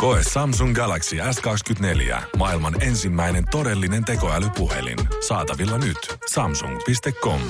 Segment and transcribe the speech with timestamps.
[0.00, 2.22] Koe Samsung Galaxy S24.
[2.36, 4.98] Maailman ensimmäinen todellinen tekoälypuhelin.
[5.28, 6.16] Saatavilla nyt.
[6.32, 7.40] Samsung.com.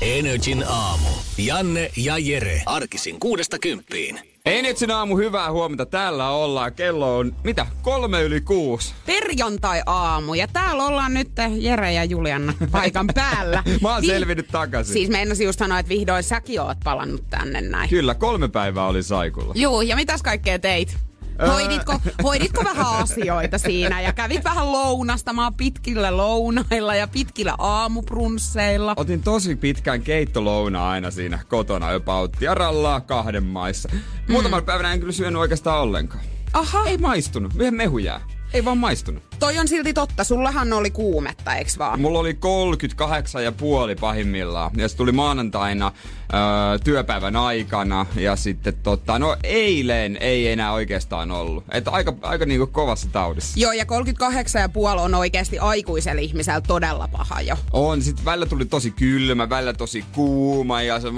[0.00, 1.08] Energin aamu.
[1.38, 2.62] Janne ja Jere.
[2.66, 4.35] Arkisin kuudesta kymppiin.
[4.46, 5.86] Energin aamu, hyvää huomenta.
[5.86, 6.72] Täällä ollaan.
[6.74, 8.94] Kello on, mitä, kolme yli kuusi.
[9.06, 13.62] Perjantai-aamu ja täällä ollaan nyt Jere ja Julianna paikan päällä.
[13.82, 14.92] Mä oon Vi- selvinnyt takaisin.
[14.92, 17.90] Siis meinasin just sanoa, että vihdoin säkin oot palannut tänne näin.
[17.90, 19.52] Kyllä, kolme päivää oli saikulla.
[19.56, 20.96] Juu, ja mitäs kaikkea teit?
[21.42, 21.46] Öö.
[21.48, 28.94] Hoiditko, hoiditko vähän asioita siinä ja kävit vähän lounastamaan pitkillä lounailla ja pitkillä aamuprunsseilla?
[28.96, 33.88] Otin tosi pitkän keittolouna aina siinä kotona jopa tiaralla kahden maissa.
[34.28, 36.24] Muutaman päivänä en kyllä syönyt oikeastaan ollenkaan.
[36.52, 37.52] Aha, Ei maistunut.
[37.54, 38.20] Yhden mehu jää.
[38.52, 39.22] Ei vaan maistunut.
[39.38, 40.24] Toi on silti totta.
[40.24, 42.00] Sullahan oli kuumetta, eiks vaan?
[42.00, 44.70] Mulla oli 38 ja puoli pahimmillaan.
[44.76, 45.92] Ja se tuli maanantaina
[46.34, 48.06] öö, työpäivän aikana.
[48.16, 51.64] Ja sitten tota, no eilen ei enää oikeastaan ollut.
[51.72, 53.60] Että aika, aika niinku kovassa taudissa.
[53.60, 57.56] Joo, ja 38,5 on oikeasti aikuisella ihmisellä todella paha jo.
[57.72, 61.08] On, sitten välillä tuli tosi kylmä, välillä tosi kuuma ja se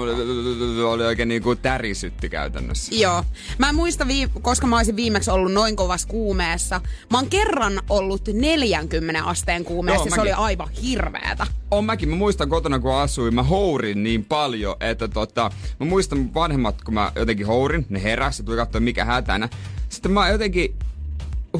[0.85, 2.95] oli oikein niinku tärisytti käytännössä.
[2.95, 3.25] Joo.
[3.59, 6.81] Mä en muista, vii- koska mä olisin viimeksi ollut noin kovassa kuumeessa.
[7.11, 10.23] Mä oon kerran ollut 40 asteen kuumeessa Joo, se mäkin.
[10.23, 11.47] oli aivan hirveetä.
[11.71, 16.19] On mäkin, mä muistan kotona kun asuin, mä hourin niin paljon, että tota, mä muistan
[16.19, 19.49] mun vanhemmat, kun mä jotenkin hourin, ne heräsi ja tuli katsoa mikä hätänä.
[19.89, 20.75] Sitten mä jotenkin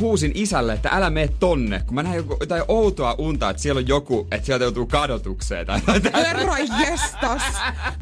[0.01, 3.79] huusin isälle, että älä mene tonne, kun mä näin joku, jotain outoa unta, että siellä
[3.79, 5.81] on joku, että sieltä joutuu kadotukseen tai.
[6.15, 7.43] Herra jestas.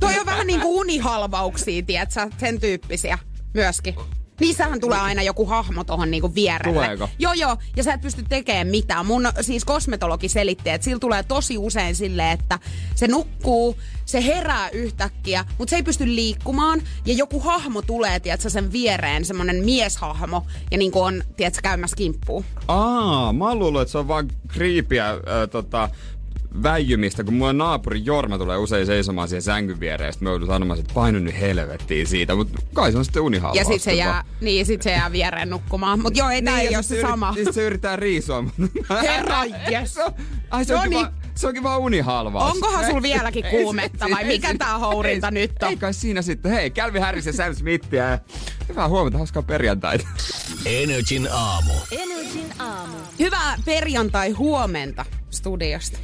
[0.01, 3.19] Toi on vähän niinku unihalvauksia, tietsä, sen tyyppisiä
[3.55, 3.95] myöskin.
[4.41, 6.85] Niissähän tulee aina joku hahmo tohon niinku vierelle.
[6.85, 7.09] Tuleeko?
[7.19, 7.57] Joo, joo.
[7.77, 9.07] Ja sä et pysty tekemään mitään.
[9.07, 12.59] Mun siis kosmetologi selitti, että sillä tulee tosi usein silleen, että
[12.95, 16.83] se nukkuu, se herää yhtäkkiä, mutta se ei pysty liikkumaan.
[17.07, 20.47] Ja joku hahmo tulee, tiedätkö, sen viereen, semmonen mieshahmo.
[20.71, 22.45] Ja niinku on, tiedätkö, käymässä kimppuun.
[22.69, 25.19] Aa, mä oon luullut, että se on vaan kriipiä äh,
[25.51, 25.89] tota,
[26.63, 30.81] väijymistä, kun mulla naapuri Jorma tulee usein seisomaan siihen sängyn viereen, ja mä joudun sanomaan,
[30.81, 33.57] että painu nyt helvettiin siitä, mutta kai se on sitten unihalvaus.
[33.59, 36.01] Ja sit se jää, niin, sit se jää viereen nukkumaan.
[36.01, 37.35] Mut joo, ei tää ei ole se sama.
[37.35, 38.45] Sit se yrittää riisua.
[39.03, 39.49] Herra on-
[40.51, 41.07] Ai se onkin, Noniin.
[41.07, 42.53] vaan, se onkin vaan unihalvaus.
[42.55, 45.69] Onkohan sul Ei- vieläkin kuumetta vai mikä tää hourinta nyt on?
[45.69, 46.53] Ei kai siinä sitten.
[46.53, 48.05] Hei, Calvin Harris ja Sam Smithia.
[48.05, 48.19] ja
[48.69, 50.07] Hyvää huomenta, hauskaa perjantaita.
[50.65, 51.73] Energin aamu.
[51.91, 52.97] Energin aamu.
[53.19, 55.99] Hyvää perjantai huomenta studiosta.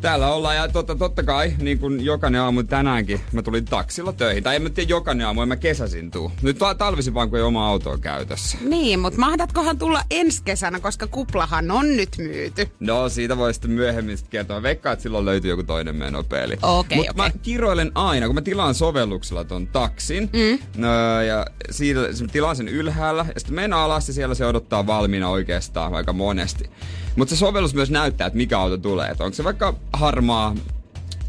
[0.00, 4.42] Täällä ollaan ja totta, totta kai, niin kuin jokainen aamu tänäänkin, mä tulin taksilla töihin.
[4.42, 6.32] Tai en mä tiedä jokainen aamu, en mä kesäsin tuu.
[6.42, 8.58] Nyt ta- talvisin vaan, kun ei oma auto on käytössä.
[8.60, 12.68] Niin, mutta mahdatkohan tulla ensi kesänä, koska kuplahan on nyt myyty.
[12.80, 14.62] No, siitä voi sitten myöhemmin sit kertoa.
[14.62, 16.56] Veikkaa, että silloin löytyy joku toinen menopeli.
[16.62, 17.38] Okei, Mutta mä okei.
[17.42, 20.30] kiroilen aina, kun mä tilaan sovelluksella ton taksin.
[20.32, 20.58] Mm.
[20.76, 23.26] No, ja siitä mä tilaan sen ylhäällä.
[23.34, 26.70] Ja sitten menen alas ja siellä se odottaa valmiina oikeastaan aika monesti.
[27.16, 29.08] Mutta se sovellus myös näyttää, että mikä auto tulee.
[29.08, 30.54] Että onko se vaikka harmaa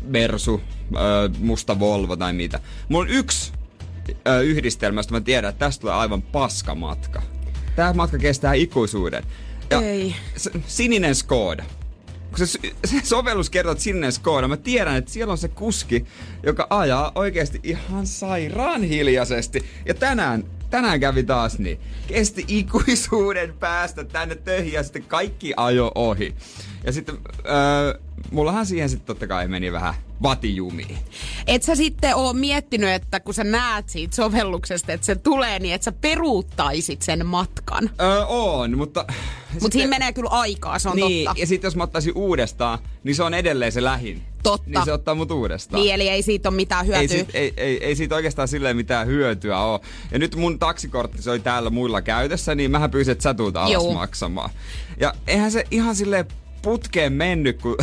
[0.02, 0.62] Mersu,
[0.96, 2.59] ö, musta Volvo tai mitä.
[2.90, 3.52] Mulla on yksi
[4.28, 7.22] ö, yhdistelmä, josta mä tiedän, että tästä tulee aivan paska matka.
[7.75, 9.24] Tämä matka kestää ikuisuuden.
[9.70, 10.16] Ja Ei.
[10.68, 11.66] sininen Skoda.
[12.30, 16.06] Kun se, se sovellus kertoo, että sininen Skoda, mä tiedän, että siellä on se kuski,
[16.44, 19.66] joka ajaa oikeasti ihan sairaan hiljaisesti.
[19.86, 21.79] Ja tänään, tänään kävi taas niin.
[22.07, 26.35] Kesti ikuisuuden päästä tänne töihin ja sitten kaikki ajo ohi.
[26.83, 28.00] Ja sitten, öö,
[28.31, 29.93] mullahan siihen sitten totta kai meni vähän
[30.23, 30.97] vatijumiin.
[31.47, 35.73] Et sä sitten oo miettinyt, että kun sä näet siitä sovelluksesta, että se tulee, niin
[35.73, 37.89] että sä peruuttaisit sen matkan.
[38.01, 39.05] Öö, on, mutta...
[39.61, 41.41] Mutta siinä menee kyllä aikaa, se on niin, totta.
[41.41, 44.21] ja sitten jos mä ottaisin uudestaan, niin se on edelleen se lähin.
[44.44, 44.69] Totta.
[44.69, 45.81] Niin se ottaa mut uudestaan.
[45.83, 47.01] Niin, eli ei siitä ole mitään hyötyä.
[47.01, 49.80] Ei siitä, ei, ei, ei siitä oikeastaan silleen mitään hyötyä ole.
[50.12, 53.57] Ja nyt mun taksikortti se oli täällä muilla käytössä, niin mähän pyysin, että sä tuut
[53.57, 54.50] alas maksamaan.
[55.00, 56.25] Ja eihän se ihan silleen
[56.62, 57.75] putkeen mennyt, kun,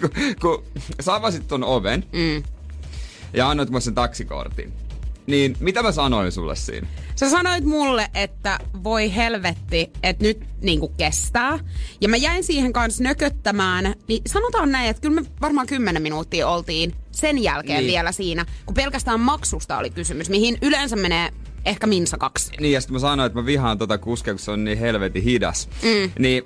[0.00, 0.10] kun,
[0.42, 0.64] kun
[1.00, 2.42] sä avasit ton oven Mm.
[3.32, 4.72] ja annoit mulle sen taksikortin.
[5.26, 6.86] Niin mitä mä sanoin sulle siinä?
[7.16, 11.58] Sä sanoit mulle, että voi helvetti, että nyt niinku kestää.
[12.00, 13.94] Ja mä jäin siihen kanssa nököttämään.
[14.08, 17.90] Niin sanotaan näin, että kyllä me varmaan 10 minuuttia oltiin sen jälkeen Niin.
[17.90, 21.30] vielä siinä, kun pelkästään maksusta oli kysymys, mihin yleensä menee
[21.64, 22.50] ehkä minsa kaksi.
[22.60, 25.22] Niin, ja sitten mä sanoin, että mä vihaan tota kuskia, kun se on niin helvetin
[25.22, 25.68] hidas.
[25.82, 26.10] Mm.
[26.18, 26.44] Niin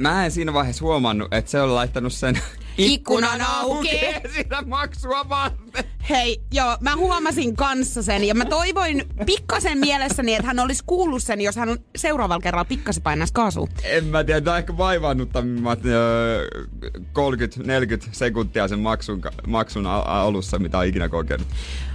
[0.00, 2.38] mä en siinä vaiheessa huomannut, että se on laittanut sen
[2.78, 4.00] Ikkunan auki.
[4.36, 5.84] sitä maksua varten.
[6.10, 11.22] Hei, joo, mä huomasin kanssa sen ja mä toivoin pikkasen mielessäni, että hän olisi kuullut
[11.22, 13.68] sen, jos hän seuraavalla kerralla pikkasen painaisi kaasua.
[13.82, 16.48] En mä tiedä, tämä on ehkä vaivaannuttamimmat öö,
[16.96, 21.46] 30-40 sekuntia sen maksun, maksun alussa, mitä on ikinä kokenut.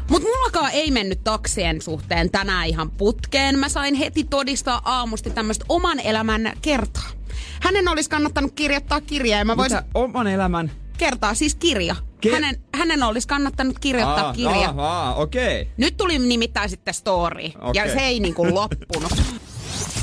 [0.09, 3.59] Mut mullakaan ei mennyt taksien suhteen tänään ihan putkeen.
[3.59, 7.09] Mä sain heti todistaa aamusti tämmöistä oman elämän kertaa.
[7.61, 9.77] Hänen olisi kannattanut kirjoittaa kirja ja mä voisin...
[9.77, 10.71] Mitä oman elämän?
[10.97, 11.95] Kertaa, siis kirja.
[12.25, 14.73] Ke- hänen, hänen olisi kannattanut kirjoittaa Aa, kirja.
[14.77, 15.61] Aa, aa, okei.
[15.61, 15.73] Okay.
[15.77, 17.89] Nyt tuli nimittäin sitten story, ja Okei.
[17.89, 19.21] se ei niinku loppunut.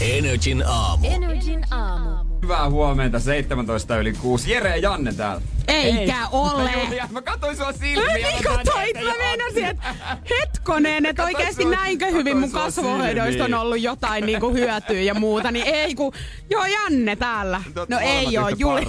[0.01, 1.07] Energin aamu.
[1.07, 2.32] Energin aamu.
[2.43, 4.51] Hyvää huomenta, 17 yli 6.
[4.51, 5.43] Jere ja Janne täällä.
[5.69, 6.71] Eikä ole.
[6.85, 8.15] Julia, mä katsoin sua Mä silmiä.
[8.15, 9.95] niin katsoit, mä meinasin, että
[10.41, 15.67] hetkonen, että oikeasti näinkö hyvin mun kasvohoidoista on ollut jotain niinku hyötyä ja muuta, niin
[15.67, 16.13] ei kun,
[16.51, 17.63] joo Janne täällä.
[17.89, 18.83] No ei oo, Juli,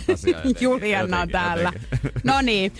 [0.59, 1.71] Juliana on täällä.
[2.23, 2.73] No niin.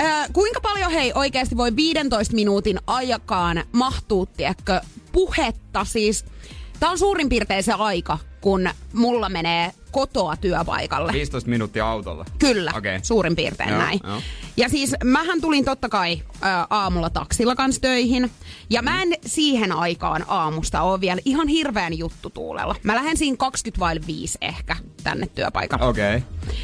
[0.00, 0.02] Ö,
[0.32, 4.80] kuinka paljon hei oikeasti voi 15 minuutin ajakaan mahtuu, tiedätkö,
[5.12, 6.24] puhetta siis.
[6.80, 11.12] Tää on suurin piirtein se aika, kun mulla menee kotoa työpaikalle.
[11.12, 12.24] 15 minuuttia autolla.
[12.38, 12.98] Kyllä, Okei.
[13.02, 14.00] suurin piirtein Joo, näin.
[14.04, 14.20] joo.
[14.56, 18.30] Ja siis mähän tulin totta kai ä, aamulla taksilla kanssa töihin.
[18.70, 22.74] Ja mä en siihen aikaan aamusta ole vielä ihan hirveän juttu tuulella.
[22.82, 25.86] Mä lähden siinä 20 vaille 5 ehkä tänne työpaikalle.
[25.86, 26.16] Okei.
[26.16, 26.56] Okay.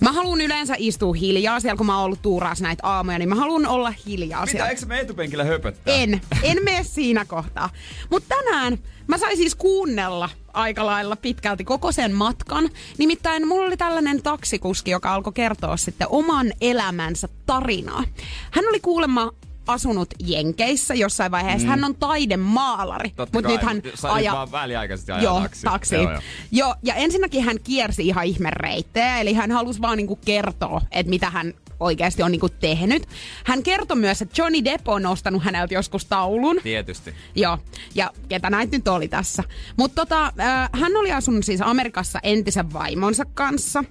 [0.00, 3.34] Mä haluan yleensä istua hiljaa siellä, kun mä oon ollut tuuraas näitä aamuja, niin mä
[3.34, 4.68] haluan olla hiljaa Mitä, siellä.
[4.68, 5.94] eikö me etupenkillä höpöttää?
[5.94, 7.70] En, en mene siinä kohtaa.
[8.10, 12.70] Mutta tänään mä sain siis kuunnella aika lailla pitkälti koko sen matkan.
[12.98, 18.04] Nimittäin mulla oli tällainen taksikuski, joka alkoi kertoa sitten oman elämänsä tarinaa.
[18.50, 19.32] Hän oli kuulemma
[19.66, 21.66] asunut Jenkeissä jossain vaiheessa.
[21.66, 21.70] Mm.
[21.70, 25.70] Hän on taidemaalari, Totta mutta kai, nyt hän sä nyt vaan väliaikaisesti ajaa Joo, taksia.
[25.70, 26.02] taksiin.
[26.02, 26.20] Joo, Joo,
[26.52, 26.74] joo.
[26.82, 31.30] ja ensinnäkin hän kiersi ihan ihme reittejä, eli hän halusi vaan niinku kertoa, että mitä
[31.30, 33.08] hän oikeasti on niinku tehnyt.
[33.44, 36.60] Hän kertoi myös, että Johnny Depp on ostanut häneltä joskus taulun.
[36.62, 37.14] Tietysti.
[37.34, 37.58] Joo,
[37.94, 39.44] ja ketä näitä nyt oli tässä.
[39.76, 43.84] Mutta tota, äh, hän oli asunut siis Amerikassa entisen vaimonsa kanssa.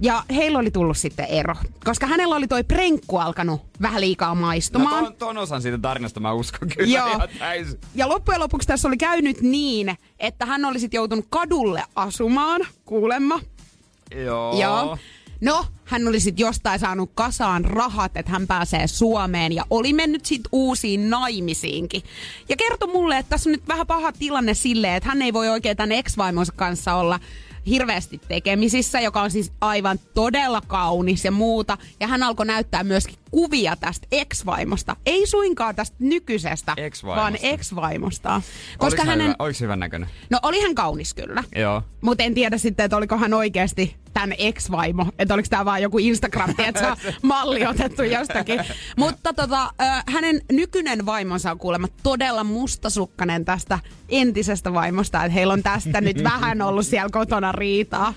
[0.00, 1.54] Ja heillä oli tullut sitten ero,
[1.84, 5.04] koska hänellä oli toi prenkku alkanut vähän liikaa No maistumaan.
[5.04, 7.06] ton, ton osan siitä tarinasta mä uskon kyllä Joo.
[7.08, 7.80] ihan täysin.
[7.94, 13.40] Ja loppujen lopuksi tässä oli käynyt niin, että hän oli sitten joutunut kadulle asumaan, kuulemma.
[14.24, 14.60] Joo.
[14.60, 14.98] Joo.
[15.40, 20.26] No, hän oli sitten jostain saanut kasaan rahat, että hän pääsee Suomeen ja oli mennyt
[20.26, 22.02] sitten uusiin naimisiinkin.
[22.48, 25.48] Ja kertoi mulle, että tässä on nyt vähän paha tilanne silleen, että hän ei voi
[25.48, 27.20] oikein tämän ex-vaimonsa kanssa olla
[27.66, 31.78] hirveästi tekemisissä, joka on siis aivan todella kaunis ja muuta.
[32.00, 34.96] Ja hän alkoi näyttää myöskin kuvia tästä ex-vaimosta.
[35.06, 37.22] Ei suinkaan tästä nykyisestä, Ex-vaimosta.
[37.22, 38.42] vaan ex-vaimosta.
[38.78, 39.26] Koska hänen...
[39.26, 40.08] hyvä, oliko hyvän näköinen?
[40.30, 41.44] No oli hän kaunis kyllä.
[41.56, 41.82] Joo.
[42.00, 45.06] Mutta en tiedä sitten, että oliko hän oikeasti tämän ex-vaimo.
[45.18, 48.60] Että oliko tämä vaan joku Instagram, että malli otettu jostakin.
[48.96, 49.72] Mutta tota,
[50.12, 53.78] hänen nykyinen vaimonsa on kuulemma todella mustasukkainen tästä
[54.08, 55.24] entisestä vaimosta.
[55.24, 58.14] Että heillä on tästä nyt vähän ollut siellä kotona riitaa.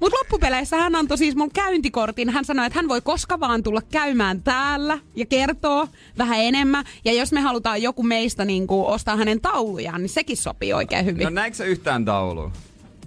[0.00, 2.30] Mutta loppupeleissä hän antoi siis mun käyntikortin.
[2.30, 6.84] Hän sanoi, että hän voi koska vaan tulla käymään täällä ja kertoo vähän enemmän.
[7.04, 11.04] Ja jos me halutaan joku meistä niin kuin ostaa hänen taulujaan, niin sekin sopii oikein
[11.04, 11.24] hyvin.
[11.24, 12.50] No näikö yhtään taulua?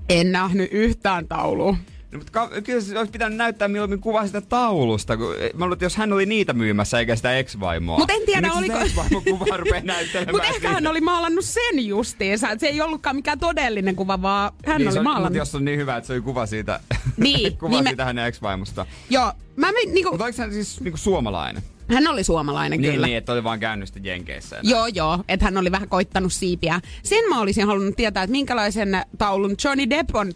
[0.10, 1.78] En nähnyt yhtään taulua.
[2.18, 5.18] No, mutta ka- kyllä se olisi pitänyt näyttää mieluummin kuva sitä taulusta.
[5.18, 5.34] Kun, mä
[5.66, 7.98] luulen, että jos hän oli niitä myymässä eikä sitä ex-vaimoa.
[8.00, 11.46] Mut en tiedä, niin oliko- sitä ex-vaimon kuva rupeaa näyttelemään Mutta ehkä hän oli maalannut
[11.46, 12.50] sen justiinsa.
[12.50, 15.30] että Se ei ollutkaan mikään todellinen kuva, vaan hän niin, oli on, maalannut.
[15.30, 16.80] Mutta jos on niin hyvä, että se oli kuva siitä,
[17.18, 18.86] Niin, kuva niin me- siitä hänen ex-vaimosta.
[19.10, 21.64] Joo, mä mein, niinku, Mutta oliko hän siis niinku suomalainen?
[21.94, 23.08] hän oli suomalainen Niin, kyllä.
[23.08, 24.56] niin, että oli vaan käynyt sitten Jenkeissä.
[24.56, 26.80] ja Joo, joo, että hän oli vähän koittanut siipiä.
[27.04, 30.32] Sen mä olisin halunnut tietää, että minkälaisen taulun Johnny Depp on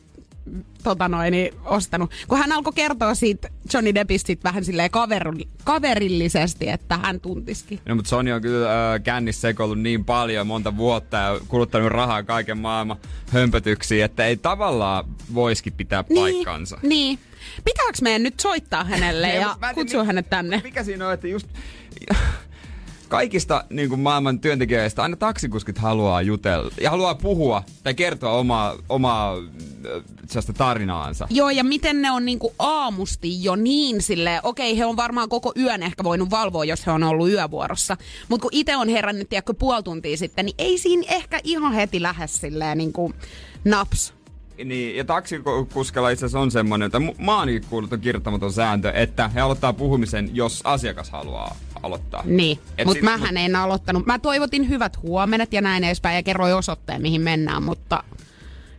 [0.84, 2.12] tota noin, niin ostanut.
[2.28, 7.80] Kun hän alkoi kertoa siitä Johnny Deppistä sit vähän silleen kaver- kaverillisesti, että hän tuntiskin.
[7.86, 12.24] No, mutta Sony on kyllä äh, kännissä sekoillut niin paljon monta vuotta ja kuluttanut rahaa
[12.24, 16.78] kaiken maailman hömpötyksiin, että ei tavallaan voisikin pitää paikkansa.
[16.82, 17.20] Niin, niin.
[17.66, 20.62] Pitääkö meidän nyt soittaa hänelle Niin, ja tiedä, kutsua hänet tänne?
[20.64, 21.48] Mikä siinä on, että just
[23.12, 28.76] kaikista niin kuin maailman työntekijöistä aina taksikuskit haluaa jutella ja haluaa puhua tai kertoa omaa,
[28.90, 31.28] omaa äh, sellaista tarinaansa.
[31.30, 35.54] Joo, ja miten ne on niinku aamusti jo niin silleen, okei, he on varmaan koko
[35.58, 37.98] yön ehkä voinut valvoa, jos he on ollut yövuorossa.
[38.30, 42.02] Mutta kun itse on herännyt, tiedätkö, puoli tuntia sitten, niin ei siinä ehkä ihan heti
[42.02, 43.14] lähde silleen niinku
[43.66, 44.14] naps.
[44.66, 48.92] Niin, ja taksikuskella itse asiassa on semmoinen, että mä oon niin kuullut on kirjoittamaton sääntö,
[48.92, 52.22] että he aloittaa puhumisen, jos asiakas haluaa aloittaa.
[52.26, 54.06] Niin, mutta sit- mähän en aloittanut.
[54.06, 58.04] Mä toivotin hyvät huomenet ja näin edespäin ja kerroin osoitteen, mihin mennään, mutta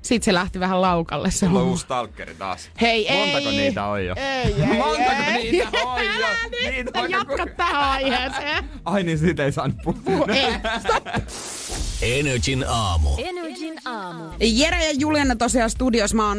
[0.03, 2.71] Sit se lähti vähän laukalle se on uusi stalkeri taas.
[2.81, 3.57] Hei, Montako ei.
[3.57, 4.15] niitä on jo?
[4.17, 5.53] Ei, ei, Montako ei.
[5.53, 6.13] niitä on jo?
[6.13, 8.65] Älä nyt Niitä on jatka koko- tähän aiheeseen.
[8.85, 10.27] Ai niin, siitä ei saanut puhua.
[10.35, 11.07] Ei, stop.
[12.03, 13.09] Energin aamu.
[13.19, 14.25] Energin aamu.
[14.41, 16.17] Jere ja Juliana tosiaan studiossa.
[16.17, 16.39] Mä oon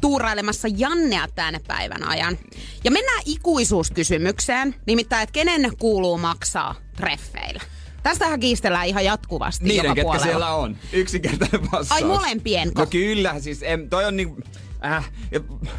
[0.00, 2.38] tuurailemassa Jannea tänne päivän ajan.
[2.84, 4.74] Ja mennään ikuisuuskysymykseen.
[4.86, 7.62] Nimittäin, että kenen kuuluu maksaa treffeillä.
[8.02, 10.24] Tästähän kiistellään ihan jatkuvasti Niiden, joka ketkä puolella.
[10.24, 10.76] siellä on.
[10.92, 11.92] Yksinkertainen vastaus.
[12.02, 14.42] Ai molempien No kyllä, siis em, toi on niinku...
[14.84, 15.10] Äh,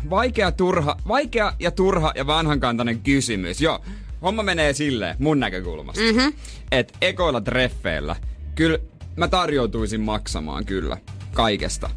[0.10, 3.62] vaikea, turha, vaikea ja turha ja vanhankantainen kysymys.
[3.62, 3.80] Joo,
[4.22, 6.02] homma menee silleen, mun näkökulmasta.
[6.02, 6.34] Mm-hmm.
[6.72, 8.16] Että ekoilla treffeillä,
[8.56, 8.80] kyllä
[9.16, 10.98] mä tarjoutuisin maksamaan kyllä
[11.34, 11.90] kaikesta.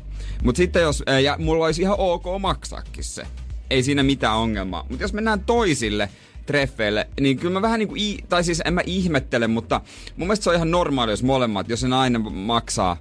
[0.45, 3.27] Mutta sitten jos, ja mulla olisi ihan ok maksaakin se.
[3.71, 4.87] Ei siinä mitään ongelmaa.
[4.89, 6.09] Mutta jos mennään toisille
[6.47, 7.95] treffeille, niin kyllä mä vähän niinku,
[8.29, 9.81] tai siis en mä ihmettele, mutta
[10.17, 12.97] mun mielestä se on ihan normaali, jos molemmat, jos se nainen maksaa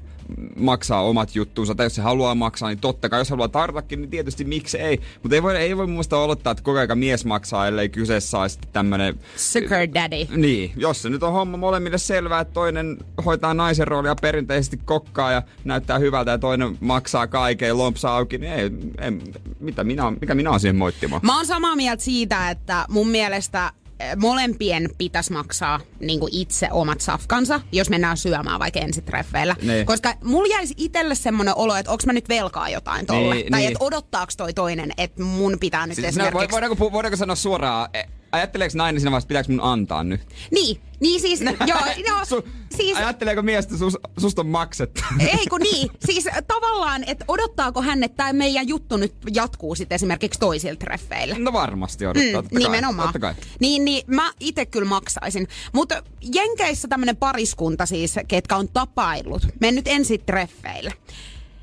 [0.56, 4.10] maksaa omat juttuunsa, tai jos se haluaa maksaa, niin totta kai, jos haluaa tartakin, niin
[4.10, 5.02] tietysti miksi ei.
[5.24, 8.40] Mutta ei voi, ei voi mun mielestä odottaa, että koko ajan mies maksaa, ellei kyseessä
[8.40, 9.20] olisi tämmönen...
[9.36, 10.36] Sugar daddy.
[10.36, 15.32] Niin, jos se nyt on homma molemmille selvää, että toinen hoitaa naisen roolia perinteisesti kokkaa
[15.32, 19.12] ja näyttää hyvältä ja toinen maksaa kaiken lompsa auki, niin ei, ei
[19.60, 21.22] mitä minä, mikä minä olen siihen moittimaan.
[21.26, 23.72] Mä oon samaa mieltä siitä, että mun mielestä
[24.18, 29.56] molempien pitäisi maksaa niin itse omat safkansa, jos mennään syömään vaikka ensitreffeillä.
[29.62, 29.86] Niin.
[29.86, 33.36] Koska mulla jäisi itselle semmoinen olo, että onks mä nyt velkaa jotain tolle.
[33.36, 33.72] Niin, tai niin.
[33.72, 36.52] että odottaako toi toinen, että mun pitää nyt Siis, no, esimerkiksi...
[36.52, 38.04] voidaanko, pu- voidaanko sanoa suoraan, e,
[38.38, 40.22] ajatteleeko nainen siinä vaiheessa, pitääkö mun antaa nyt?
[40.52, 42.98] Niin, niin siis, joo, joo, Su, siis...
[42.98, 45.02] Ajatteleeko mies, että sus, susta on maksettu?
[45.40, 49.96] Ei kun niin, siis tavallaan, että odottaako hän, että tämä meidän juttu nyt jatkuu sitten
[49.96, 51.36] esimerkiksi toisilla treffeillä.
[51.40, 52.60] No varmasti odottaa, totta kai.
[52.60, 53.08] Mm, nimenomaan.
[53.08, 53.34] Totta kai.
[53.60, 55.48] Niin, niin mä itse kyllä maksaisin.
[55.74, 56.04] Mutta
[56.34, 60.94] Jenkeissä tämmönen pariskunta siis, ketkä on tapaillut, mennyt ensin treffeille.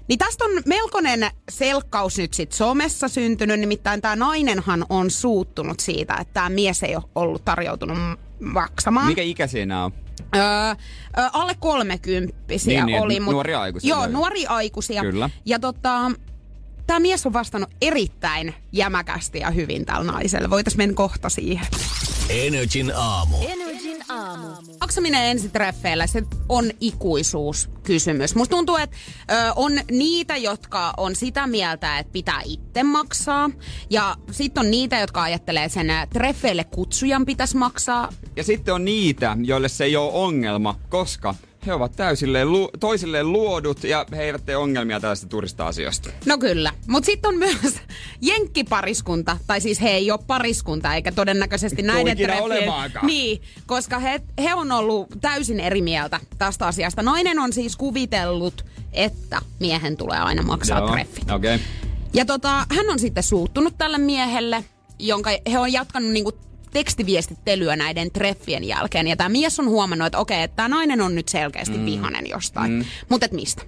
[0.09, 6.15] Niin tästä on melkoinen selkkaus nyt sit somessa syntynyt, nimittäin tämä nainenhan on suuttunut siitä,
[6.21, 7.99] että tämä mies ei ole ollut tarjoutunut
[8.41, 9.07] maksamaan.
[9.07, 9.93] Mikä ikä siinä on?
[10.37, 10.43] Öö,
[11.33, 13.17] alle kolmekymppisiä Niin, niin, oli.
[13.17, 14.13] että nuoria aikuisia Joo, oli.
[14.13, 15.03] nuori aikuisia.
[15.03, 15.31] Kyllä.
[15.45, 16.11] Ja tota,
[16.87, 20.51] tämä mies on vastannut erittäin jämäkästi ja hyvin tällä naiselle.
[20.51, 21.67] Voitaisiin mennä kohta siihen.
[22.29, 23.37] Energin aamu.
[23.49, 23.74] Energin
[24.09, 24.47] aamu.
[24.81, 28.35] Maksaminen ensitreffeillä, se on ikuisuuskysymys.
[28.35, 28.97] Musta tuntuu, että
[29.31, 33.51] ö, on niitä, jotka on sitä mieltä, että pitää itse maksaa.
[33.91, 38.13] Ja sitten on niitä, jotka ajattelee sen ä, treffeille kutsujan pitäisi maksaa.
[38.37, 41.35] Ja sitten on niitä, joille se ei ole ongelma, koska
[41.67, 46.11] he ovat täysilleen lu- toisilleen luodut ja he eivät tee ongelmia tällaista turista-asioista.
[46.27, 47.75] No kyllä, mutta sitten on myös
[48.21, 53.07] jenkkipariskunta, tai siis he ei ole pariskunta, eikä todennäköisesti näiden treffien-.
[53.07, 57.03] Niin, koska he, he on ollut täysin eri mieltä tästä asiasta.
[57.03, 61.21] Nainen on siis kuvitellut, että miehen tulee aina maksaa Joo, treffi.
[61.33, 61.55] Okei.
[61.55, 61.67] Okay.
[62.15, 64.65] Ja tota, hän on sitten suuttunut tälle miehelle,
[64.99, 66.33] jonka he on jatkanut niinku
[66.75, 69.07] tekstiviestittelyä näiden treffien jälkeen.
[69.07, 71.85] Ja tämä mies on huomannut, että okei, että tämä nainen on nyt selkeästi mm.
[71.85, 72.73] vihanen jostain.
[72.73, 72.85] Mm.
[73.09, 73.63] Mutta et mistä?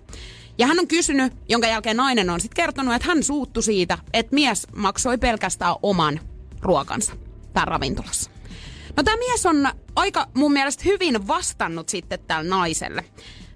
[0.58, 4.34] Ja hän on kysynyt, jonka jälkeen nainen on sitten kertonut, että hän suuttu siitä, että
[4.34, 6.20] mies maksoi pelkästään oman
[6.62, 7.12] ruokansa
[7.52, 8.30] täällä ravintolassa.
[8.96, 13.04] No tämä mies on aika mun mielestä hyvin vastannut sitten tälle naiselle.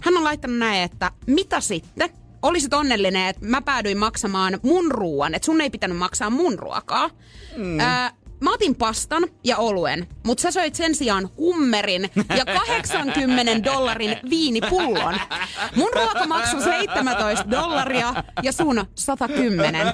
[0.00, 2.10] Hän on laittanut näin, että mitä sitten?
[2.42, 7.10] Olisit onnellinen, että mä päädyin maksamaan mun ruoan, että sun ei pitänyt maksaa mun ruokaa.
[7.56, 7.80] Mm.
[7.80, 7.86] Öö,
[8.40, 15.14] mä otin pastan ja oluen, mutta sä söit sen sijaan hummerin ja 80 dollarin viinipullon.
[15.76, 19.86] Mun ruoka maksoi 17 dollaria ja sun 110.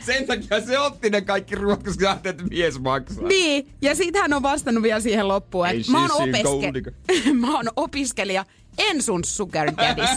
[0.00, 3.24] Sen takia se otti ne kaikki ruoat, koska sä ajattelit, että mies maksaa.
[3.28, 7.34] Niin, ja sit hän on vastannut vielä siihen loppuun, että mä oon, siis siinä opiske-
[7.46, 8.44] mä oon opiskelija,
[8.78, 10.10] en sun sugar daddies.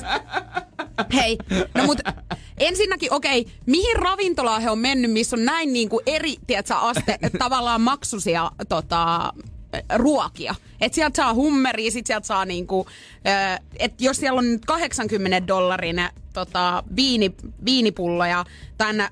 [1.14, 1.38] Hei,
[1.76, 2.00] no mut
[2.58, 7.82] ensinnäkin, okei, mihin ravintolaan he on mennyt, missä on näin niinku eri, tiedätkö, aste, tavallaan
[7.82, 9.34] maksusia tota,
[9.96, 10.56] ruokia.
[10.82, 12.88] Että sieltä saa hummeria, sit sieltä saa niinku,
[13.80, 16.02] että jos siellä on nyt 80 dollarin
[16.34, 17.36] tota, viini,
[17.66, 18.46] viinipulloja,
[18.78, 19.10] tämän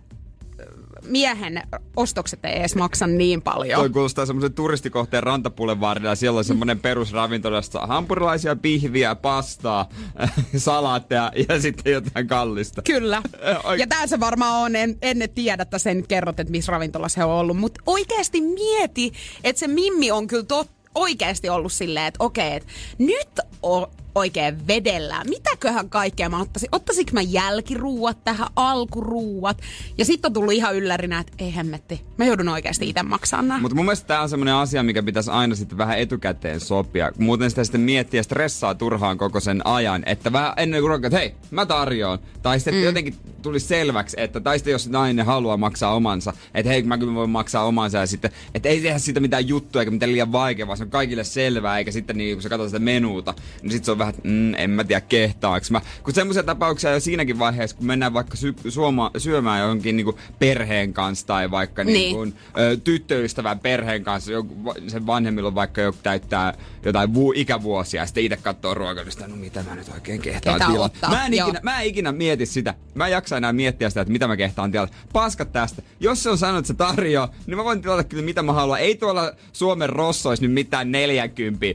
[1.07, 1.63] miehen
[1.95, 3.79] ostokset ei edes maksa niin paljon.
[3.79, 6.15] Toi kuulostaa semmoisen turistikohteen rantapulevaarilla.
[6.15, 9.89] Siellä on semmoinen perusravintola, jossa saa hampurilaisia, pihviä, pastaa,
[10.57, 12.81] salaatteja ja sitten jotain kallista.
[12.81, 13.21] Kyllä.
[13.77, 17.25] Ja tää se varmaan on, en, en tiedä, että sen kerrot, että missä ravintolassa he
[17.25, 17.57] on ollut.
[17.57, 19.11] Mutta oikeasti mieti,
[19.43, 24.67] että se Mimmi on kyllä tot, oikeasti ollut silleen, että okei, että nyt o, oikein
[24.67, 25.29] vedellään.
[25.29, 26.69] Mitäköhän kaikkea mä ottaisin?
[26.71, 29.61] Ottaisinko mä jälkiruuat tähän, alkuruuat?
[29.97, 33.61] Ja sitten on tullut ihan yllärinä, että ei hemmetti, mä joudun oikeasti itse maksamaan nämä.
[33.61, 37.11] Mutta mun mielestä tämä on semmoinen asia, mikä pitäisi aina sitten vähän etukäteen sopia.
[37.17, 40.03] Muuten sitä sitten miettiä stressaa turhaan koko sen ajan.
[40.05, 42.19] Että vähän ennen kuin ruokaa, että hei, mä tarjoan.
[42.41, 42.83] Tai sitten mm.
[42.83, 47.13] jotenkin tulisi selväksi, että tai sitten jos nainen haluaa maksaa omansa, että hei, mä kyllä
[47.13, 47.97] voin maksaa omansa.
[47.97, 50.89] Ja sitten, että ei tehdä siitä mitään juttua eikä mitään liian vaikea, vaan se on
[50.89, 51.77] kaikille selvää.
[51.77, 54.53] Eikä sitten niin, kun sä katsot sitä menuuta, niin sitten se on vähän, että mm,
[54.53, 55.81] en mä tiedä kehtaaks mä.
[56.03, 60.93] Kun semmoisia tapauksia jo siinäkin vaiheessa, kun mennään vaikka sy- suoma- syömään johonkin niin perheen
[60.93, 61.93] kanssa tai vaikka Niin.
[61.93, 62.15] niin.
[62.15, 66.53] Kuin, ö, tyttöystävän perheen kanssa, joku, sen vanhemmilla on vaikka joku täyttää
[66.85, 71.09] jotain vu- ikävuosia ja sitten itse katsoo ruokalista, no mitä mä nyt oikein kehtaan tilata.
[71.09, 71.47] Mä en, joo.
[71.47, 72.73] ikinä, mä en ikinä mieti sitä.
[72.95, 74.93] Mä en jaksa enää miettiä sitä, että mitä mä kehtaan tilata.
[75.13, 75.81] Paskat tästä.
[75.99, 78.79] Jos se on sanonut, että se tarjoaa, niin mä voin tilata kyllä mitä mä haluan.
[78.79, 81.65] Ei tuolla Suomen rossois nyt mitään 40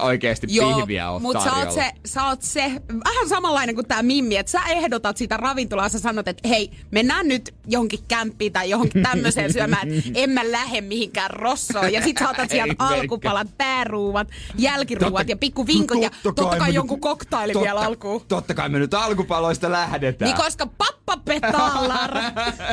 [0.00, 2.62] oikeasti pihviä ole mutta sä oot, se, sä oot se
[3.04, 7.28] vähän samanlainen kuin tämä Mimmi, että sä ehdotat sitä ravintolaa, sä sanot, että hei, mennään
[7.28, 11.92] nyt johonkin kämppiin tai johonkin tämmöiseen syömään, että en mä lähde mihinkään rossoon.
[11.92, 17.02] Ja sit sä otat sieltä alkupalat, pääruuvat, jälkiruuat ja pikkuvinkot ja totta kai jonkun nyt-
[17.02, 18.22] koktaili totta- vielä alkuun.
[18.28, 20.30] Totta kai me nyt alkupaloista lähdetään.
[20.30, 22.10] Niin koska pappa betalar.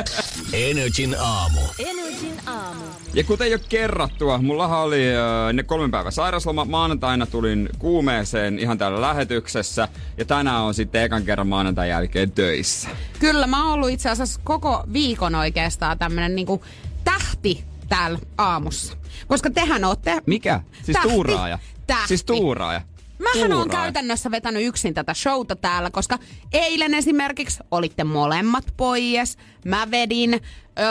[0.52, 1.60] Energin aamu.
[1.78, 2.84] Energin aamu.
[3.14, 6.64] Ja kuten jo kerrattua, mullahan oli äh, ne kolmen päivän sairasloma.
[6.64, 9.88] Maanantaina tulin kuumeeseen ihan täällä lähetyksessä.
[10.18, 12.88] Ja tänään on sitten ekan kerran maanantain jälkeen töissä.
[13.18, 16.62] Kyllä, mä oon ollut itse asiassa koko viikon oikeastaan tämmönen niinku
[17.04, 18.96] tähti täällä aamussa.
[19.26, 20.22] Koska tehän ootte...
[20.26, 20.60] Mikä?
[20.82, 21.08] Siis Tähti.
[21.08, 21.58] tuuraaja?
[21.86, 22.08] Tähti.
[22.08, 22.80] Siis tuuraaja?
[23.22, 26.18] Mähän on käytännössä vetänyt yksin tätä showta täällä, koska
[26.52, 29.38] eilen esimerkiksi olitte molemmat pois.
[29.64, 30.86] Mä vedin öö,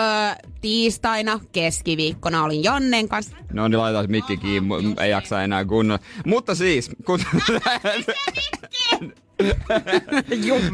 [0.62, 3.36] tiistaina, keskiviikkona olin Jannen kanssa.
[3.54, 6.04] No niin, laitetaan mikki kiinni, ei jaksa enää kunnolla.
[6.26, 7.20] Mutta siis, kun...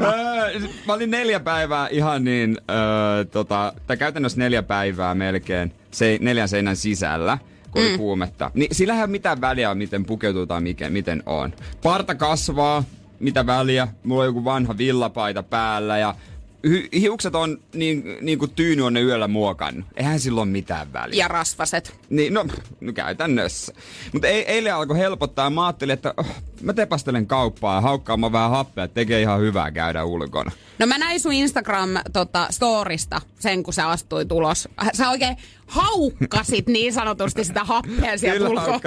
[0.02, 6.18] Öö, Mä olin neljä päivää ihan niin, öö, tota, tai käytännössä neljä päivää melkein se,
[6.22, 7.38] neljän seinän sisällä,
[7.72, 8.52] kun oli kuumetta.
[8.54, 11.54] Niin sillähän ei ole mitään väliä, miten pukeutuu tai mikä, miten on.
[11.84, 12.84] Parta kasvaa,
[13.20, 13.88] mitä väliä.
[14.04, 16.16] Mulla on joku vanha villapaita päällä ja
[16.94, 19.86] hiukset on niin, niin kuin tyyny on ne yöllä muokannut.
[19.96, 21.24] Eihän sillä ole mitään väliä.
[21.24, 22.00] Ja rasvaset.
[22.10, 22.46] Niin, no,
[22.82, 23.74] no käytännössä.
[24.14, 26.28] Mutta ei, eilen alkoi helpottaa ja mä ajattelin, että oh,
[26.62, 30.52] mä tepastelen kauppaa ja haukkaamaan vähän happea, että tekee ihan hyvää käydä ulkona.
[30.80, 34.70] No mä näin sun Instagram-storista sen, kun sä astuit ulos.
[34.94, 38.80] Sä oikein haukkasit niin sanotusti sitä happea sieltä ulkoa.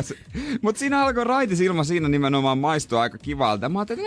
[0.62, 3.68] Mutta siinä alkoi raitis ilma siinä nimenomaan maistua aika kivalta.
[3.68, 4.04] Mä ajattelin,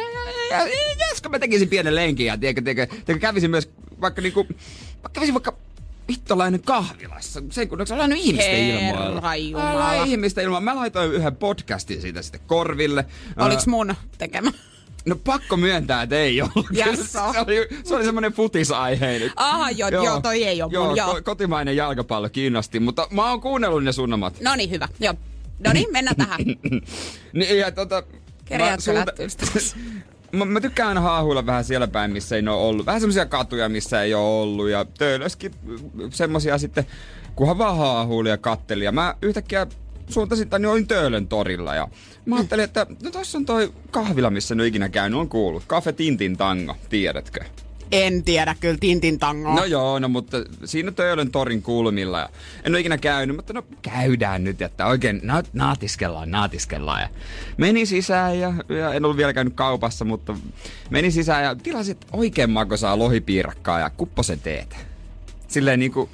[1.15, 3.69] että mä tekisin pienen lenkin ja tiedätkö, tiedätkö, tiedätkö, kävisin myös
[4.01, 4.47] vaikka niinku,
[4.93, 5.53] vaikka kävisin vaikka
[6.09, 7.43] hittolainen kahvilassa.
[7.49, 9.21] Sen kun onko sellainen ihmisten ilmoilla.
[9.71, 10.61] Älä ihmisten ilmoilla.
[10.61, 13.05] Mä laitoin yhden podcastin siitä sitten korville.
[13.37, 14.51] Oliks mun tekemä?
[15.05, 16.67] No pakko myöntää, että ei ollut.
[16.71, 17.19] Jasso.
[17.33, 19.31] se oli, se oli semmoinen futisaiheinen.
[19.35, 21.13] Aha, joo, joo, toi ei oo joo, mun, joo.
[21.13, 24.41] ko- kotimainen jalkapallo kiinnosti, mutta mä oon kuunnellut ne sunomat.
[24.41, 24.87] No niin, hyvä.
[24.99, 25.13] Joo.
[25.59, 26.39] No niin, mennään tähän.
[27.33, 28.03] Niin, ja tota...
[28.49, 29.75] Mä lättyystäväksi?
[30.33, 32.85] mä, mä, tykkään aina haahuilla vähän siellä päin, missä ei ole ollut.
[32.85, 34.69] Vähän semmoisia katuja, missä ei ole ollut.
[34.69, 35.51] Ja töölöskin
[36.09, 36.85] semmosia sitten,
[37.35, 38.83] kunhan vaan haahuili ja katteli.
[38.83, 39.67] Ja mä yhtäkkiä
[40.09, 41.75] suuntasin, tai niin olin Töölön torilla.
[41.75, 41.87] Ja
[42.25, 45.67] mä ajattelin, että no tossa on toi kahvila, missä en ole ikinä käynyt, on kuullut.
[45.67, 47.39] Cafe Tintin Tango, tiedätkö?
[47.91, 49.55] En tiedä kyllä Tintin tangoa.
[49.55, 52.19] No joo, no mutta siinä Töölön torin kulmilla.
[52.19, 52.29] Ja
[52.63, 57.01] en ole ikinä käynyt, mutta no käydään nyt, että oikein na- naatiskellaan, naatiskellaan.
[57.01, 57.09] Ja
[57.57, 60.35] menin sisään ja, ja en ollut vielä käynyt kaupassa, mutta
[60.89, 64.75] menin sisään ja tilasin oikein makosaa lohipiirakkaa ja kupposen teetä.
[65.47, 66.09] Silleen niinku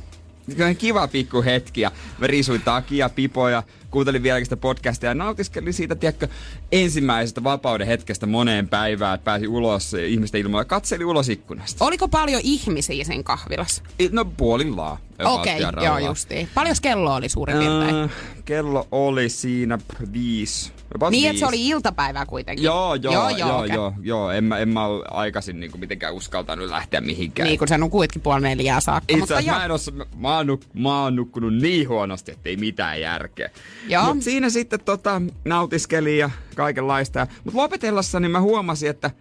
[0.50, 5.74] sellainen kiva pikku hetki ja mä riisuin takia, pipoja, kuuntelin vieläkin sitä podcastia ja nautiskelin
[5.74, 6.28] siitä, tiedätkö,
[6.72, 11.86] ensimmäisestä vapauden hetkestä moneen päivään, että pääsi ulos ihmisten ilmoilla, katselin ulos ikkunasta.
[11.86, 13.84] Oliko paljon ihmisiä siinä kahvilassa?
[14.12, 14.98] No puolillaan.
[15.26, 16.50] Okei, okay, joo justiin.
[16.54, 17.96] Paljon kello oli suurin piirtein?
[17.96, 18.12] Äh,
[18.46, 19.78] kello oli siinä
[20.14, 20.72] viisi.
[21.00, 21.28] Niin, viisi.
[21.28, 22.66] että se oli iltapäivää kuitenkin.
[22.66, 23.76] Joo, joo, joo, joo, okei.
[23.76, 24.32] joo, joo.
[24.32, 27.48] En, mä, en mä ole aikaisin niin kuin mitenkään uskaltanut lähteä mihinkään.
[27.48, 29.06] Niin, kun sä nukuitkin puoli neljää saakka.
[29.08, 29.60] Itse mutta asiassa joo.
[29.60, 33.50] mä, en oo, mä, oon nuk, mä oon nukkunut niin huonosti, ettei mitään järkeä.
[33.88, 34.14] Joo.
[34.14, 37.28] Mut siinä sitten tota, nautiskelin ja kaikenlaista.
[37.44, 39.12] Mutta lopetellessa niin mä huomasin, että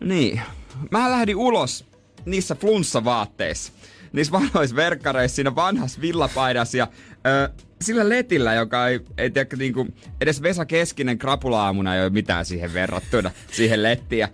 [0.00, 0.40] niin,
[0.90, 1.84] mä lähdin ulos
[2.24, 3.72] niissä flunssavaatteissa.
[4.14, 6.88] Niissä vanhoissa verkkareissa, siinä vanhassa villapaidassa ja
[7.26, 9.86] ö, sillä letillä, joka ei, ei tiedä, niinku,
[10.20, 14.28] edes Vesa Keskinen krapula-aamuna ei ole mitään siihen verrattuna, siihen lettiin.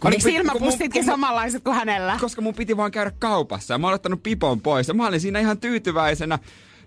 [0.00, 2.16] Kun Oliko silmäpustitkin samanlaiset kuin hänellä?
[2.20, 5.20] koska mun piti vaan käydä kaupassa ja mä oon ottanut pipon pois ja mä olin
[5.20, 6.38] siinä ihan tyytyväisenä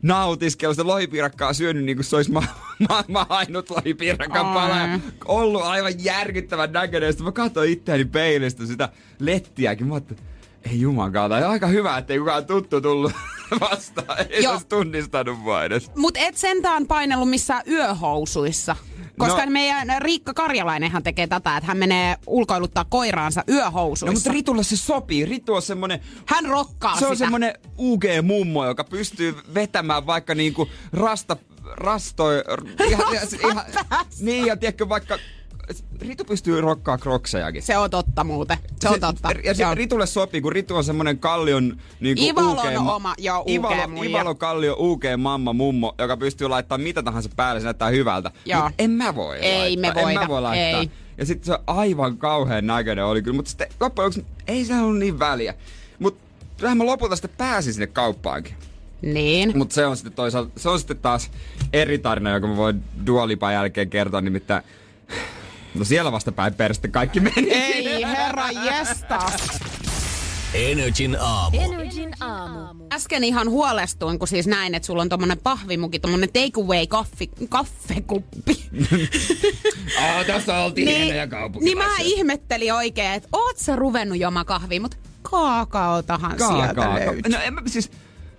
[0.01, 2.43] nautiskellut sitä lohipiirakkaa syönyt niin kuin se olisi ma-
[2.89, 4.77] ma- ma- ainut lohipiirakka pala.
[4.77, 7.13] Ja ollut aivan järkyttävän näköinen.
[7.13, 9.87] Sitten mä katsoin itseäni peilistä sitä lettiäkin.
[9.87, 10.23] Mä ajattelin,
[10.71, 13.11] ei jumakauta, aika hyvä, ettei kukaan tuttu tullut
[13.61, 14.17] vastaan.
[14.29, 14.53] Ei Joo.
[14.53, 15.91] olisi tunnistanut mua edes.
[15.95, 18.75] Mut et sentään painellut missään yöhousuissa.
[19.17, 19.51] Koska No.
[19.51, 24.05] meidän Riikka Karjalainenhan tekee tätä, että hän menee ulkoiluttaa koiraansa yöhousuissa.
[24.05, 25.25] No mutta Ritulle se sopii.
[25.25, 25.99] Ritu on semmonen...
[26.25, 27.25] hän rokkaa Se on sitä.
[27.25, 31.37] semmonen UG-mummo, joka pystyy vetämään vaikka niinku rasta...
[31.63, 32.43] Rastoi...
[32.87, 33.05] Ihan,
[33.49, 33.65] ihan,
[34.19, 35.17] niin, ja tiedätkö vaikka...
[36.01, 37.61] Ritu pystyy rokkaa kroksejakin.
[37.63, 38.57] Se on totta muuten.
[38.81, 39.29] Se on totta.
[39.43, 39.75] Ja se Joo.
[39.75, 44.09] Ritulle sopii, kun Ritu on semmonen kallion niinku Ivalon UG -ma- oma, joo, Ivalo, muija.
[44.09, 48.31] Ivalo kallio UG mamma mummo, joka pystyy laittamaan mitä tahansa päälle, se näyttää hyvältä.
[48.45, 48.63] Joo.
[48.63, 50.01] Mut en mä voi Ei me laittaa.
[50.01, 50.79] En voida, mä voi laittaa.
[50.81, 50.91] ei.
[51.17, 54.75] Ja sitten se on aivan kauhean näköinen oli kyllä, mutta sitten loppujen lopuksi ei se
[54.75, 55.53] ollut niin väliä.
[55.99, 56.19] Mutta
[56.57, 58.55] kyllähän mä lopulta sitten pääsin sinne kauppaankin.
[59.01, 59.57] Niin.
[59.57, 61.31] Mutta se on sitten toisaalta, se on sitten taas
[61.73, 64.63] eri tarina, joka mä voin Dualipan jälkeen kertoa, nimittäin
[65.79, 67.51] No siellä vasta päin perste kaikki meni.
[67.51, 69.19] Ei herra jesta.
[70.53, 71.57] Energin aamu.
[71.59, 72.85] Energin aamu.
[72.93, 78.69] Äsken ihan huolestuin, kun siis näin, että sulla on tommonen pahvimuki, tommonen takeaway kaffi, kaffekuppi.
[80.01, 81.27] Aa, tässä oltiin hienoja
[81.61, 86.93] niin mä ihmettelin oikein, että oot sä ruvennut juomaan kahvia, mutta kaakaotahan sieltä Kaakao.
[86.93, 87.31] löytyy.
[87.31, 87.91] No en mä siis,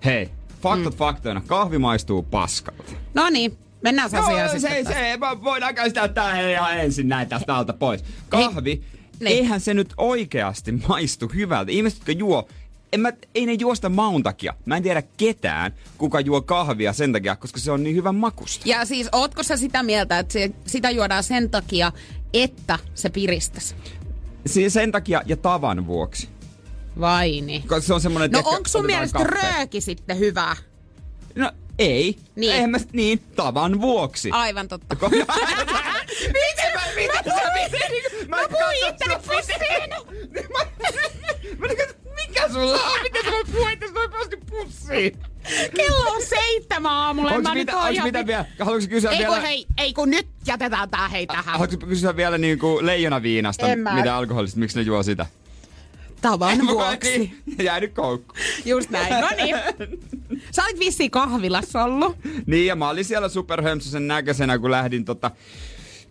[0.04, 0.30] hei,
[0.62, 0.98] faktat mm.
[0.98, 2.92] faktoina, kahvi maistuu paskalta.
[3.14, 7.54] No niin, mennään Joo, asiaan se, se, se, voidaan käydä tää ihan ensin näin tästä
[7.56, 8.04] alta pois.
[8.28, 8.82] Kahvi,
[9.20, 9.36] Niin.
[9.36, 11.72] eihän se nyt oikeasti maistu hyvältä.
[11.72, 12.48] Ihmiset, jotka juo,
[12.92, 14.54] en mä, ei ne juosta maun takia.
[14.66, 18.68] Mä en tiedä ketään, kuka juo kahvia sen takia, koska se on niin hyvän makusta.
[18.68, 21.92] Ja siis, ootko sä sitä mieltä, että se, sitä juodaan sen takia,
[22.34, 23.74] että se piristäisi?
[24.46, 26.28] Siis sen takia ja tavan vuoksi.
[27.00, 27.62] Vai niin?
[27.68, 29.34] Koska se on No onko sun mielestä kahve.
[29.42, 30.56] rööki sitten hyvä?
[31.34, 32.16] No ei.
[32.36, 32.52] Niin.
[32.52, 34.30] Eihän mä, niin, tavan vuoksi.
[34.30, 34.94] Aivan totta.
[34.94, 35.26] Ko- miten
[36.74, 39.90] mä, miten mä, miten, mä, mä puhuin pussiin!
[41.58, 41.82] Mä niinku,
[42.26, 43.02] mikä sulla on?
[43.02, 45.18] Miten sä voit puhua itse noin pasti pussiin?
[45.76, 47.30] Kello on seitsemän aamulla.
[47.32, 48.44] Onks mä mitä, onks ihan mitä vi- vielä?
[48.60, 49.34] Haluatko kysyä Ei vielä?
[49.34, 51.44] kun hei, ei kun nyt jätetään tää hei tähän.
[51.44, 53.94] Haluatko kysyä vielä niinku leijonaviinasta, En mä.
[53.94, 55.26] mitä alkoholista, miksi ne juo sitä?
[56.22, 57.18] Tavan vuoksi.
[57.18, 58.34] Niin, jäänyt koukku.
[58.64, 59.56] Just näin, no niin.
[60.50, 62.16] Sä olit vissiin kahvilassa ollut.
[62.46, 65.30] Niin, ja mä olin siellä superhömsysen näköisenä, kun lähdin tota,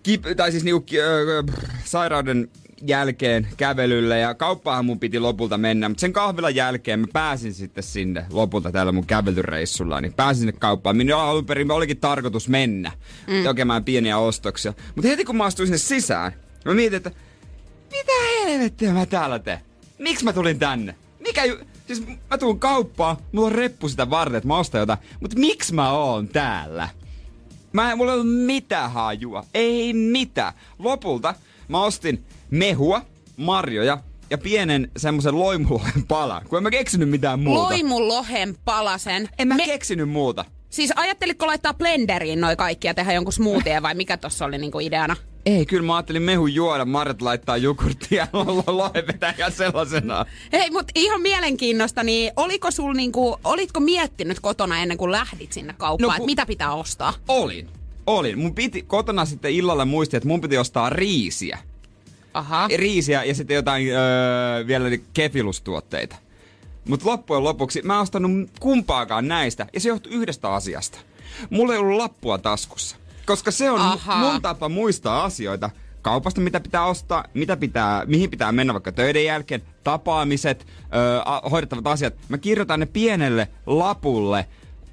[0.03, 2.49] kip, tai siis niinku, äh, sairauden
[2.81, 7.83] jälkeen kävelylle ja kauppaahan mun piti lopulta mennä, mutta sen kahvilan jälkeen mä pääsin sitten
[7.83, 10.97] sinne lopulta tällä mun kävelyreissulla, niin pääsin sinne kauppaan.
[10.97, 12.91] Minun alun perin olikin tarkoitus mennä
[13.27, 13.43] mm.
[13.43, 14.73] tekemään pieniä ostoksia.
[14.95, 16.31] Mutta heti kun mä astuin sinne sisään,
[16.65, 17.11] mä mietin, että
[17.91, 18.11] mitä
[18.45, 19.68] helvettiä mä täällä teen?
[19.99, 20.95] Miksi mä tulin tänne?
[21.19, 21.57] Mikä ju...
[21.87, 25.73] Siis mä tuun kauppaan, mulla on reppu sitä varten, että mä ostan jotain, mutta miksi
[25.73, 26.89] mä oon täällä?
[27.73, 29.43] Mä en, mulla ei ollut mitään hajua.
[29.53, 30.53] Ei mitään.
[30.79, 31.35] Lopulta
[31.67, 33.01] mä ostin mehua,
[33.37, 33.97] marjoja
[34.29, 37.63] ja pienen semmoisen loimulohen palan, kun en mä keksinyt mitään muuta.
[37.63, 39.29] Loimun lohen palasen.
[39.39, 39.65] En mä Me...
[39.65, 40.45] keksinyt muuta.
[40.69, 44.79] Siis ajattelitko laittaa blenderiin noi kaikki ja tehdä jonkun smoothie vai mikä tossa oli niinku
[44.79, 45.15] ideana?
[45.45, 48.43] Ei, kyllä mä ajattelin mehun juoda, marjat laittaa jogurttia ja
[49.07, 50.25] vetää ihan sellaisena.
[50.51, 55.75] Hei, mutta ihan mielenkiinnosta, niin oliko sul niinku, olitko miettinyt kotona ennen kuin lähdit sinne
[55.77, 57.13] kauppaan, No että mitä pitää ostaa?
[57.27, 57.67] Olin.
[58.07, 58.39] Olin.
[58.39, 61.57] Mun piti kotona sitten illalla muistia, että mun piti ostaa riisiä.
[62.33, 62.67] Aha.
[62.75, 66.15] riisiä ja sitten jotain öö, vielä kefilustuotteita.
[66.87, 70.99] Mutta loppujen lopuksi mä en ostanut kumpaakaan näistä ja se johtui yhdestä asiasta.
[71.49, 72.95] Mulla ei ollut lappua taskussa.
[73.25, 74.31] Koska se on Ahaa.
[74.31, 75.69] mun tapa muistaa asioita
[76.01, 81.49] kaupasta, mitä pitää ostaa, mitä pitää, mihin pitää mennä vaikka töiden jälkeen, tapaamiset, öö, a-
[81.49, 82.13] hoidettavat asiat.
[82.29, 84.45] Mä kirjoitan ne pienelle lapulle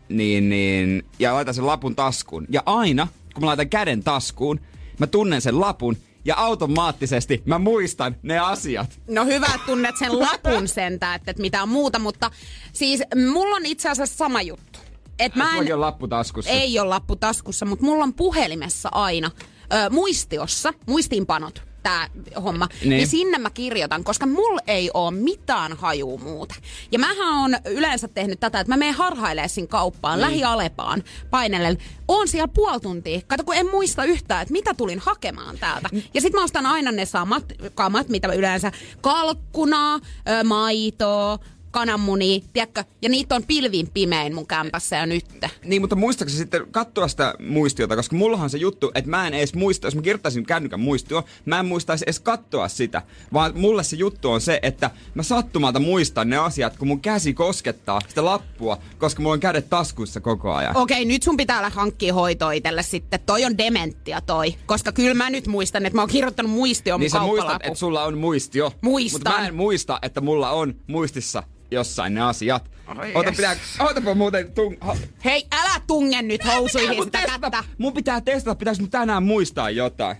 [0.09, 2.46] niin, niin, ja laitan sen lapun taskuun.
[2.49, 4.61] Ja aina, kun mä laitan käden taskuun,
[4.99, 9.00] mä tunnen sen lapun ja automaattisesti mä muistan ne asiat.
[9.08, 12.30] No hyvä, että tunnet sen lapun sentään, että et mitään muuta, mutta
[12.72, 14.78] siis mulla on itse asiassa sama juttu.
[15.18, 16.50] Et mä en, on lappu taskussa.
[16.50, 19.30] ei ole lappu taskussa, mutta mulla on puhelimessa aina
[19.72, 22.09] ö, muistiossa, muistiinpanot tää
[22.44, 22.90] homma, niin.
[22.90, 23.07] Niin.
[23.07, 26.55] sinne mä kirjoitan, koska mulla ei oo mitään hajua muuta.
[26.92, 30.31] Ja mähän on yleensä tehnyt tätä, että mä menen harhailemaan sinne kauppaan, niin.
[30.31, 31.79] lähialepaan, painellen.
[32.09, 33.20] Oon siellä puoli tuntia.
[33.27, 35.88] Kato, kun en muista yhtään, että mitä tulin hakemaan täältä.
[36.14, 37.44] Ja sit mä ostan aina ne samat
[37.75, 40.01] kamat, mitä mä yleensä kalkkunaa,
[40.44, 41.38] maitoa,
[41.76, 42.84] kananmunia, tiedätkö?
[43.02, 45.24] Ja niitä on pilvin pimein mun kämpässä ja nyt.
[45.64, 49.54] Niin, mutta muistaakseni sitten katsoa sitä muistiota, koska mullahan se juttu, että mä en edes
[49.54, 53.96] muista, jos mä kirjoittaisin kännykän muistio, mä en muistaisi edes katsoa sitä, vaan mulle se
[53.96, 58.78] juttu on se, että mä sattumalta muistan ne asiat, kun mun käsi koskettaa sitä lappua,
[58.98, 60.76] koska mulla on kädet taskuissa koko ajan.
[60.76, 63.20] Okei, nyt sun pitää olla hankkia hoitoa itselle sitten.
[63.26, 64.54] Toi on dementtia toi.
[64.66, 67.78] Koska kyllä mä nyt muistan, että mä oon kirjoittanut muistioon Niin mun sä muistat, että
[67.78, 68.72] sulla on muistio.
[68.80, 69.20] Muistan.
[69.20, 72.70] Mutta mä en muista, että mulla on muistissa jossain ne asiat.
[72.87, 73.37] Ai Ota, jes.
[73.37, 74.76] pitää, otapa muuten tung...
[74.81, 77.64] Ha, Hei, älä tunge nyt housuihin sitä testata, kättä.
[77.79, 80.16] mun pitää testata, pitäis mun tänään muistaa jotain.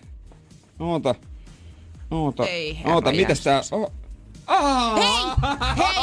[0.79, 1.15] Oota.
[2.11, 2.47] Oota.
[2.47, 3.61] Ei, Oota, mitäs tää...
[3.73, 3.93] Oh.
[4.47, 4.97] Ah!
[4.97, 5.07] Hei,
[5.79, 5.95] hei,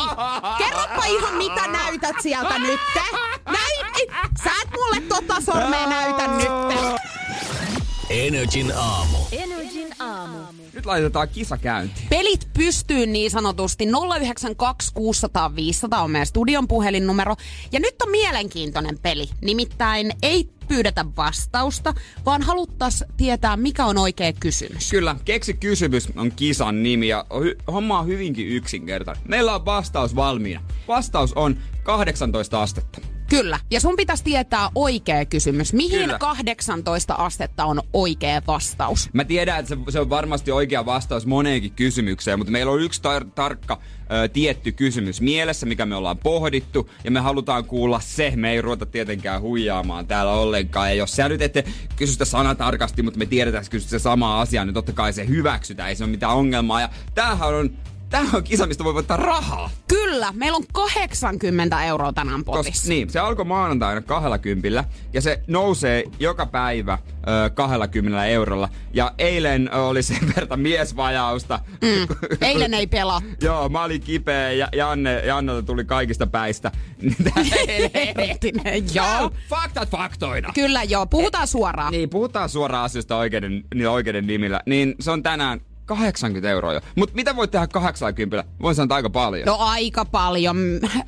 [0.58, 2.80] kerropa ihan mitä näytät sieltä nyt.
[3.46, 4.10] Näin,
[4.44, 7.02] sä et mulle tota sormea näytä nyt.
[8.10, 9.18] Energin aamu.
[9.32, 10.38] Energin aamu.
[10.74, 12.08] Nyt laitetaan kisa käyntiin.
[12.10, 13.86] Pelit pystyyn niin sanotusti.
[14.18, 17.36] 092 600 500 on meidän studion puhelinnumero.
[17.72, 19.30] Ja nyt on mielenkiintoinen peli.
[19.42, 21.94] Nimittäin ei pyydetä vastausta,
[22.26, 24.90] vaan haluttais tietää, mikä on oikea kysymys.
[24.90, 27.26] Kyllä, keksi kysymys on kisan nimi ja
[27.68, 29.24] homma on hyvinkin yksinkertainen.
[29.28, 30.62] Meillä on vastaus valmiina.
[30.88, 33.13] Vastaus on 18 astetta.
[33.42, 33.60] Kyllä.
[33.72, 35.74] Ja sun pitäisi tietää oikea kysymys.
[35.74, 36.20] Mihin Kyllä.
[36.20, 39.10] 18 astetta on oikea vastaus?
[39.14, 43.02] Mä tiedän, että se, se on varmasti oikea vastaus moneenkin kysymykseen, mutta meillä on yksi
[43.02, 43.80] tar- tarkka
[44.12, 48.34] ö, tietty kysymys mielessä, mikä me ollaan pohdittu, ja me halutaan kuulla se.
[48.36, 50.90] Me ei ruveta tietenkään huijaamaan täällä ollenkaan.
[50.90, 51.64] Ja jos sä nyt ette
[51.96, 55.90] kysy sitä sanatarkasti, mutta me tiedetään, että se sama asia, niin totta kai se hyväksytään,
[55.90, 56.82] ei se ole mitään ongelmaa.
[56.82, 57.78] Ja tämähän on,
[58.14, 59.70] tämähän on kisa, mistä voi voittaa rahaa.
[59.88, 62.72] Kyllä, meillä on 80 euroa tänään potissa.
[62.72, 66.98] Koska, niin, se alkoi maanantaina 20 ja se nousee joka päivä
[67.46, 68.70] ö, 20 eurolla.
[68.94, 71.60] Ja eilen oli sen verran miesvajausta.
[71.82, 72.16] Mm.
[72.42, 73.22] Eilen ei pelaa.
[73.42, 76.72] Joo, mä olin kipeä ja Janne, Jannelta tuli kaikista päistä.
[78.64, 79.32] Niin joo.
[79.50, 80.52] Faktat faktoina.
[80.54, 81.92] Kyllä joo, puhutaan suoraan.
[81.92, 84.62] Niin, puhutaan suoraan asioista oikeiden, niillä oikeiden nimillä.
[84.66, 86.82] Niin se on tänään 80 euroa jo.
[86.96, 88.50] Mutta mitä voit tehdä 80?
[88.62, 89.46] Voin sanoa aika paljon.
[89.46, 90.58] No aika paljon.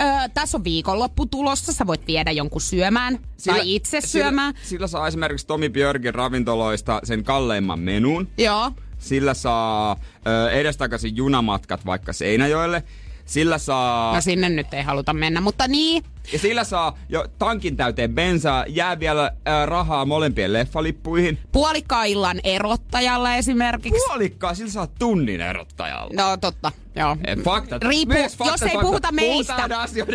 [0.01, 1.73] Öö, tässä on viikonloppu tulossa.
[1.73, 4.53] Sä voit viedä jonkun syömään tai itse syömään.
[4.53, 8.27] Sillä, sillä saa esimerkiksi Tomi Björkin ravintoloista sen kalleimman menun.
[8.37, 8.71] Joo.
[8.97, 12.83] Sillä saa ö, edestakaisin junamatkat vaikka Seinäjoelle.
[13.25, 14.15] Sillä saa...
[14.15, 16.03] No sinne nyt ei haluta mennä, mutta niin.
[16.33, 21.37] Ja sillä saa jo tankin täyteen bensaa, jää vielä ö, rahaa molempien leffalippuihin.
[21.51, 24.01] Puolikkaan illan erottajalla esimerkiksi.
[24.07, 26.23] Puolikkaa, sillä saa tunnin erottajalla.
[26.23, 27.17] No totta, joo.
[27.27, 27.83] Eh, Faktat.
[27.83, 28.81] Riippuu, Myös faktat, jos ei faktat.
[28.87, 29.69] puhuta meistä.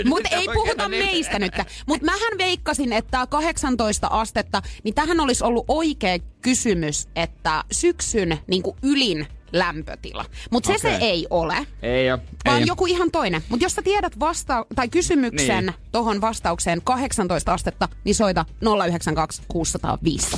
[0.05, 1.53] Mutta ei puhuta meistä nyt.
[1.87, 8.39] Mutta mähän veikkasin, että tää 18 astetta, niin tähän olisi ollut oikea kysymys, että syksyn
[8.47, 10.25] niin ylin lämpötila.
[10.51, 10.99] Mutta se Okei.
[11.01, 11.57] se ei ole.
[11.83, 12.19] Ei oo.
[12.45, 13.43] Vaan ei joku ihan toinen.
[13.49, 15.75] Mutta jos sä tiedät vasta- tai kysymyksen Niin.
[15.93, 20.37] tohon vastaukseen 18 astetta, niin soita 092 605.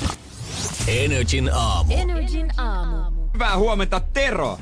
[0.89, 1.93] Energin aamu.
[1.97, 3.23] Energin aamu.
[3.35, 4.59] Hyvää huomenta, Tero.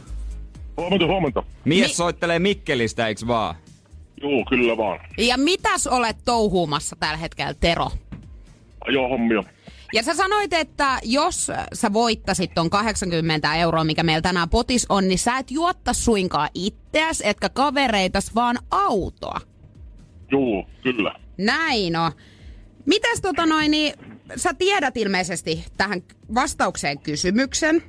[0.76, 1.42] Huomenta, huomenta.
[1.64, 3.54] Mies Ni- soittelee Mikkelistä, eiks vaan?
[4.22, 5.00] Joo, kyllä vaan.
[5.18, 7.90] Ja mitäs olet touhuumassa tällä hetkellä, Tero?
[8.88, 9.42] Ajo hommia.
[9.92, 15.08] Ja sä sanoit, että jos sä voittasit ton 80 euroa, mikä meillä tänään potis on,
[15.08, 19.40] niin sä et juotta suinkaan itseäs, etkä kavereitas, vaan autoa.
[20.30, 21.14] Joo, kyllä.
[21.38, 22.12] Näin on.
[22.86, 23.94] Mitäs tota noin, niin
[24.36, 26.02] sä tiedät ilmeisesti tähän
[26.34, 27.82] vastaukseen kysymyksen.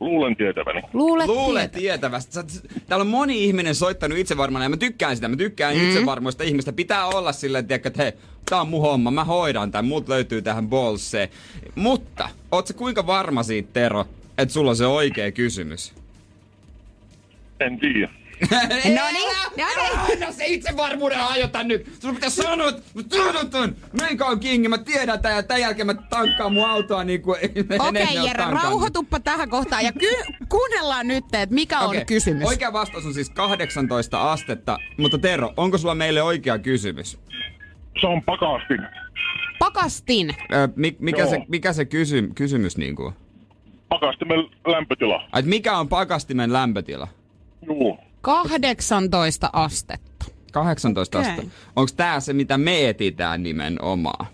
[0.00, 0.82] Luulen tietäväni.
[0.92, 2.32] Luulet, Luulen tietä- tietävästi.
[2.32, 2.44] Sä-
[2.88, 5.28] Täällä on moni ihminen soittanut itsevarmana ja mä tykkään sitä.
[5.28, 5.88] Mä tykkään mm.
[5.88, 6.72] itsevarmoista ihmistä.
[6.72, 8.12] Pitää olla silleen, tiedätkö, että hei,
[8.50, 11.28] tää on mun homma, mä hoidan tämän, mut löytyy tähän bolseen.
[11.74, 14.04] Mutta, oot sä kuinka varma siitä, Tero,
[14.38, 15.94] että sulla on se oikea kysymys?
[17.60, 18.10] En tiedä.
[18.50, 19.66] No niin, no niin.
[20.10, 21.92] Aina se itsevarmuuden hajota nyt.
[22.00, 23.76] Sulla pitää sanoa, että mä tiedän tän.
[24.00, 27.36] Menkä on kingi, mä tiedän tän ja tämän jälkeen mä tankkaan mun autoa niin kuin
[27.38, 32.48] Okei, okay, Jere, rauhoituppa tähän kohtaan ja ky- kuunnellaan nyt, että mikä on Okei, kysymys.
[32.48, 37.18] Oikea vastaus on siis 18 astetta, mutta Tero, onko sulla meille oikea kysymys?
[38.00, 38.80] Se on pakastin.
[39.58, 40.30] Pakastin.
[40.52, 41.30] Ö, mi- mikä, Joo.
[41.30, 43.04] se, mikä se kysy- kysymys niinku?
[43.04, 43.12] on?
[43.88, 45.28] Pakastimen lämpötila.
[45.32, 47.08] Ai, et mikä on pakastimen lämpötila?
[47.66, 47.98] Joo.
[48.20, 50.26] 18 astetta.
[50.52, 51.30] 18 Okei.
[51.30, 51.52] astetta.
[51.76, 54.26] Onko tää se, mitä me etitään nimenomaan?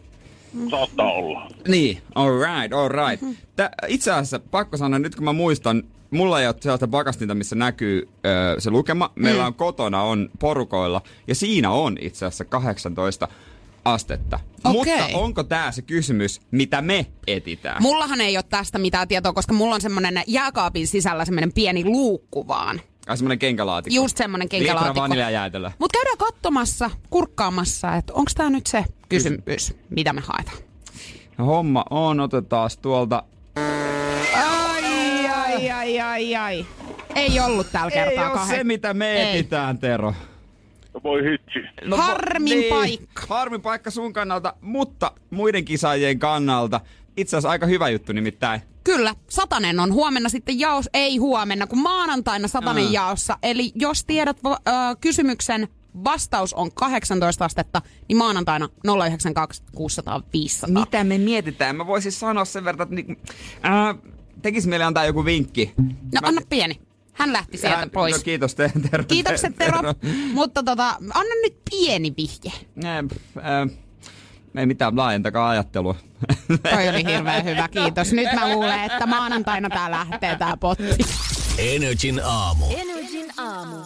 [0.70, 1.48] Saattaa olla.
[1.68, 3.24] Niin, alright, alright.
[3.56, 7.56] Tä, itse asiassa, pakko sanoa, nyt kun mä muistan, mulla ei ole sellaista pakastinta, missä
[7.56, 9.12] näkyy ö, se lukema.
[9.14, 9.46] Meillä Mm.
[9.46, 13.28] on kotona, on porukoilla, ja siinä on itse asiassa 18
[13.84, 14.40] astetta.
[14.64, 14.96] Okei.
[15.00, 17.82] Mutta onko tää se kysymys, mitä me etitään?
[17.82, 22.48] Mullahan ei ole tästä mitään tietoa, koska mulla on semmonen jääkaapin sisällä semmonen pieni luukku
[22.48, 22.80] vaan.
[23.06, 23.94] Ai semmonen kenkälaatikko.
[23.94, 25.00] Just semmonen kenkälaatikko.
[25.00, 25.70] vaniljajäätelö.
[25.78, 30.56] Mut käydään katsomassa, kurkkaamassa, että onko tämä nyt se kysymys, mitä me haetaan.
[31.38, 33.22] No, homma on, otetaan tuolta.
[34.34, 36.66] Ai, ai, ai, ai, ai.
[37.14, 38.56] Ei ollut tällä kertaa Ei kahden.
[38.56, 39.38] se, mitä me Ei.
[39.38, 40.14] etitään, Tero.
[41.04, 41.68] Voi hitsi.
[41.84, 43.22] No, Harmin paikka.
[43.28, 46.80] Harmin paikka sun kannalta, mutta muiden kisaajien kannalta.
[47.16, 48.60] Itse asiassa aika hyvä juttu nimittäin.
[48.84, 52.90] Kyllä, satanen on huomenna sitten jaos, ei huomenna, kun maanantaina satanen Aa.
[52.92, 53.38] jaossa.
[53.42, 54.50] Eli jos tiedät ö,
[55.00, 55.68] kysymyksen
[56.04, 60.80] vastaus on 18 astetta, niin maanantaina 092 600 500.
[60.84, 61.76] Mitä me mietitään?
[61.76, 63.12] Mä voisin sanoa sen verran, että niinku,
[63.64, 65.72] äh, tekis meille antaa joku vinkki.
[65.78, 66.80] No Mä- anna pieni.
[67.12, 68.16] Hän lähti sieltä Äh, pois.
[68.16, 69.04] No kiitos te, Tero.
[69.08, 69.78] Kiitokset Tero,
[70.32, 72.52] mutta tota, anna nyt pieni vihje.
[72.84, 73.78] Äh, äh,
[74.56, 75.94] ei mitään, laajentakaa ajattelua.
[76.70, 78.12] Toi oli hirveän hyvä, kiitos.
[78.12, 80.84] Nyt mä luulen, että maanantaina tää lähtee tää potti.
[81.58, 82.64] Energin aamu.
[82.76, 83.76] Energin aamu.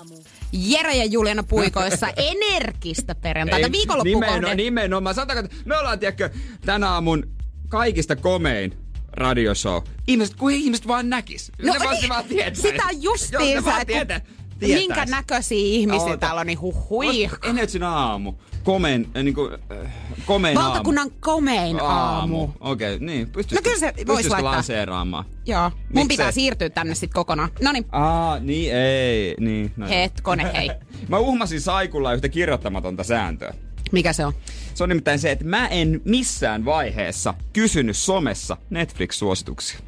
[0.53, 3.67] Jere ja Juliana puikoissa energistä perjantaita.
[3.67, 4.55] Ei, Viikonloppu nimenomaan, kohde.
[4.55, 5.15] nimenomaan.
[5.15, 6.31] Sanotaanko, että me ollaan, tiedätkö,
[6.67, 7.31] tänä aamun
[7.69, 8.75] kaikista komein
[9.13, 9.83] radioshow.
[10.07, 11.53] Ihmiset, kun ihmiset vaan näkis.
[11.63, 12.63] No ne vaan, niin, ne vaan tietäis.
[12.63, 14.21] sitä Joo, ne justiinsa, vaan tietä,
[14.61, 16.17] kun- minkä näköisiä ihmisiä Oota.
[16.17, 17.29] täällä on, niin huhui.
[17.45, 18.33] Energin aamu.
[18.65, 19.51] Komein, äh, niinku,
[19.85, 19.93] äh,
[20.27, 22.49] komein Valtakunnan komein aamu.
[22.61, 23.31] Okei, okay, niin.
[23.31, 24.53] Pystyisikö, No kyllä se voisi laittaa.
[24.53, 25.25] lanseeraamaan?
[25.47, 26.07] Joo, mun Miksei?
[26.09, 27.49] pitää siirtyä tänne sitten kokonaan.
[27.63, 29.35] No niin, Aa, niin ei.
[29.41, 29.95] Niin, no joo.
[29.97, 30.71] hetkonen hei.
[31.09, 33.55] Mä uhmasin Saikulla yhtä kirjoittamatonta sääntöä.
[33.93, 34.33] Mikä se on?
[34.75, 39.79] Se on nimittäin se, että mä en missään vaiheessa kysynyt somessa Netflix-suosituksia.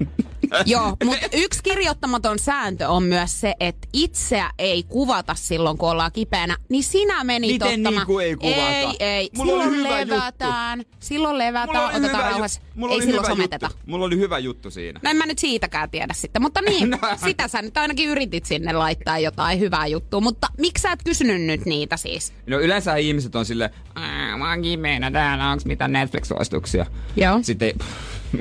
[0.66, 6.12] Joo, mutta yksi kirjoittamaton sääntö on myös se, että itseä ei kuvata silloin, kun ollaan
[6.12, 6.56] kipeänä.
[6.68, 7.94] Niin sinä menit Miten ottamaan...
[7.94, 8.56] niin kuin ei kuvata?
[8.60, 9.30] Ei, ei.
[9.36, 10.82] Mulla oli silloin hyvä levätään.
[11.00, 12.60] Silloin Mulla levätään, oli otetaan hyvä rauhassa.
[12.60, 13.66] ju- mulla Ei oli silloin hyvä someteta.
[13.66, 13.80] Juttu.
[13.86, 15.00] Mulla oli hyvä juttu siinä.
[15.04, 16.98] No en mä nyt siitäkään tiedä sitten, mutta niin, No.
[17.24, 20.20] sitä sä nyt ainakin yritit sinne laittaa jotain hyvää juttua.
[20.20, 22.32] Mutta miksi sä et kysynyt nyt niitä siis?
[22.46, 26.86] No yleensä ihmiset on silleen, "Ää, mä oon kimeänä täällä, onks mitään Netflix-suosituksia?
[27.16, 27.38] Joo.
[27.42, 27.72] Sitten.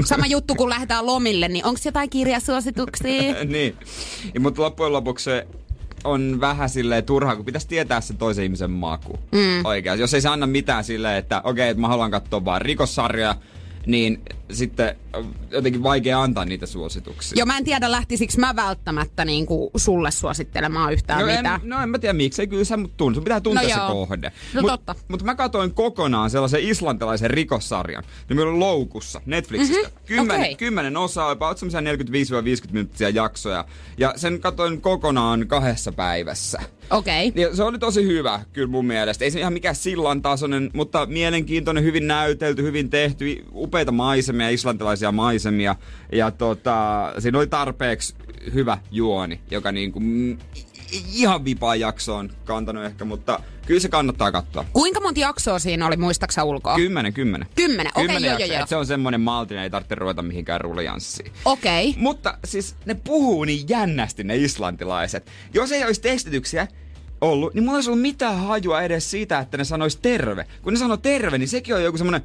[0.05, 3.43] Sama juttu, kun lähdetään lomille, niin onko jotain kirjasuosituksia?
[3.45, 3.75] niin.
[4.39, 5.47] Mutta loppujen lopuksi se
[6.03, 9.19] on vähän silleen turhaa, kun pitäisi tietää se toisen ihmisen maku.
[9.31, 9.65] Mm.
[9.65, 9.99] Oikein.
[9.99, 13.35] Jos ei se anna mitään silleen, että okei, okay, että mä haluan katsoa vaan rikossarjoja,
[13.91, 14.21] niin
[14.51, 17.37] sitten on jotenkin vaikea antaa niitä suosituksia.
[17.39, 21.61] Joo, mä en tiedä lähtisikö mä välttämättä niin kuin sulle suosittelemaan yhtään No en, mitään.
[21.63, 23.15] no en mä tiedä miksi, kyllä sä mut tunnet.
[23.15, 23.87] Sun pitää tuntea No se joo.
[23.91, 24.31] kohde.
[24.53, 24.95] No totta.
[25.07, 28.03] Mutta mä katsoin kokonaan sellaisen islantilaisen rikossarjan.
[28.29, 29.87] Nimeltä Loukussa Netflixistä.
[29.87, 30.05] Mm-hmm.
[30.05, 30.55] Kymmenen, okei.
[30.55, 33.65] kymmenen osaa, about semmoisia 45-50 minuuttia jaksoja.
[33.97, 36.61] Ja sen katsoin kokonaan kahdessa päivässä.
[36.89, 37.27] Okei.
[37.27, 37.43] Okay.
[37.43, 39.25] Ja se oli tosi hyvä, kyllä mun mielestä.
[39.25, 45.11] Ei se ihan mikään sillan tasoinen, mutta mielenkiintoinen, hyvin näytelty, hyvin tehty, upeita maisemia, islantilaisia
[45.11, 45.75] maisemia.
[46.11, 48.15] Ja tota, siinä oli tarpeeksi
[48.53, 50.01] hyvä juoni, joka niinku,
[51.13, 54.65] ihan vipaa jaksoon kantanut ehkä, mutta kyllä se kannattaa katsoa.
[54.73, 56.75] Kuinka monta jaksoa siinä oli, muistaksa ulkoa?
[56.75, 57.47] Kymmenen, kymmenen.
[57.55, 58.67] Kymmenen, okei, Kymmenen joo, joo, joo.
[58.67, 61.31] Se on semmonen maltinen, ei tarvitse ruveta mihinkään ruljanssiin.
[61.45, 61.89] Okei.
[61.89, 62.01] Okay.
[62.01, 65.31] Mutta siis ne puhuu niin jännästi ne islantilaiset.
[65.53, 66.67] Jos ei olisi tekstityksiä
[67.21, 70.45] ollut, niin mulla ei ollut mitään hajua edes siitä, että ne sanois terve.
[70.61, 72.23] Kun ne sanoo terve, niin sekin on joku semmonen...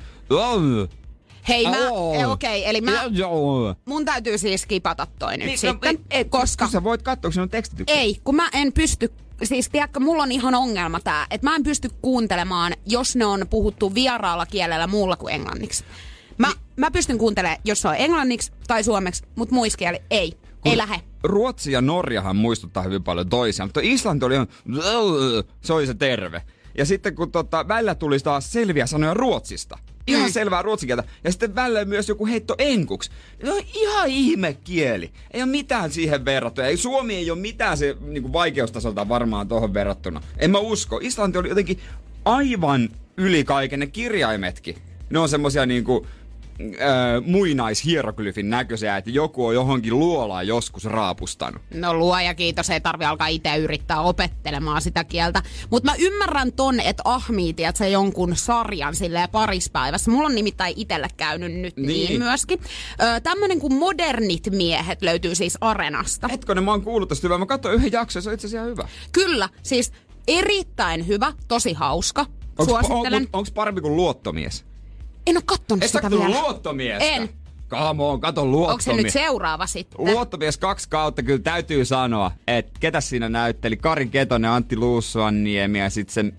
[1.49, 3.75] Hei, mä, eh, okei, okay, eli mä, Joo.
[3.85, 6.65] mun täytyy siis skipata toi nyt Niin, sitten, no, ei, koska...
[6.65, 8.01] Kun sä voit katsoa, kun siinä on tekstityksiä.
[8.01, 11.63] Ei, kun mä en pysty, siis tiedätkö, mulla on ihan ongelma tää, että mä en
[11.63, 15.85] pysty kuuntelemaan, jos ne on puhuttu vieraalla kielellä muulla kuin englanniksi.
[16.39, 20.33] Mä, mä pystyn kuuntelemaan, jos se on englanniksi tai suomeksi, mutta muiskieli ei.
[20.65, 21.01] Ei lähe.
[21.23, 24.49] Ruotsi ja Norjahan muistuttaa hyvin paljon toisiaan, mutta Islanti oli ihan...
[25.61, 26.43] Se oli se terve.
[26.79, 29.79] Ja sitten kun tota, välillä tuli taas selviä sanoja Ruotsista.
[30.07, 30.33] Ihan Mm.
[30.33, 31.05] selvää ruotsikieltä.
[31.25, 33.11] Ja sitten välillä myös joku heitto enkuksi.
[33.45, 35.11] Se on ihan ihme kieli.
[35.31, 36.69] Ei ole mitään siihen verrattuna.
[36.69, 40.21] Ei, Suomi ei ole mitään se niin vaikeustasolta varmaan tuohon verrattuna.
[40.39, 40.99] En mä usko.
[41.03, 41.79] Islanti oli jotenkin
[42.25, 44.77] aivan yli kaiken ne kirjaimetkin.
[45.11, 46.07] Ne on semmosia niinku
[46.61, 51.63] äh, muinaishieroglyfin näköisiä, että joku on johonkin luolaan joskus raapustanut.
[51.75, 55.43] No luoja kiitos, ei tarvi alkaa itse yrittää opettelemaan sitä kieltä.
[55.71, 60.11] Mutta mä ymmärrän ton, että ahmii, tiedät sä jonkun sarjan silleen parispäivässä.
[60.11, 62.19] Mulla on nimittäin itelle käynyt nyt niin, Niin.
[62.23, 62.61] myöskin.
[63.03, 66.29] Ö, tämmönen kuin Modernit miehet löytyy siis Arenasta.
[66.29, 67.39] Hetkonen, mä oon kuullut tästä hyvää.
[67.39, 68.89] Mä katsoin yhden jakson ja se on itse asiassa hyvä.
[69.13, 69.93] Kyllä, siis
[70.29, 72.27] erittäin hyvä, tosi hauska.
[72.59, 73.23] Onks, Suosittelen.
[73.23, 74.65] on, onks parempi kuin luottomies?
[75.27, 76.29] En oo kattonut Et sitä vielä.
[76.29, 77.05] luottomiestä?
[77.05, 77.29] En.
[77.69, 79.03] Come on, kato Onko se luottomies.
[79.05, 80.05] nyt seuraava sitten?
[80.07, 83.77] Luottomies kaksi kautta kyllä täytyy sanoa, että ketä siinä näytteli.
[83.77, 86.33] Kari Ketonen, Antti Luussuanniemi ja sitten se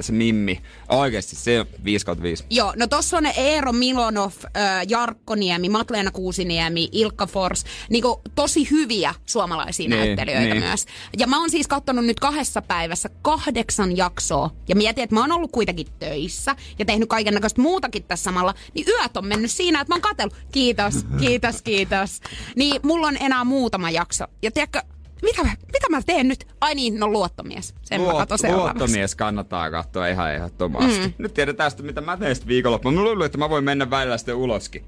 [0.00, 0.60] se Mimmi.
[0.88, 2.44] Oikeesti, se on 5 kautta 5.
[2.50, 7.64] Joo, no tossa on ne Eero Milonov, äh, Jarkko Niemi, Matleena Kuusiniemi, Ilkka Fors.
[7.90, 10.62] Niinku tosi hyviä suomalaisia Niin, näyttelijöitä niin.
[10.64, 10.86] myös.
[11.18, 14.50] Ja mä oon siis katsonut nyt kahdessa päivässä kahdeksan jaksoa.
[14.68, 18.54] Ja mietin, että mä oon ollut kuitenkin töissä ja tehnyt kaiken näköistä muutakin tässä samalla.
[18.74, 20.36] Niin yöt on mennyt siinä, että mä oon katsellut.
[20.52, 22.20] Kiitos, kiitos, kiitos.
[22.56, 24.24] Niin mulla on enää muutama jakso.
[24.42, 24.82] Ja tiedätkö,
[25.22, 26.46] mitä mä, mitä mä teen nyt?
[26.60, 27.74] Ai niin, no luottomies.
[27.82, 28.78] Sen mä katon seuraavaksi.
[28.78, 31.06] luottomies kannattaa katsoa ihan ehdottomasti.
[31.06, 31.12] Mm.
[31.18, 32.96] Nyt tiedetään sitten, mitä mä teen sitten viikonloppuna.
[32.96, 34.84] Mä luulen, että mä voin mennä välillä sitten uloskin.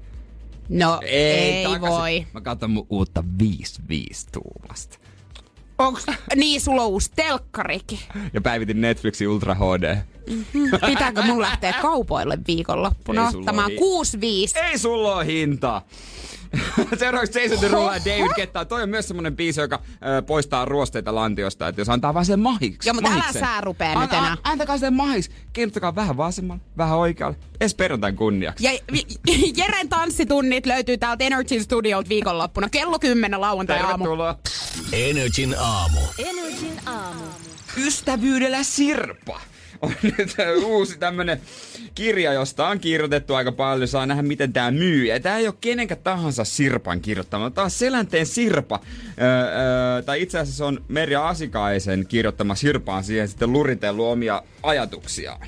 [0.69, 1.89] No ei, ei takaisin.
[1.89, 2.27] voi.
[2.33, 3.45] Mä katson mun uutta 5-5
[4.31, 4.97] tuumasta.
[5.77, 6.05] Onks,
[6.35, 7.99] niin, sulla on uusi telkkarikin.
[8.33, 9.97] Ja päivitin Netflixin Ultra HD.
[10.87, 14.03] Pitääkö mun lähteä kaupoille viikonloppuna ottamaan ole
[14.55, 14.65] 6-5?
[14.65, 15.85] Ei sulla ole hintaa.
[16.99, 18.65] Seuraavaksi Jason Derulo ja David Ketta.
[18.65, 19.79] Toi on myös semmonen biisi, joka
[20.17, 22.89] ö, poistaa ruosteita lantiosta, että jos antaa vaan sen mahiksi.
[22.89, 23.39] Joo, mutta älä mahiksen.
[23.39, 24.37] sää rupee nyt enää.
[24.43, 25.31] Antakaa sen mahiksi.
[25.53, 27.37] Kiinnittäkaa vähän vasemmalle, vähän oikealle.
[27.61, 28.63] Edes perjantain kunniaksi.
[28.65, 28.71] Ja
[29.57, 32.69] Jeren tanssitunnit löytyy täältä Energy Studiolta viikonloppuna.
[32.69, 34.03] Kello 10 lauantai-aamu.
[34.03, 34.39] Tervetuloa.
[34.91, 35.99] Energin aamu.
[36.17, 37.23] Energin aamu.
[37.77, 39.41] Ystävyydellä Sirpa
[39.83, 41.41] on nyt uusi tämmönen
[41.95, 43.87] kirja, josta on kirjoitettu aika paljon.
[43.87, 45.05] Saa nähdä, miten tämä myy.
[45.05, 47.49] Ja tämä ei ole kenenkä tahansa Sirpan kirjoittama.
[47.49, 48.79] Tämä on Selänteen Sirpa.
[49.21, 54.43] Öö, öö, tai itse asiassa on Merja Asikaisen kirjoittama Sirpa on siihen sitten luritellut omia
[54.63, 55.47] ajatuksiaan.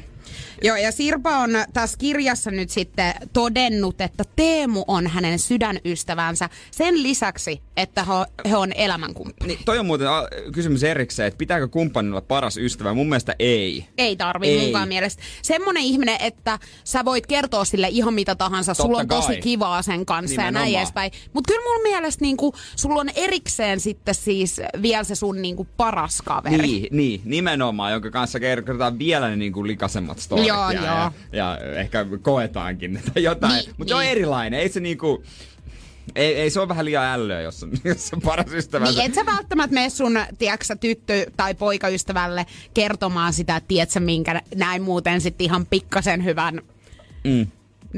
[0.63, 7.03] Joo, ja Sirpa on tässä kirjassa nyt sitten todennut, että Teemu on hänen sydänystävänsä sen
[7.03, 8.05] lisäksi, että
[8.49, 9.47] he- on elämänkumppani.
[9.53, 10.07] Niin, toi on muuten
[10.53, 12.93] kysymys erikseen, että pitääkö kumppanilla paras ystävä?
[12.93, 13.85] Mun mielestä ei.
[13.97, 14.59] Ei tarvi Ei.
[14.59, 15.23] munkaan mielestä.
[15.41, 19.41] Semmonen ihminen, että sä voit kertoa sille ihan mitä tahansa, Totta sulla on tosi kai.
[19.41, 20.81] kivaa sen kanssa ja näin Nimenomaan.
[20.81, 21.11] edespäin.
[21.33, 26.21] Mutta kyllä mun mielestä niinku, sulla on erikseen sitten siis vielä se sun niinku paras
[26.21, 26.57] kaveri.
[26.57, 30.44] Niin, niin, nimenomaan, jonka kanssa kerrotaan vielä ne niinku likasemmat storit.
[30.47, 30.95] Joo, ja, joo.
[30.95, 33.53] Ja, ja, ehkä koetaankin tai jotain.
[33.55, 34.11] Niin, Mutta se on niin.
[34.11, 34.59] erilainen.
[34.59, 35.23] Ei se niinku...
[36.15, 38.85] Ei, ei se on vähän liian ällöä, jos on, jos on paras ystävä.
[38.85, 44.41] Niin, et sä välttämättä mene sun, tiedätkö, tyttö- tai poikaystävälle kertomaan sitä, että tiedätkö, minkä
[44.55, 46.61] näin muuten sitten ihan pikkasen hyvän
[47.25, 47.47] Mm.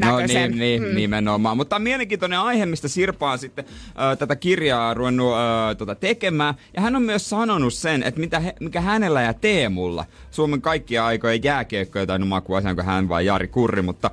[0.05, 0.95] No niin, niin mm.
[0.95, 1.57] nimenomaan.
[1.57, 5.95] Mutta tämä on mielenkiintoinen aihe, mistä Sirpa on sitten äh, tätä kirjaa ruvennut äh, tota,
[5.95, 6.55] tekemään.
[6.75, 11.05] Ja hän on myös sanonut sen, että mitä he, mikä hänellä ja Teemulla, Suomen kaikkia
[11.05, 14.11] aikoja jääkiekkoja tai no makua, onko hän vai Jari Kurri, mutta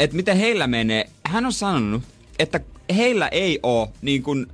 [0.00, 1.08] että miten heillä menee.
[1.24, 2.02] Hän on sanonut,
[2.38, 2.60] että
[2.96, 4.46] heillä ei ole niin kuin,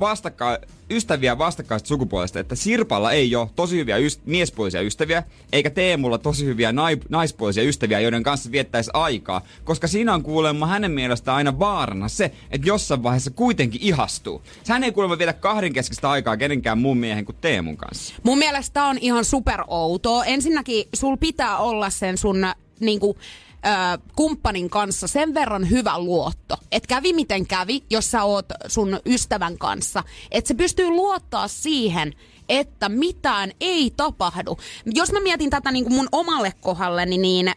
[0.00, 0.58] vastakkain,
[0.90, 5.22] ystäviä vastakkaista sukupuolesta, että Sirpalla ei ole tosi hyviä yst- miespuolisia ystäviä,
[5.52, 10.66] eikä Teemulla tosi hyviä nai- naispuolisia ystäviä, joiden kanssa viettäisi aikaa, koska siinä on kuulemma
[10.66, 14.42] hänen mielestään aina vaarana se, että jossain vaiheessa kuitenkin ihastuu.
[14.68, 18.14] Hän ei kuulemma vietä kahdenkeskistä aikaa kenenkään muun miehen kuin Teemun kanssa.
[18.22, 20.24] Mun mielestä on ihan super outoa.
[20.24, 22.46] Ensinnäkin sul pitää olla sen sun
[22.80, 23.16] niinku,
[23.66, 29.00] ö, kumppanin kanssa sen verran hyvä luotto, että kävi miten kävi, jos sä oot sun
[29.06, 32.12] ystävän kanssa, että se pystyy luottaa siihen,
[32.48, 34.58] että mitään ei tapahdu.
[34.86, 37.52] Jos mä mietin tätä niin kuin mun omalle kohdalleni, niin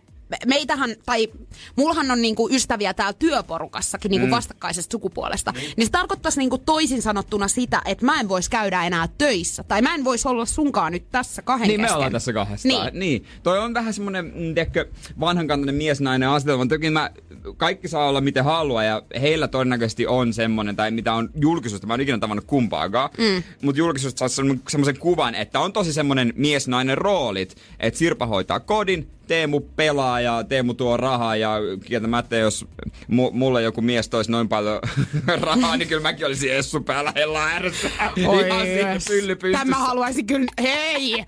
[0.45, 1.27] meitähän, tai
[1.75, 4.31] mullahan on niinku ystäviä täällä työporukassakin niinku mm.
[4.31, 5.73] vastakkaisesta sukupuolesta, niin.
[5.77, 9.81] niin se tarkoittaisi niinku toisin sanottuna sitä, että mä en voisi käydä enää töissä, tai
[9.81, 11.95] mä en voisi olla sunkaan nyt tässä kahden Niin me kesken.
[11.95, 12.85] ollaan tässä kahdestaan.
[12.85, 12.99] Niin.
[12.99, 13.25] niin.
[13.43, 14.85] Toi on vähän semmonen, mm, tiedätkö,
[15.19, 16.65] vanhankantainen mies-nainen asetelma.
[16.65, 17.09] Toki mä,
[17.57, 21.93] kaikki saa olla miten haluaa ja heillä todennäköisesti on semmonen, tai mitä on julkisuudesta, mä
[21.93, 23.43] en ikinä tavannut kumpaakaan, mm.
[23.61, 29.09] mutta julkisuudesta saa semmoisen kuvan, että on tosi semmonen mies-nainen roolit, että Sirpa hoitaa kodin,
[29.31, 31.55] Teemu pelaa ja Teemu tuo rahaa ja
[31.85, 32.65] kieltämättä jos
[33.11, 34.79] mu- mulle joku mies toisi noin paljon
[35.41, 37.89] rahaa, niin kyllä mäkin olisin Essu päällä hella ääressä.
[38.27, 38.67] Oi Ihan
[39.07, 39.65] pylly pystyssä.
[39.65, 41.25] Tämä haluaisin kyllä, hei!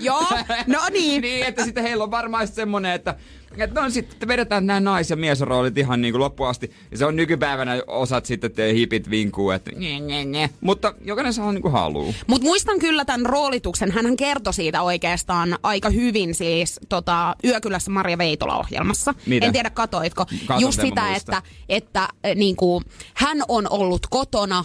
[0.00, 0.26] Joo,
[0.66, 1.22] no niin.
[1.22, 3.14] niin, että sitten heillä on varmaan sit semmonen, että
[3.58, 6.72] että no sitten että vedetään nämä nais- ja miesroolit ihan niin kuin loppuun asti.
[6.90, 10.50] Ja se on nykypäivänä osat sitten te hipit vinkuu, että nye, nye, nye.
[10.60, 12.14] Mutta jokainen saa niin kuin haluu.
[12.26, 13.90] Mutta muistan kyllä tämän roolituksen.
[13.92, 19.14] Hän kertoi siitä oikeastaan aika hyvin siis tota, Yökylässä Maria Veitola-ohjelmassa.
[19.26, 19.46] Mitä?
[19.46, 20.26] En tiedä, katoitko.
[20.46, 21.12] Katon Just sitä, muistan.
[21.36, 22.82] että, että äh, niinku,
[23.14, 24.64] hän on ollut kotona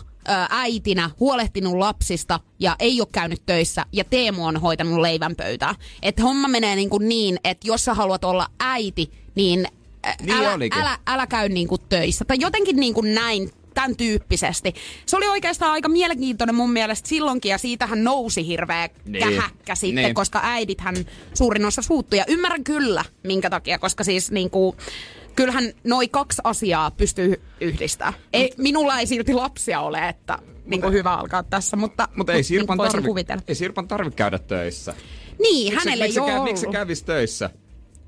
[0.50, 5.76] äitinä, huolehtinut lapsista ja ei ole käynyt töissä ja Teemu on hoitanut leivän pöytää.
[6.02, 9.68] Että homma menee niin, kuin niin että jos sä haluat olla äiti, niin,
[10.22, 10.82] Niin älä, olikin.
[10.82, 12.26] älä, älä käy niin kuin töissä.
[12.26, 14.74] Tai jotenkin niin kuin näin tämän tyyppisesti.
[15.06, 19.20] Se oli oikeastaan aika mielenkiintoinen mun mielestä silloinkin ja siitähän nousi hirveä Niin.
[19.30, 20.16] kähäkkä sitten, Niin.
[20.16, 20.96] koska äidithän
[21.34, 22.18] suurin osa suuttuu.
[22.18, 24.76] Ja ymmärrän kyllä, minkä takia, koska siis niinku,
[25.36, 28.14] kyllähän noi kaksi asiaa pystyy yhdistämään.
[28.34, 32.78] Ei, minulla ei silti lapsia ole, että niinku hyvä alkaa tässä, mutta Mutta ei Sirpan
[32.78, 33.44] niin tarvi, kuvitella.
[33.48, 34.94] ei Sirpan käydä töissä.
[35.40, 36.76] Niin, Miksi, hänelle miksi, ei se, ole miksi se ollut.
[36.80, 37.50] kävisi töissä?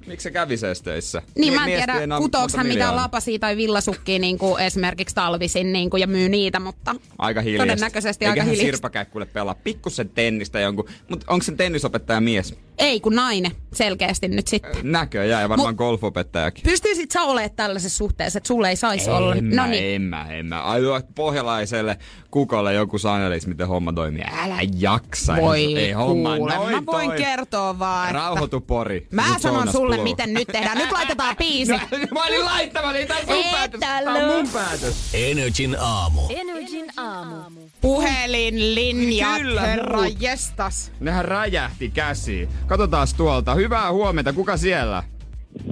[0.07, 1.21] Miksi se kävisi edes töissä?
[1.35, 5.89] Niin, mä en tiedä, kutooks hän mitään lapasia tai villasukkia niin kuin esimerkiksi talvisin niin
[5.89, 7.65] kuin, ja myy niitä, mutta Aika hiljasta.
[7.65, 8.75] todennäköisesti Eiköhän aika hiljasta.
[8.77, 10.89] Sirpa Käkkulle pelaa pikkusen tennistä jonkun.
[11.09, 12.55] Mutta onko se tennisopettaja mies?
[12.77, 14.71] Ei kun nainen selkeästi nyt sitten.
[14.91, 16.63] Näköjään ja varmaan Mut- golfopettajakin.
[16.63, 19.35] Pystyisit sä olemaan tällaisessa suhteessa, että sulle ei saisi olla?
[19.35, 19.95] En No mä, niin.
[19.95, 20.63] en mä, en mä.
[20.63, 20.81] Ai
[21.15, 21.97] pohjalaiselle
[22.31, 24.23] kukolle joku sanelis, miten homma toimii.
[24.43, 25.35] Älä jaksa.
[25.41, 27.23] Voi ei homma kuule, noin mä voin toimi.
[27.23, 28.19] kertoa vaan, että...
[28.19, 29.07] Rauhoitu pori.
[29.11, 30.03] Mä Nyt sanon Jonas sulle, Blue.
[30.03, 30.77] miten nyt tehdään.
[30.77, 31.71] Nyt laitetaan biisi.
[31.71, 31.79] No,
[32.11, 33.79] mä olin laittava, niin tää on sun päätös.
[33.79, 35.09] Tää on mun päätös.
[35.13, 36.21] Energin aamu.
[36.29, 37.35] Energin aamu.
[37.81, 40.91] Puhelinlinjat, Kyllä, herra jestas.
[40.99, 42.49] Nehän räjähti käsiin.
[42.67, 43.55] Katsotaan tuolta.
[43.55, 44.33] Hyvää huomenta.
[44.33, 45.03] Kuka siellä?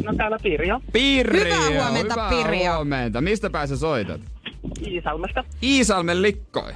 [0.03, 1.45] No täällä Pirjo Pirjo.
[1.45, 2.75] Hyvää huomenta, Hyvää Pirjo.
[2.75, 3.21] huomenta.
[3.21, 4.21] Mistä päässä soitat?
[4.87, 5.43] Iisalmesta.
[5.63, 6.73] Iisalmen likkoi.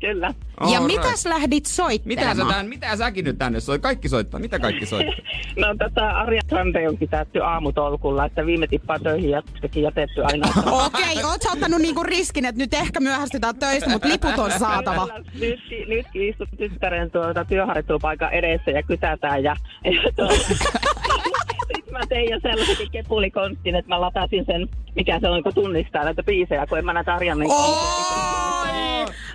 [0.00, 0.34] Kyllä.
[0.60, 0.86] Ja Alright.
[0.86, 1.64] mitäs lähdit
[2.04, 3.82] Mitä, sä tän, mitä säkin nyt tänne soit?
[3.82, 4.40] Kaikki soittaa.
[4.40, 5.14] Mitä kaikki soittaa?
[5.56, 10.48] No tätä Arja Grande on pitätty aamutolkulla, että viime tippaa töihin ja sekin jätetty aina.
[10.86, 15.08] Okei, oot sä ottanut niinku riskin, että nyt ehkä myöhästytään töistä, mutta liput on saatava.
[15.40, 20.34] Nytkin, nytkin istut tyttären tuota työharjoittelupaikan edessä ja kytätään ja, ja tuota,
[21.98, 26.22] mä tein jo sellaisenkin kepulikonstin, että mä latasin sen, mikä se on, kun tunnistaa näitä
[26.22, 28.76] biisejä, kun en mä näitä Arjan niin Oi!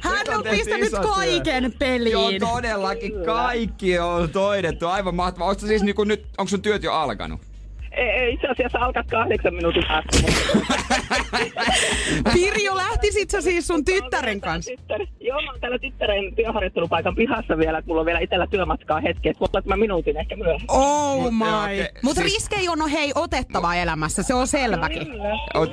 [0.01, 2.11] Hän Nyt on pistänyt kaiken peliin.
[2.41, 3.13] Joo, todellakin.
[3.25, 4.87] Kaikki on toidettu.
[4.87, 5.49] Aivan mahtavaa.
[5.49, 7.50] Onko siis niinku nyt, onko sun työt jo alkanut?
[7.91, 10.17] Ei, itse asiassa alkaa kahdeksan minuutin päästä.
[10.21, 11.61] mutta-
[12.33, 14.71] Pirjo, lähtisit sä siis sun tyttären kanssa?
[14.77, 18.99] Tyttär, joo, mä oon täällä tyttären työharjoittelupaikan pihassa vielä, että mulla on vielä itsellä työmatkaa
[18.99, 20.65] hetki, että voi mä minuutin ehkä myöhemmin.
[20.71, 21.45] Oh Mut- my.
[21.45, 21.87] joo, okei.
[22.03, 25.07] Mutta Siis- riskejä on hei otettava elämässä, se on selväkin.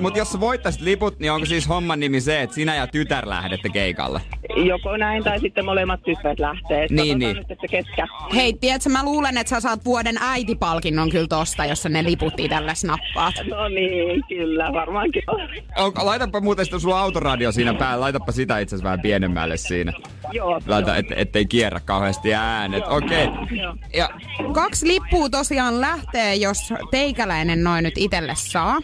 [0.01, 3.29] Mutta jos sä voittaisit liput, niin onko siis homman nimi se, että sinä ja tytär
[3.29, 4.21] lähdette keikalle?
[4.65, 6.87] Joko näin tai sitten molemmat tytöt lähtee.
[6.89, 7.35] Niin, niin.
[7.37, 8.07] Nyt, että ketkä.
[8.35, 12.33] Hei, tiedätkö, mä luulen, että sä saat vuoden äitipalkinnon kyllä tosta, jos sä ne liput
[12.39, 13.35] itselle snappaat.
[13.49, 15.41] No niin, kyllä, varmaankin on.
[15.77, 19.93] On, laitapa muuten sitten sulla autoradio siinä päällä, laitapa sitä itse asiassa vähän pienemmälle siinä.
[20.31, 20.61] Joo.
[20.67, 22.83] Laita, et, ettei kierrä kauheasti äänet.
[22.87, 23.27] Okei.
[23.27, 23.57] Okay.
[23.57, 23.75] Joo.
[23.95, 24.09] Ja
[24.53, 28.77] Kaksi lippua tosiaan lähtee, jos teikäläinen noin nyt itelle saa.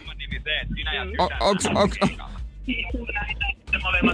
[1.18, 1.96] o, onks, onks,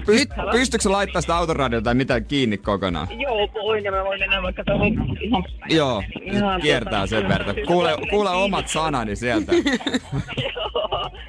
[0.07, 3.21] pyst, pystytkö laittaa sitä autoradiota tai mitä kiinni kokonaan?
[3.21, 4.89] Joo, voin ja mä voin mennä vaikka tuohon
[5.21, 5.45] ihan...
[5.69, 7.57] Joo, Ihan kiertää tota- sen verran.
[7.67, 9.53] Kuule, kuule omat sanani sieltä.
[9.57, 10.71] Joo.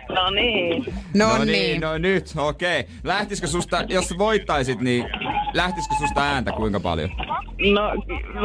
[0.09, 0.85] No niin.
[1.13, 1.81] No, no niin.
[1.81, 2.79] no nyt, okei.
[2.79, 2.93] Okay.
[3.03, 5.05] Lähtisikö susta, jos voittaisit, niin
[5.53, 7.09] lähtisikö susta ääntä kuinka paljon?
[7.73, 7.81] No,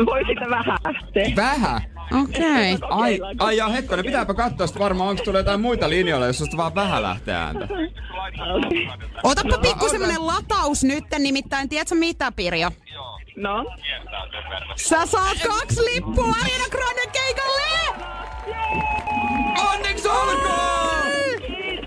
[0.06, 1.32] voi sitä vähän lähteä.
[1.36, 1.80] Vähän.
[2.22, 2.74] Okei.
[2.74, 2.88] Okay.
[2.90, 6.56] Ai, ai ja hetkonen, pitääpä katsoa sitten varmaan, onko tulee jotain muita linjoilla, jos susta
[6.56, 7.68] vaan vähän lähtee ääntä.
[9.22, 12.70] Otappa pikku semmonen lataus nyt, nimittäin tiedätkö mitä, Pirjo?
[13.36, 13.64] No,
[14.76, 18.04] Sä saat kaksi lippua Ariana Grande keikalle!
[19.72, 21.17] Onneksi olkoon!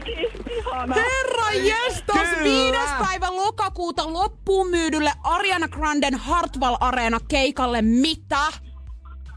[0.06, 0.96] Ihana.
[0.96, 2.44] Herra jestas, Kyllä.
[2.44, 7.82] viides päivä lokakuuta loppuun myydylle Ariana Granden Hartwall Arena keikalle.
[7.82, 8.46] Mitä?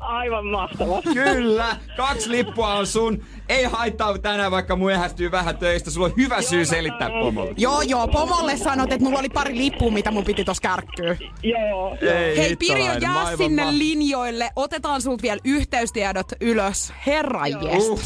[0.01, 1.03] Aivan mahtavaa.
[1.03, 3.25] Kyllä, kaksi lippua on sun.
[3.49, 5.91] Ei haittaa tänään, vaikka myöhästyy vähän töistä.
[5.91, 7.55] Sulla on hyvä syy selittää pomolle.
[7.57, 11.17] Joo, joo, pomolle sanot, että mulla oli pari lippua, mitä mun piti tossa kärkkyä.
[11.43, 11.97] Joo.
[12.01, 14.51] Ei Hei Pirjo, jää sinne ma- linjoille.
[14.57, 16.93] Otetaan sulta vielä yhteystiedot ylös.
[17.07, 17.43] Herra.
[17.91, 18.01] Uh.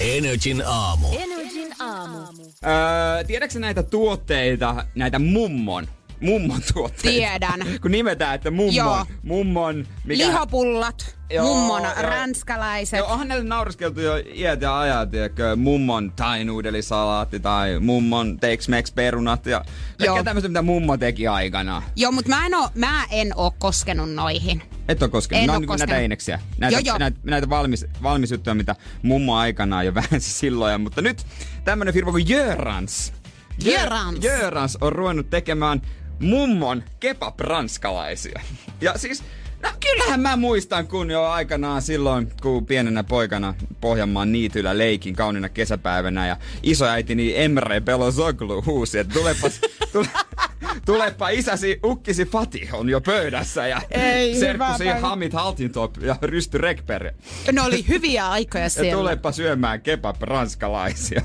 [0.00, 1.08] Energin aamu.
[1.12, 2.18] Energin aamu.
[2.66, 5.88] Öö, tiedätkö näitä tuotteita, näitä mummon?
[6.20, 7.02] Mummon tuotteita.
[7.08, 7.60] Tiedän.
[7.82, 9.06] Kun nimetään, että mummon, Joo.
[9.22, 10.26] mummon, mikä...
[10.26, 11.92] Lihapullat, Joo, mummon joo.
[12.02, 12.98] ränskäläiset.
[12.98, 19.46] Joo, onhan näille naureskeltu jo iät ja ajat, tiedätkö, mummon thai-nuudelisalaatti tai mummon Tex-Mex perunat
[19.46, 19.64] ja
[19.98, 21.82] kaikkea tämmöistä, mitä mummo teki aikanaan.
[21.96, 24.62] Joo, mutta mä en oo, mä en oo koskenut noihin.
[24.88, 25.40] Et ole koskenut.
[25.42, 26.00] En Ne oo on niin näitä koskenut.
[26.02, 26.40] eineksiä.
[26.58, 26.98] Näitä, Joo, joo.
[26.98, 30.80] näitä, näitä valmis, valmis juttuja, mitä mummo aikanaan jo väänsi silloin.
[30.80, 31.26] Mutta nyt
[31.64, 33.12] tämmönen firma kuin Jörans.
[33.64, 34.18] Jö- Jörans.
[34.24, 35.82] Jörans on ruvennut tekemään
[36.20, 38.40] mummon kebab-ranskalaisia.
[38.80, 39.22] Ja siis,
[39.62, 45.48] no kyllähän mä muistan, kun jo aikanaan silloin, kun pienenä poikana Pohjanmaan niityllä leikin kauniina
[45.48, 49.60] kesäpäivänä ja isoäitini Emre Belozoglu huusi, että tulepas,
[49.92, 50.06] tule,
[50.86, 54.88] tulepa isäsi, ukkisi Fati on jo pöydässä ja Ei, serkkusi.
[55.00, 57.12] Hamid Haltintop ja Rysty Rekper.
[57.52, 58.92] Ne oli hyviä aikoja Ja siellä.
[58.92, 61.22] tulepa syömään kebab-ranskalaisia.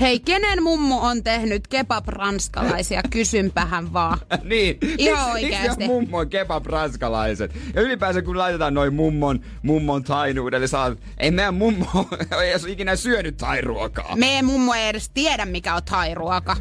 [0.00, 3.02] Hei, kenen mummo on tehnyt kebab-ranskalaisia?
[3.10, 4.18] Kysynpähän vaan.
[4.44, 4.78] niin.
[4.98, 5.62] Ihan oikeesti.
[5.62, 7.54] Miksi ne mummon kebab-ranskalaiset?
[7.74, 10.96] Ja ylipäänsä kun laitetaan noin mummon, mummon tainuudelle, saa...
[11.18, 11.86] Ei meidän mummo
[12.42, 14.16] ei edes ikinä syönyt tairuokaa.
[14.16, 16.56] Meidän mummo ei edes tiedä, mikä on thai-ruoka.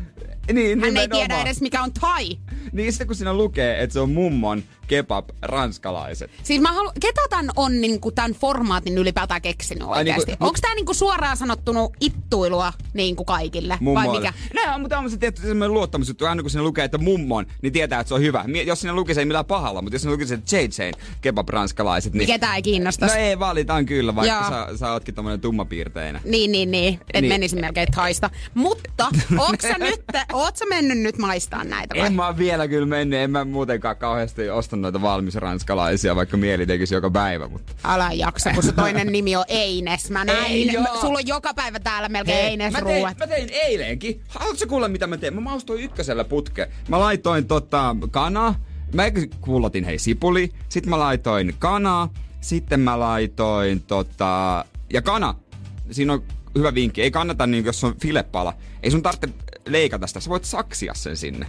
[0.53, 1.09] Niin, Hän ei nimenomaan.
[1.09, 2.25] tiedä edes mikä on thai.
[2.71, 6.31] Niin sitten kun siinä lukee, että se on mummon kebab ranskalaiset.
[6.43, 6.91] Siis mä halu...
[6.99, 10.45] Ketä tän on niinku tän formaatin ylipäätään keksinyt Ai niinku- oikeesti?
[10.45, 13.69] Onks tää niinku suoraan sanottunut ittuilua niinku kaikille?
[13.73, 14.19] Vai Mummoille.
[14.53, 14.73] mikä?
[14.75, 16.25] On, mutta on se tietty semmoinen luottamusjuttu.
[16.25, 18.45] Aina kun siinä lukee, että mummon, niin tietää, että se on hyvä.
[18.65, 22.13] Jos siinä lukee se ei millään pahalla, mutta jos siinä lukee se JJn kebab ranskalaiset,
[22.13, 22.27] niin...
[22.27, 23.05] Ketään ei kiinnosta.
[23.05, 24.49] No ei, valitaan kyllä, vaikka Joo.
[24.49, 26.21] sä, sä ootkin tommonen tummapiirteinen.
[26.25, 26.93] Niin, niin, niin.
[26.93, 27.21] Et Niin.
[27.21, 27.33] niin.
[27.33, 28.29] menisi melkein haista.
[28.53, 29.07] Mutta
[29.37, 30.01] onks sä nyt,
[30.33, 32.05] oot sä mennyt nyt maistaan näitä vai?
[32.07, 36.37] En mä oon vielä kyllä mennyt, en mä muutenkaan kauheasti osta noita valmis ranskalaisia, vaikka
[36.37, 37.73] mieli tekisi joka päivä, mutta...
[37.83, 40.11] Älä jaksa, kun se toinen nimi on Eines.
[40.11, 40.45] Mä näin.
[40.45, 41.01] Ei Mä- oo.
[41.01, 43.17] Sulla on joka päivä täällä melkein Eines mä, tein, ruuat.
[43.17, 44.21] mä tein eilenkin.
[44.27, 45.35] Haluatko kuulla mitä mä tein?
[45.35, 46.69] Mä maustoin ykkösellä putke.
[46.89, 48.55] Mä laitoin tota kanaa.
[48.93, 49.03] Mä
[49.41, 50.51] kullotin hei sipuli.
[50.69, 52.13] Sitten mä laitoin kanaa.
[52.41, 54.65] Sitten mä laitoin tota...
[54.93, 55.35] Ja kana.
[55.91, 56.23] Siinä on
[56.57, 57.01] hyvä vinkki.
[57.01, 58.53] Ei kannata niin, jos on filepala.
[58.83, 59.29] Ei sun tarvitse
[59.67, 60.19] leikata sitä.
[60.19, 61.45] Sä voit saksia sen sinne.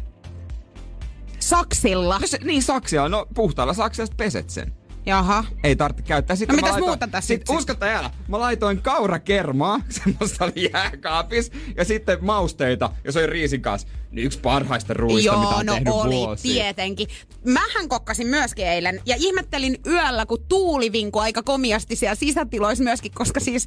[1.49, 2.18] Saksilla.
[2.18, 3.09] No se, niin saksia.
[3.09, 4.72] No puhtaalla saksilla sit peset sen.
[5.07, 5.45] Jaha.
[5.64, 6.36] Ei tarvitse käyttää.
[6.36, 7.57] Sitten No mitäs laitoin, muuta tässä sit, sit?
[7.57, 8.11] Usko tai älä.
[8.28, 13.88] Mä laitoin kaurakermaa, semmoista oli jääkaapis, ja sitten mausteita, ja se oli riisin kanssa.
[14.11, 16.55] Niin yksi parhaista ruuista, mitä Joo, on no tehnyt oli, vuosiin.
[16.55, 17.09] tietenkin.
[17.45, 23.12] Mähän kokkasin myöskin eilen ja ihmettelin yöllä, kun tuuli vinkui aika komiasti siellä sisätiloissa myöskin,
[23.14, 23.66] koska siis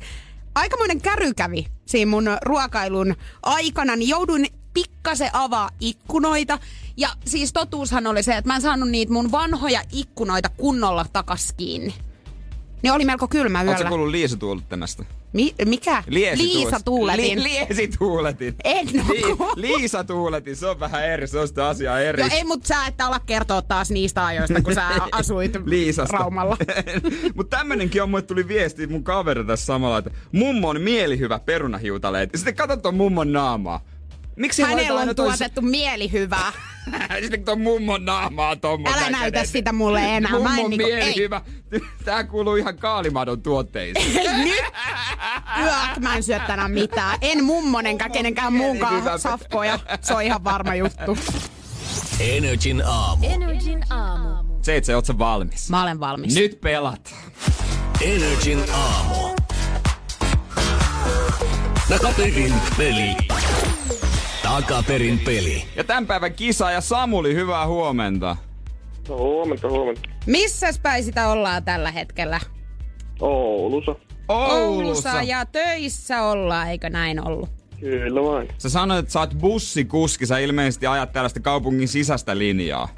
[0.56, 6.60] aikamoinen käry kävi siinä mun ruokailun aikana, niin jouduin pikkasen avaa ikkunoita.
[6.98, 11.54] Ja siis totuushan oli se, että mä en saanut niitä mun vanhoja ikkunoita kunnolla takas
[11.58, 11.94] kiinni.
[12.84, 13.90] Ne oli melko kylmä Oletko yöllä.
[13.90, 15.06] kuullut liisutuulettimesta?
[15.34, 16.04] Mi- mikä?
[16.08, 17.44] Liisa tuuletin.
[17.44, 18.56] Li- liesi tuuletin.
[18.64, 19.56] En kuullut.
[19.58, 22.22] Liisa tuuletin, se on vähän eri, se on sitä asiaa eri.
[22.22, 26.18] Joo, ei, mutta sä et ala kertoa taas niistä ajoista, kun sä asuit Liisasta.
[26.18, 26.58] Raumalla.
[27.36, 32.30] Mutta tämmönenkin on, mulle tuli viesti mun kaveri tässä samalla, että mummo on mielihyvä perunahiutaleet.
[32.36, 33.82] Sitten katsot ton mummon naamaa.
[34.38, 36.52] Miksi hän Hänellä on tuotettu mielihyvää.
[37.22, 39.00] Sitten kun ton mummon naamaa tommonen.
[39.00, 40.32] Älä näytä sitä mulle enää.
[40.32, 41.42] Mä en Mummon niinku- mielihyvä.
[42.06, 44.18] Tää kuuluu ihan kaalimadon tuotteisiin.
[44.18, 44.64] Ei nyt!
[45.60, 47.18] Yök, mä en syö tänään mitään.
[47.22, 49.80] En mummonenkaan kenenkään muunkaan safkoja.
[50.02, 51.18] Se on ihan varma juttu.
[52.20, 53.26] Energin aamu.
[53.30, 54.54] Energin aamu.
[54.62, 55.70] Seitse, oot sä valmis?
[55.70, 56.36] Mä olen valmis.
[56.36, 57.16] Nyt pelat.
[58.02, 59.36] Energin aamu.
[61.90, 63.16] Takaperin peli.
[64.48, 65.64] Takaperin peli.
[65.76, 68.38] Ja tämän päivän kisa ja Samuli, hyvää huomenta.
[69.10, 70.02] No, huomenta, huomenta.
[70.26, 72.40] Missäs päin sitä ollaan tällä hetkellä?
[73.20, 73.96] Oulussa.
[74.28, 75.22] Oulussa.
[75.24, 77.50] ja töissä ollaan, eikö näin ollut?
[77.80, 78.48] Kyllä vain.
[78.58, 82.90] Sä sanoit, että sä oot bussikuski, sä ilmeisesti ajat tällaista kaupungin sisäistä linjaa.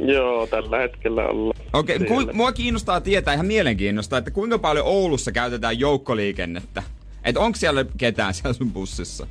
[0.00, 1.60] Joo, tällä hetkellä ollaan.
[1.72, 6.82] Okei, okay, ku, mua kiinnostaa tietää ihan mielenkiinnosta, että kuinka paljon Oulussa käytetään joukkoliikennettä.
[7.24, 9.26] Et onko siellä ketään siellä sun bussissa?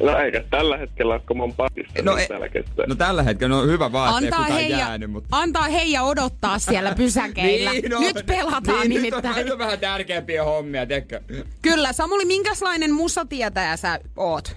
[0.00, 2.86] No eikä tällä hetkellä kun mä oon pakissa, No, niin e- täällä kestää.
[2.86, 5.28] No tällä hetkellä, no hyvä vaan, ettei Antaa kukaan heija, jäänyt, mutta...
[5.36, 7.70] antaa heija odottaa siellä pysäkeillä.
[7.90, 9.24] no, Nyt pelataan niin, nimittäin.
[9.24, 11.20] Nyt on, nyt on vähän tärkeämpiä hommia, tiedätkö?
[11.62, 14.56] Kyllä, Samuli, minkälainen musatietäjä sä oot?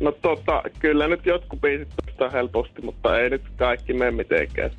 [0.00, 4.70] No tota, kyllä nyt jotkut biisit tuosta helposti, mutta ei nyt kaikki mene mitenkään.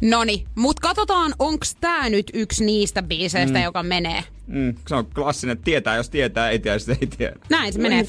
[0.00, 3.64] Noni, mut katsotaan, onks tää nyt yksi niistä biiseistä, mm.
[3.64, 4.24] joka menee.
[4.46, 7.36] Mm, se on klassinen, tietää jos tietää, ei tiedä jos ei tiedä.
[7.50, 8.06] Näin se menee, 50-50.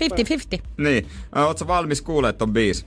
[0.78, 2.86] Niin, ootko valmis kuulemaan ton biisi?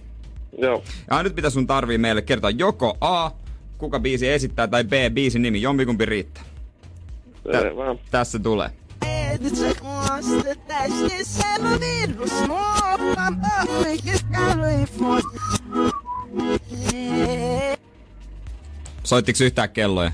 [0.59, 0.85] Joo.
[1.11, 3.31] Ja nyt mitä sun tarvii meille kertoa joko A,
[3.79, 6.45] kuka biisi esittää, tai B, biisin nimi, jompikumpi riittää.
[7.53, 7.63] Tä-
[8.11, 8.71] tässä tulee.
[19.05, 20.13] Soittiko yhtään kelloja?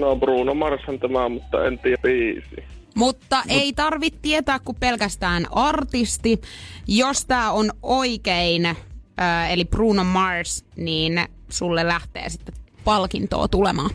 [0.00, 2.64] No Bruno Marshan tämä mutta en tiedä biisi.
[2.94, 6.40] Mutta ei tarvitse tietää kuin pelkästään artisti.
[6.88, 12.54] Jos tää on oikein, äh, eli Bruno Mars, niin sulle lähtee sitten
[12.84, 13.90] palkintoa tulemaan.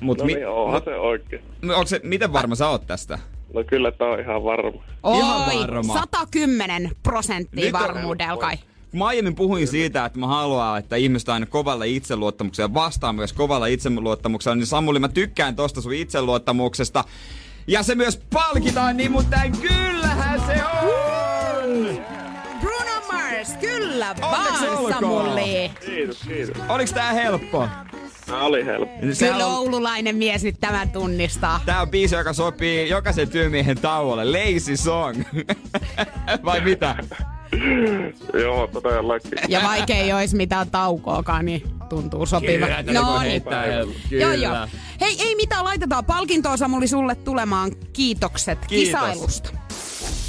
[0.00, 1.42] Mut No niin, onhan se oikein.
[1.62, 3.18] onko se, miten varma sä oot tästä?
[3.54, 4.82] No kyllä tää on ihan varma.
[5.16, 5.94] Ihan Oi, varma.
[5.94, 8.56] 110 prosenttia varmuudella kai.
[8.92, 13.14] Mä aiemmin puhuin siitä, että mä haluan, että ihmiset on aina kovalla itseluottamuksella ja vastaan
[13.14, 17.04] myös kovalla itseluottamuksella, niin Samuli, mä tykkään tosta sun itseluottamuksesta.
[17.66, 21.98] Ja se myös palkitaan, niin mutta kyllähän se on!
[22.60, 24.92] Bruno Mars, kyllä vaan.
[24.92, 25.70] Samuli.
[25.86, 26.62] Kiitos, kiitos.
[26.68, 27.68] Oliks tää helppo?
[28.26, 28.96] Tää oli helppo.
[29.12, 31.60] Sehän Kyllä on, oululainen mies nyt tämän tunnistaa.
[31.66, 34.24] tää on biisi, joka sopii jokaisen työmiehen tauolle.
[34.24, 35.22] Lazy song.
[36.44, 36.96] Vai mitä?
[38.42, 39.32] Joo, todellakin.
[39.48, 42.66] Ja vaikka ei olisi mitään taukoakaan, niin tuntuu sopiva.
[42.66, 43.32] Kyllä, voi niin.
[43.32, 43.50] helppo.
[44.10, 44.34] Joo, Kyllä.
[44.34, 44.68] joo.
[45.00, 47.72] Hei, ei mitään, laitetaan palkintoa Samuli sulle tulemaan.
[47.92, 49.00] Kiitokset Kiitos.
[49.00, 49.50] kisailusta.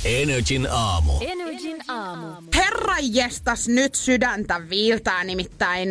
[0.06, 1.14] Energin aamu.
[1.22, 2.28] Energin aamu.
[2.56, 5.90] Herra jestas nyt sydäntä viiltää nimittäin.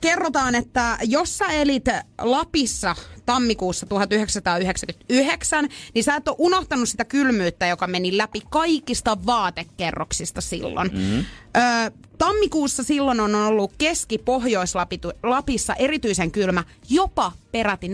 [0.00, 1.84] Kerrotaan, että jos sä elit
[2.18, 2.96] Lapissa
[3.26, 10.90] tammikuussa 1999, niin sä et ole unohtanut sitä kylmyyttä, joka meni läpi kaikista vaatekerroksista silloin.
[10.92, 11.24] Mm-hmm.
[11.56, 17.90] Ö, tammikuussa silloin on ollut Keski-Pohjois-Lapissa erityisen kylmä, jopa peräti 45-50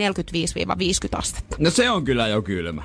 [1.13, 1.57] astetta.
[1.59, 2.83] No se on kyllä jo kylmä.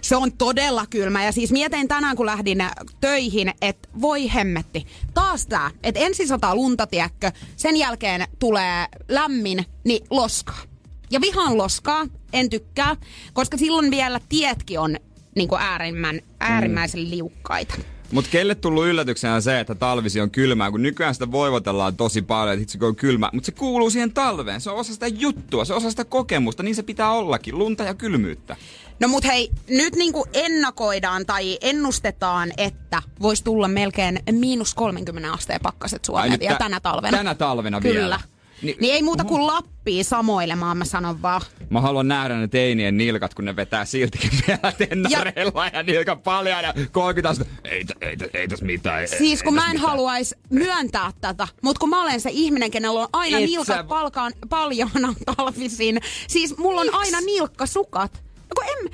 [0.00, 2.64] Se on todella kylmä ja siis mietin tänään kun lähdin
[3.00, 4.86] töihin, että voi hemmetti.
[5.14, 10.71] Taas tää, että ensin sataa lunta, tiedätkö, sen jälkeen tulee lämmin, niin loskaa.
[11.12, 12.96] Ja vihaan loskaa, en tykkää,
[13.32, 14.96] koska silloin vielä tietkin on
[15.36, 17.74] niin äärimmän, äärimmäisen liukkaita.
[18.12, 22.54] Mutta kelle tullut yllätyksenä se, että talvisi on kylmää, kun nykyään sitä voivotellaan tosi paljon,
[22.54, 23.30] että itse on kylmä.
[23.32, 26.62] Mutta se kuuluu siihen talveen, se on osa sitä juttua, se on osa sitä kokemusta,
[26.62, 28.56] niin se pitää ollakin, lunta ja kylmyyttä.
[29.00, 35.60] No mut hei, nyt niinku ennakoidaan tai ennustetaan, että voisi tulla melkein miinus 30 asteen
[35.62, 37.16] pakkaset Suomeen vielä tä- tänä talvena.
[37.16, 38.00] tänä talvena Kyllä.
[38.00, 38.20] vielä.
[38.62, 41.40] Niin, Ni- niin ei muuta kuin Lappiin samoilemaan, mä sanon vaan.
[41.70, 46.20] Mä haluan nähdä ne teinien nilkat, kun ne vetää siltikin vielä tennareilla ja, ja nilkan
[46.20, 47.54] paljon ja 30 astetta.
[47.64, 49.00] Ei, ei, tä- ei tässä mitään.
[49.00, 52.30] Ei, Siis ei kun tässä mä en haluaisi myöntää tätä, mutta kun mä olen se
[52.32, 54.90] ihminen, kenellä on aina Et nilkat sä- palkaan paljon
[55.36, 56.00] talvisin.
[56.28, 58.12] Siis mulla on aina nilkkasukat.
[58.36, 58.90] No kun en,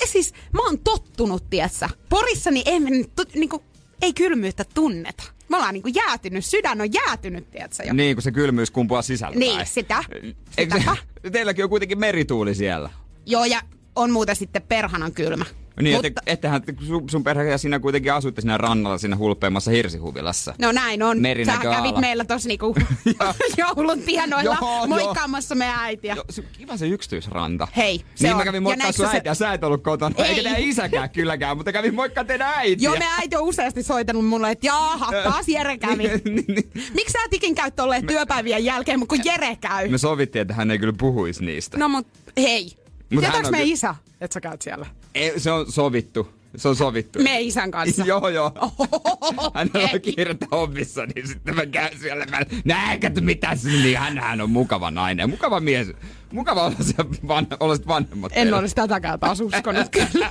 [0.00, 1.88] ja siis mä oon tottunut, tietsä.
[2.08, 2.80] Porissa niin ei,
[3.34, 3.62] niinku,
[4.02, 5.22] ei kylmyyttä tunneta.
[5.50, 7.92] Me ollaan niinku jäätynyt, sydän on jäätynyt, tietsä jo.
[7.92, 9.38] Niin, kun se kylmyys kumpuaa sisältä.
[9.38, 10.04] Niin, sitä.
[10.58, 12.90] Eikö se, teilläkin on kuitenkin merituuli siellä.
[13.26, 13.60] Joo, ja
[13.96, 15.44] on muuten sitten perhanan kylmä.
[15.84, 16.22] Niin, Mutta, Mutta...
[16.26, 20.54] ettehän sun, sun perhe ja sinä kuitenkin asutte siinä rannalla siinä hulppeimassa hirsihuvilassa.
[20.58, 21.18] No näin on.
[21.20, 22.74] Merinäkö Sä kävit meillä tossa niinku
[23.56, 26.14] joulun tienoilla Joo, moikkaamassa meidän äitiä.
[26.14, 27.68] Joo, se, kiva se yksityisranta.
[27.76, 28.38] Hei, se niin on.
[28.38, 30.14] mä kävin moikkaa sun se- äitiä, sä et ollut kotona.
[30.18, 30.24] Ei.
[30.24, 32.84] Eikä teidän isäkään kylläkään, mutta kävin moikkaa teidän äitiä.
[32.84, 35.96] Joo, meidän äiti on useasti soitellut mulle, että jaaha, taas Jere kävi.
[35.96, 36.70] Niin, niin, niin.
[36.94, 39.88] Miksi sä tikin käy tolleen työpäivien jälkeen, mutta kun Jere käy?
[39.88, 41.78] Me sovittiin, että hän ei kyllä puhuisi niistä.
[41.78, 42.06] No mut
[42.36, 42.72] hei.
[43.12, 44.86] Mut Tietääks ky- isä, että sä käyt siellä?
[45.14, 46.28] Ei, se on sovittu.
[46.56, 47.22] Se on sovittu.
[47.22, 48.04] Meidän isän kanssa.
[48.12, 48.52] joo, joo.
[49.54, 49.94] Hänellä Ei.
[49.94, 52.26] on kiirettä hommissa, niin sitten mä käyn siellä.
[52.26, 55.30] Mä näenkö mitä sinne, niin hänhän on mukava nainen.
[55.30, 55.92] Mukava mies.
[56.32, 56.94] Mukava olla se
[57.28, 58.32] van, olisit vanhemmat.
[58.34, 60.30] En olisi tätäkään taas uskonut kyllä.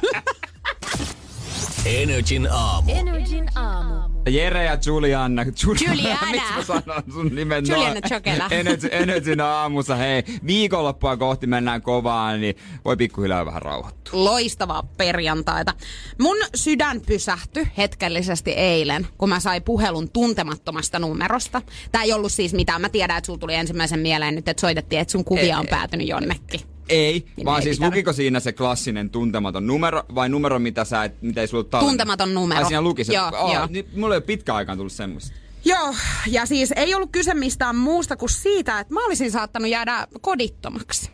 [1.85, 2.91] Energin aamu.
[2.91, 4.09] Energin aamu.
[4.29, 5.43] Jere ja Juliana.
[5.63, 5.95] Juliana.
[5.95, 6.31] Juliana.
[6.31, 8.03] Miksi mä sanon sun nimen Juliana noin?
[8.03, 8.47] Chokela.
[8.51, 9.95] Energy, Energyn aamussa.
[9.95, 12.55] Hei, viikonloppua kohti mennään kovaan, niin
[12.85, 14.23] voi pikkuhiljaa vähän rauhoittua.
[14.23, 15.73] Loistavaa perjantaita.
[16.21, 21.61] Mun sydän pysähtyi hetkellisesti eilen, kun mä sain puhelun tuntemattomasta numerosta.
[21.91, 22.81] Tää ei ollut siis mitään.
[22.81, 26.07] Mä tiedän, että sulla tuli ensimmäisen mieleen nyt, että soitettiin, että sun kuvia on päätynyt
[26.07, 26.78] jonnekin.
[26.89, 27.93] Ei, Niin vaan ei siis pitänyt.
[27.93, 31.91] lukiko siinä se klassinen tuntematon numero vai numero, mitä, sä et, mitä ei sulla tallennut?
[31.91, 32.59] Tuntematon numero.
[32.61, 33.13] Ai siinä luki se.
[33.13, 33.67] Joo, oh, joo.
[33.69, 35.35] Niin, mulla ei ole pitkä aikaan tullut semmoista.
[35.65, 35.95] Joo,
[36.27, 41.09] ja siis ei ollut kyse mistään muusta kuin siitä, että mä olisin saattanut jäädä kodittomaksi.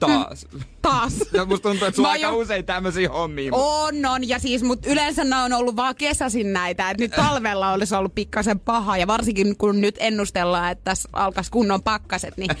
[0.00, 0.46] Taas.
[0.82, 1.12] Taas.
[1.32, 3.50] Ja musta tuntuu, että sulla aika jo- usein tämmöisiä hommia.
[3.54, 4.28] On, on.
[4.28, 6.90] Ja siis, mut yleensä nämä on ollut vaan kesäsin näitä.
[6.90, 8.96] Et nyt talvella olisi ollut pikkasen paha.
[8.96, 12.50] Ja varsinkin kun nyt ennustellaan, että tässä alkaisi kunnon pakkaset, niin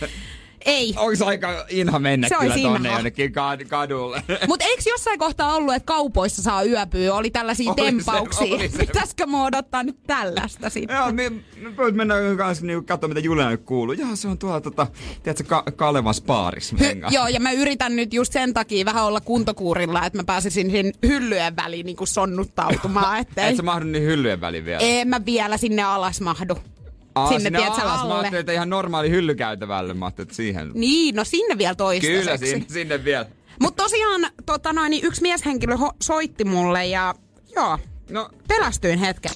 [0.64, 0.94] ei.
[0.96, 2.98] Onko aika inha mennä Se kyllä tonne inha.
[2.98, 4.22] jonnekin kad- kadulle?
[4.48, 7.14] Mutta eikö jossain kohtaa ollut, että kaupoissa saa yöpyä?
[7.14, 8.54] Oli tällaisia Oli se, tempauksia.
[8.54, 8.78] oli se.
[8.78, 10.96] Pitäisikö mua odottaa nyt tällaista sitten?
[10.96, 13.92] Joo, me, me voit mennä kanssa niin katsoa, mitä Juliana nyt kuuluu.
[13.92, 14.86] Joo, se on tuolla, tota,
[15.22, 16.72] tiedätkö, Ka- Kalevan spaaris.
[16.74, 20.70] Hy- joo, ja mä yritän nyt just sen takia vähän olla kuntokuurilla, että mä pääsisin
[20.70, 23.18] sinne hyllyjen väliin niin sonnuttautumaan.
[23.20, 23.48] Ettei...
[23.50, 24.80] Et sä mahdu niin hyllyjen väliin vielä.
[24.82, 26.58] En mä vielä sinne alas mahdu.
[27.20, 27.96] Aa, sinne, tiedätkö, alas.
[27.96, 28.14] Mä alle.
[28.14, 29.94] ajattelin, että ihan normaali hyllykäytävälle.
[29.94, 30.70] Mä ajattelin, että siihen.
[30.74, 32.24] Niin, no sinne vielä toistaiseksi.
[32.24, 33.26] Kyllä, sinne, sinne vielä.
[33.60, 37.14] Mutta tosiaan tota noin, niin yksi mieshenkilö ho- soitti mulle ja
[37.56, 37.78] joo,
[38.10, 39.32] No, pelästyin hetken.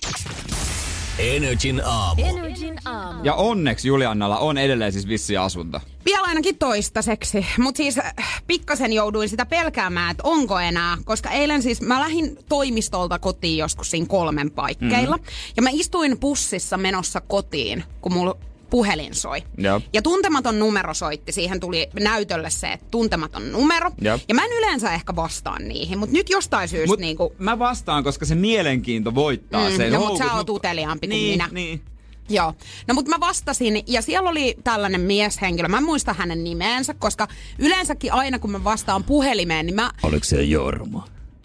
[1.19, 2.23] Energin aamu.
[2.25, 3.21] Energin aamu.
[3.25, 5.81] ja onneksi Juliannalla on edelleen siis vissi asunto.
[6.05, 8.15] Vielä ainakin toistaiseksi, mutta siis äh,
[8.47, 13.91] pikkasen jouduin sitä pelkäämään, että onko enää, koska eilen siis mä lähdin toimistolta kotiin joskus
[13.91, 15.17] siinä kolmen paikkeilla.
[15.17, 15.25] Mm.
[15.57, 18.37] Ja mä istuin bussissa menossa kotiin, kun mulla
[18.75, 19.43] puhelin soi.
[19.59, 19.81] Joo.
[19.93, 21.33] Ja tuntematon numero soitti.
[21.33, 23.91] Siihen tuli näytölle se, että tuntematon numero.
[24.01, 24.19] Joo.
[24.29, 27.35] Ja mä en yleensä ehkä vastaan niihin, mutta nyt jostain syystä Mut niinku...
[27.39, 29.93] mä vastaan, koska se mielenkiinto voittaa Mm, sen.
[29.93, 31.49] no, mut Houkut- sä oot uteliaampi kuin niin, minä.
[31.53, 31.83] Niin.
[32.29, 32.55] Joo.
[32.89, 35.69] No mutta mä vastasin ja siellä oli tällainen mieshenkilö.
[35.69, 39.91] Mä en muista hänen nimeensä, koska yleensäkin aina kun mä vastaan puhelimeen, niin mä...
[40.03, 41.05] Oliko se Jorma?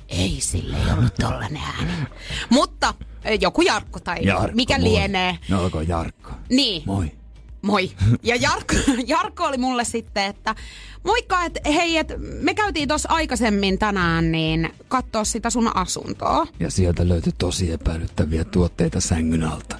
[0.09, 1.91] Ei, sille ei ollut tollanen ääni.
[2.49, 2.93] Mutta
[3.25, 4.89] eh, joku Jarkko tai Jarkko, mikä moi.
[4.89, 5.37] lienee.
[5.49, 6.31] No olko Jarkko?
[6.49, 6.83] Niin.
[6.85, 7.11] Moi.
[7.61, 7.91] Moi.
[8.23, 8.75] Ja Jarkko,
[9.07, 10.55] Jarkko oli mulle sitten, että
[11.03, 12.07] moikka, että hei, et
[12.41, 16.47] me käytiin tuossa aikaisemmin tänään niin katsoa sitä sun asuntoa.
[16.59, 19.78] Ja sieltä löytyi tosi epäilyttäviä tuotteita sängyn alta.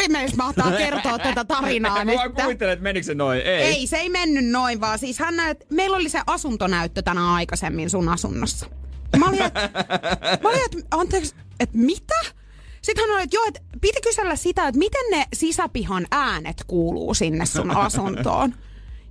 [0.00, 2.16] Kumpi meistä mahtaa kertoa tätä tarinaa Mä nyt?
[2.16, 3.40] vaan kuvittelen, että menikö se noin.
[3.40, 3.62] Ei.
[3.62, 7.90] Ei, se ei mennyt noin, vaan siis hän näet, meillä oli se asuntonäyttö tänään aikaisemmin
[7.90, 8.66] sun asunnossa.
[9.18, 9.70] Mä olin, että,
[10.42, 12.14] mä olin, että anteeksi, että mitä?
[12.82, 17.14] Sitten hän oli, että joo, että piti kysellä sitä, että miten ne sisäpihan äänet kuuluu
[17.14, 18.54] sinne sun asuntoon.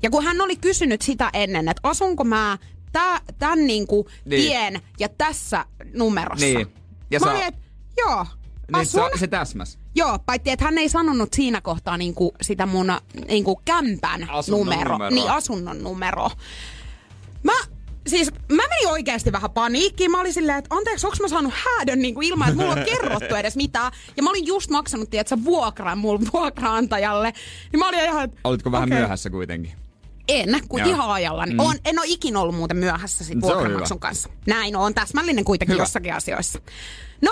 [0.03, 2.57] Ja kun hän oli kysynyt sitä ennen, että asunko mä
[2.91, 4.41] tä, tämän niinku Niin.
[4.43, 6.45] tien ja tässä numerossa.
[6.45, 6.67] Niin.
[7.11, 7.61] Ja mä sä- olin, että
[7.97, 8.25] joo,
[8.75, 9.79] Niin se, se täsmäs.
[9.95, 12.91] Joo, paitsi että hän ei sanonut siinä kohtaa niinku sitä mun
[13.27, 14.91] niinku kämpän Asunnon numero.
[14.91, 15.09] numeroa.
[15.15, 16.29] Niin, asunnon numero.
[17.43, 17.53] Mä,
[18.07, 20.11] siis mä menin oikeasti vähän paniikkiin.
[20.11, 23.35] Mä olin silleen, että anteeksi, onko mä saanut häädön niinku ilman, että mulla on kerrottu
[23.35, 23.91] edes mitään.
[24.17, 27.33] Ja mä olin just maksanut, tiedätkö, vuokran mun vuokraantajalle.
[27.71, 28.97] Niin mä olin ihan, että Olitko vähän okei.
[28.99, 29.73] myöhässä kuitenkin?
[30.27, 30.89] En, kun Joo.
[30.89, 31.45] ihan ajalla.
[31.45, 31.59] Mm.
[31.59, 34.29] On, en ole ikinä ollut muuten myöhässä sit vuokranmaksun kanssa.
[34.47, 35.81] Näin on, täsmällinen kuitenkin Hyvä.
[35.83, 36.59] jossakin asioissa.
[37.21, 37.31] No,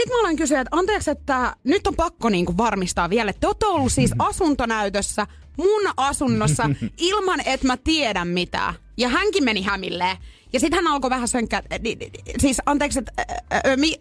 [0.00, 3.46] sitten mä olen kysynyt, että anteeksi, että nyt on pakko niinku varmistaa vielä, että te
[3.46, 5.26] olette ollut siis asuntonäytössä
[5.56, 8.74] mun asunnossa ilman, että mä tiedän mitään.
[8.96, 10.16] Ja hänkin meni hämilleen.
[10.52, 13.12] Ja sitten hän alkoi vähän sönkkää, että ni- ni- siis anteeksi, että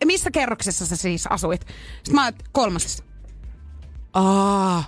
[0.06, 1.62] missä kerroksessa sä siis asuit?
[1.62, 3.04] Sitten mä oon, kolmasessa.
[4.14, 4.84] Aa,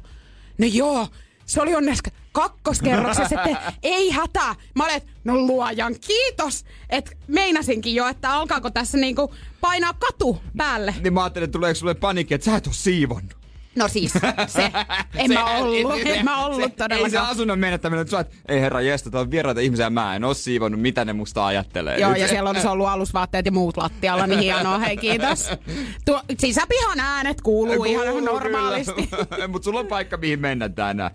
[0.57, 1.07] no joo,
[1.45, 2.01] se oli onneksi
[2.31, 4.55] kakkoskerroksessa, että ei hätää.
[4.75, 10.95] Mä että no luojan kiitos, että meinasinkin jo, että alkaako tässä niinku painaa katu päälle.
[11.03, 13.41] Niin mä ajattelin, että tuleeko sulle panikki, että sä et oo siivonnut.
[13.75, 14.13] No siis,
[14.47, 14.71] se,
[15.15, 17.29] en mä ollut, en mä ollut Ei se todellakaan.
[17.29, 21.05] asunnon menettäminen, että ei herra jestä, tää on vieraita ihmisiä, mä en oo siivonnut, mitä
[21.05, 21.99] ne musta ajattelee.
[21.99, 22.21] Joo, nyt.
[22.21, 25.49] ja siellä olisi ollut alusvaatteet ja muut lattialla, niin hienoa, hei kiitos.
[26.05, 29.09] Tuo, sisäpihan äänet kuuluu, ihan normaalisti.
[29.47, 31.11] Mutta sulla on paikka, mihin mennä tänään.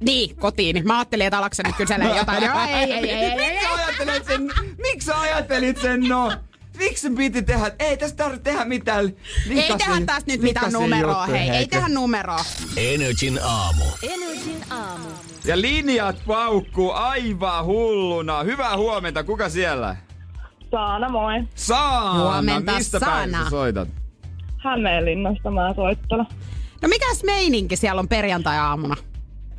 [0.00, 0.86] Niin, kotiin.
[0.86, 2.42] Mä ajattelin, että nyt kyselee jotain.
[2.44, 3.62] Joo, ei, ei, ei, ei, ei, Miksi ei.
[3.62, 4.50] sä ajattelit sen?
[4.78, 6.32] Miksi sä ajattelit sen no?
[6.78, 7.70] Miksi piti tehdä?
[7.78, 9.04] Ei tässä tarvitse tehdä mitään.
[9.04, 9.14] Ei
[9.48, 11.50] likaisia- tehdä tästä nyt mitään numeroa, juttuja, hei.
[11.50, 11.76] Ei eikö?
[11.76, 12.44] tehdä numeroa.
[12.76, 13.84] Energin aamu.
[14.02, 15.08] Energin aamu.
[15.44, 18.42] Ja linjat paukkuu aivan hulluna.
[18.42, 19.96] Hyvää huomenta, kuka siellä?
[20.70, 21.34] Saana, moi.
[21.54, 23.44] Saana, Huomenta, mistä päin Saana.
[23.44, 23.88] sä soitat?
[24.58, 26.26] Hämeenlinnasta mä soittelen.
[26.82, 28.96] No mikäs meininki siellä on perjantai-aamuna?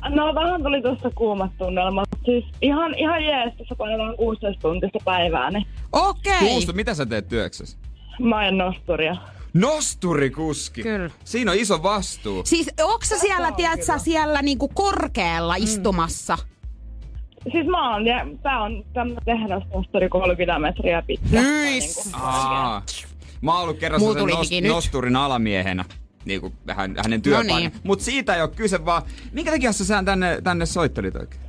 [0.08, 2.08] No vähän tuli tuossa kuumat tunnelmat.
[2.24, 6.38] Siis ihan, ihan jees, tässä painetaan 16 tuntista päivää, niin Okei.
[6.38, 7.78] Kuusto, mitä sä teet työksessä?
[8.20, 9.16] mä ajan nosturia.
[9.54, 10.82] Nosturikuski.
[10.82, 11.10] Kyllä.
[11.24, 12.42] Siinä on iso vastuu.
[12.44, 16.38] Siis onko sä siellä, tiedät sä, siellä niinku korkealla istumassa?
[17.52, 21.40] Siis mä oon, ja tää on tämmönen tehdasnosturi 30 metriä pitkä.
[21.40, 22.04] Hyis.
[22.04, 22.82] Niinku, Aa.
[23.40, 24.72] Mä oon ollut kerran tuli hiki nyt.
[24.72, 25.84] nosturin alamiehenä.
[26.24, 27.54] Niin kuin hän, hänen työpaikka.
[27.54, 27.72] No niin.
[27.82, 29.02] Mut siitä ei ole kyse, vaan
[29.32, 31.42] minkä takia sä sä tänne, tänne soittelit oikein?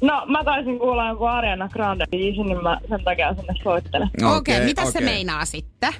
[0.00, 4.10] No mä taisin kuulla joku Ariana Grande biisi, niin mä sen takia sinne soittelen.
[4.36, 5.04] Okei, okay, mitä se okei.
[5.04, 5.92] meinaa sitten?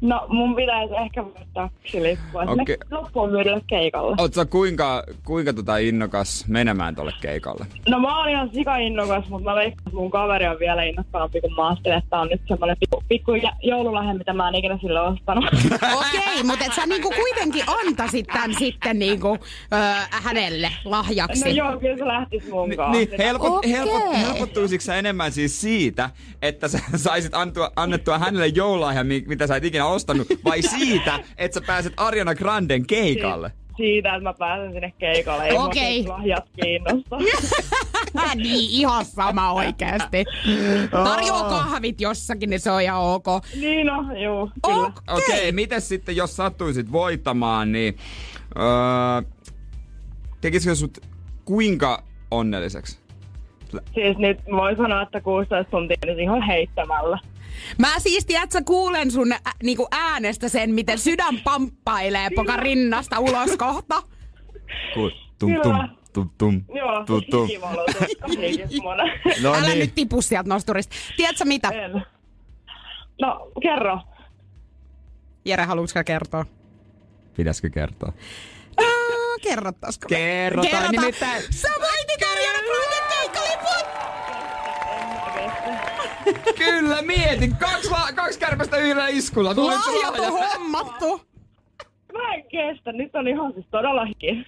[0.00, 2.76] No mun pitäisi ehkä voittaa kaksi lippua sinne Okei.
[2.90, 4.16] loppuun myydelle keikalle.
[4.18, 7.66] Oot sä kuinka, kuinka tota innokas menemään tolle keikalle?
[7.88, 11.54] No mä oon ihan sika-innokas, mutta mä veikkaan, että mun kaveri on vielä innokkaampi, kun
[11.54, 13.32] mä ajattelin, että tää on nyt semmonen pikku, pikku
[13.62, 15.44] joululahja, mitä mä en ikinä sille ostanut.
[15.98, 19.38] Okei, mutta et sä niinku kuitenkin antaisit tän sitten niinku,
[19.72, 19.78] öö,
[20.10, 21.44] hänelle lahjaksi.
[21.44, 22.92] No joo, kyllä se lähtis mun kanssa.
[22.98, 23.70] Niin, helpot, Okei.
[23.70, 26.10] helpot, helpottuisitko sä enemmän siis siitä,
[26.42, 31.20] että sä saisit antua, annettua hänelle joululahja, mi- mitä sä et ikinä ostanut, vai siitä,
[31.38, 33.52] että sä pääset Ariana Granden keikalle?
[33.76, 35.44] Siitä, että mä pääsen sinne keikalle.
[35.44, 37.18] Ei mua lahjat kiinnosta.
[38.34, 40.24] niin, ihan sama oikeesti.
[40.90, 43.26] Tarjoa kahvit jossakin, niin se on ihan ok.
[43.60, 44.86] niin no, juu, kyllä.
[44.86, 45.02] Ok.
[45.08, 47.96] Okei, okay, miten sitten, jos sattuisit voittamaan, niin
[48.56, 49.30] öö,
[50.40, 50.98] tekisikö sut
[51.44, 52.98] kuinka onnelliseksi?
[53.94, 57.18] Siis nyt voi sanoa, että 16 tuntia nyt ihan heittämällä.
[57.78, 63.18] Mä siis, tiedät, sä kuulen sun ä, niinku äänestä sen, miten sydän pamppailee poka rinnasta
[63.18, 64.02] ulos kohta.
[64.94, 65.10] Cool.
[65.38, 65.74] Tum, tum,
[66.12, 67.48] tum, tum, Joo, tum, tum.
[69.42, 69.78] No Älä niin.
[69.78, 70.96] nyt tipu sieltä nosturista.
[71.16, 71.68] Tiedätkö mitä?
[71.68, 71.92] En.
[73.20, 73.98] No, kerro.
[75.44, 76.46] Jere, haluatko kertoa?
[77.36, 78.12] Pitäisikö kertoa?
[78.76, 78.86] Aa,
[79.42, 80.06] kerrottaisiko?
[80.08, 80.92] Kerrotaan Kerrotaan.
[81.00, 81.42] nimittäin.
[81.50, 83.86] Sä voitit Ariana Grande keikkaliput!
[86.58, 87.56] Kyllä, mietin.
[87.56, 89.54] Kaksi, la- kaksi kärpästä yhdellä iskulla.
[89.54, 91.20] Tuli Lahjat on hommattu.
[92.12, 92.92] Mä en kestä.
[92.92, 94.46] Nyt on ihan siis todella hiki.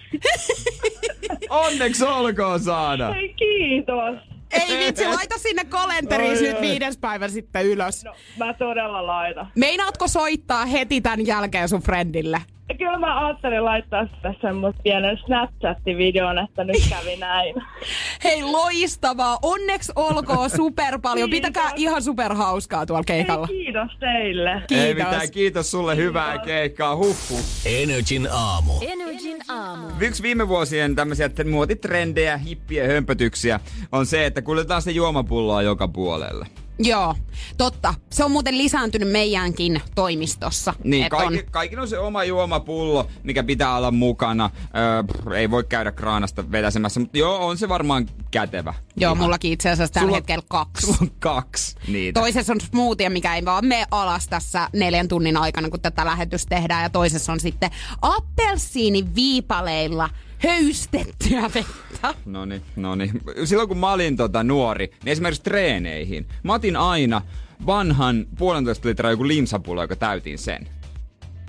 [1.49, 3.13] Onneksi olkoon saada.
[3.13, 4.15] Hei, kiitos.
[4.51, 8.03] Ei vitsi, laita sinne kalenteriin nyt viides päivä sitten ylös.
[8.03, 9.47] No, mä todella laitan.
[9.55, 12.41] Meinaatko soittaa heti tämän jälkeen sun friendille?
[12.77, 17.55] Kyllä mä ajattelin laittaa sitä semmoista pienen Snapchat-videon, että nyt kävi näin.
[18.23, 19.39] Hei, loistavaa.
[19.41, 21.29] Onneksi olkoon super paljon.
[21.29, 23.47] Pitäkää ihan super hauskaa tuolla keikalla.
[23.47, 24.51] Hei, kiitos teille.
[24.53, 25.05] Ei Kiitos.
[25.05, 27.39] mitään, kiitos sulle, hyvää keikkaa, huhhuh.
[27.65, 28.73] Energin aamu.
[28.81, 29.87] Energin aamu.
[29.99, 33.59] Yksi viime vuosien tämmöisiä muotitrendejä, hippiä hömpötyksiä
[33.91, 36.45] on se, että kuljetaan sitä juomapulloa joka puolelle.
[36.79, 37.15] Joo,
[37.57, 37.93] totta.
[38.09, 40.73] Se on muuten lisääntynyt meidänkin toimistossa.
[40.83, 41.43] Niin, kaikki, on.
[41.51, 44.49] kaikilla on se oma juomapullo, mikä pitää olla mukana.
[44.77, 48.73] Öö, pff, ei voi käydä kraanasta vetäsemässä, mutta joo, on se varmaan kätevä.
[48.97, 49.23] Joo, Ihan.
[49.23, 50.85] mullakin itse asiassa tällä Sulla- hetkellä kaksi.
[50.85, 52.19] Sulla on kaksi niitä.
[52.19, 56.55] Toisessa on smoothie, mikä ei vaan mene alas tässä neljän tunnin aikana, kun tätä lähetystä
[56.55, 56.83] tehdään.
[56.83, 57.71] Ja toisessa on sitten
[58.01, 60.09] appelsiini viipaleilla
[60.47, 62.13] höystettyä vettä.
[62.25, 63.11] No niin, no niin.
[63.43, 67.21] Silloin kun mä olin tota nuori, niin esimerkiksi treeneihin, mä otin aina
[67.65, 70.67] vanhan puolentoista litraa joku limsapullo, joka täytin sen.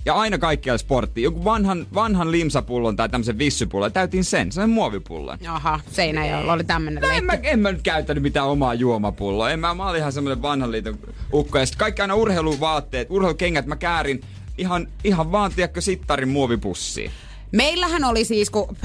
[0.05, 1.23] Ja aina kaikkialla sporttiin.
[1.23, 4.51] Joku vanhan, vanhan limsapullon tai tämmöisen vissypullon, täytin sen.
[4.51, 5.37] Se on muovipullon.
[5.41, 9.51] Jaha, Seinäjoella oli tämmönen No en, mä, en mä nyt käyttänyt mitään omaa juomapulloa.
[9.51, 10.99] En mä, mä olin ihan semmoinen vanhan liiton
[11.33, 11.59] ukko.
[11.59, 14.21] Ja sit kaikki aina urheiluvaatteet, urheilukengät mä käärin
[14.57, 17.11] ihan, ihan vaan, tiedätkö, sittarin muovipussiin.
[17.55, 18.77] Meillähän oli siis, kun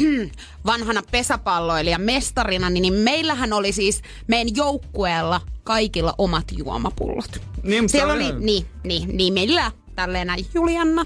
[0.66, 7.42] vanhana pesäpalloilija mestarina, niin meillähän oli siis meidän joukkueella kaikilla omat juomapullot.
[7.62, 11.04] Niin, Siellä oli, niin, niin, niin meillä tälleen näin Julianna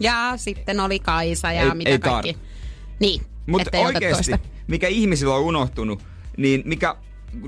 [0.00, 2.32] ja sitten oli Kaisa ja Ei- mitä ei kaikki.
[2.32, 2.36] tar-
[3.00, 4.32] Niin, Mutta oikeasti,
[4.66, 6.02] mikä ihmisillä on unohtunut,
[6.36, 6.96] niin mikä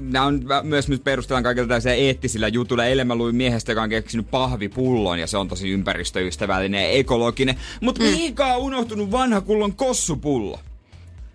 [0.00, 2.84] Nämä on myös nyt perustellaan kaikilla tällaisilla eettisillä jutuilla.
[2.84, 7.56] Eilen mä luin miehestä, joka on keksinyt pahvipullon ja se on tosi ympäristöystävällinen ja ekologinen.
[7.80, 8.06] Mutta mm.
[8.06, 10.60] mihinkä on unohtunut vanha kullon kossupullo?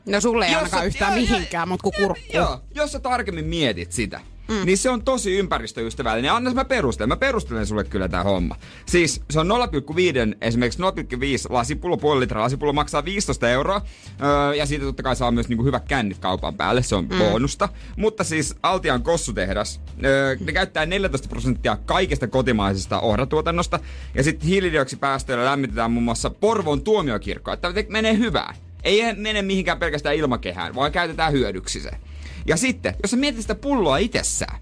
[0.05, 2.33] No sulle ei Jos ainakaan sä- yhtään joo, mihinkään, mutta kuin kurkku.
[2.33, 4.65] Joo, jos sä tarkemmin mietit sitä, mm.
[4.65, 6.27] niin se on tosi ympäristöystävällinen.
[6.27, 7.09] Ja Anna mä perustelen.
[7.09, 8.55] Mä perustelen sulle kyllä tää homma.
[8.85, 10.85] Siis se on 0,5, esimerkiksi 0,5
[11.49, 13.81] lasipullo, puoli litraa lasipullo maksaa 15 euroa.
[14.23, 17.17] Öö, ja siitä totta kai saa myös niinku hyvät kännit kaupan päälle, se on mm.
[17.17, 17.69] bonusta.
[17.95, 23.79] Mutta siis Altian kossutehdas, öö, ne käyttää 14 prosenttia kaikesta kotimaisesta ohratuotannosta.
[24.15, 27.57] Ja sitten hiilidioksipäästöillä lämmitetään muun muassa Porvoon tuomiokirkkoa.
[27.57, 28.55] Tämä menee hyvää.
[28.83, 31.91] Ei mene mihinkään pelkästään ilmakehään, vaan käytetään hyödyksi se.
[32.47, 34.59] Ja sitten, jos sä mietit sitä pulloa itsessään,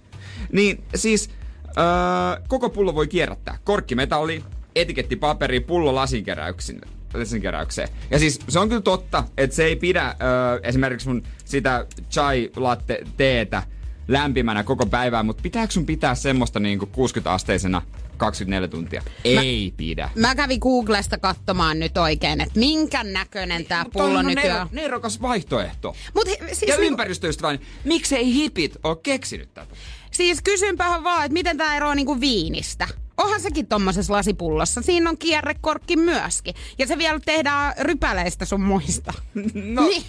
[0.52, 1.30] niin siis
[1.78, 3.58] öö, koko pullo voi kierrättää.
[3.64, 4.44] Korkkimetalli,
[4.76, 6.82] etikettipaperi, pullo lasinkeräyksin
[7.14, 7.90] lasinkeräykseen.
[8.12, 12.52] Ja siis se on kyllä totta, että se ei pidä öö, esimerkiksi mun sitä chai
[12.56, 13.64] latte teetä
[14.08, 17.82] lämpimänä koko päivää, mutta pitääkö sun pitää semmoista niinku 60-asteisena
[18.26, 19.04] 24 tuntia?
[19.26, 20.10] Ei pidä.
[20.16, 24.68] Mä kävin Googlesta katsomaan nyt oikein, että minkä näköinen Toi pullo on nykyään.
[24.68, 25.96] nero- nerokas vaihtoehto.
[26.16, 27.68] Mut he, siis, Ja niinku- ympäristöystävällinen.
[27.84, 29.76] Miksei hipit ole keksinyt tätä?
[30.12, 32.88] siis kysynpähän vaan, että miten tää eroaa niinku viinistä.
[33.18, 34.82] Onhan sekin tommosessa lasipullossa.
[34.82, 36.56] Siinä on kierrekorkki myöskin.
[36.78, 39.14] Ja se vielä tehdään rypäleistä sun muista.
[39.54, 40.04] No, niin,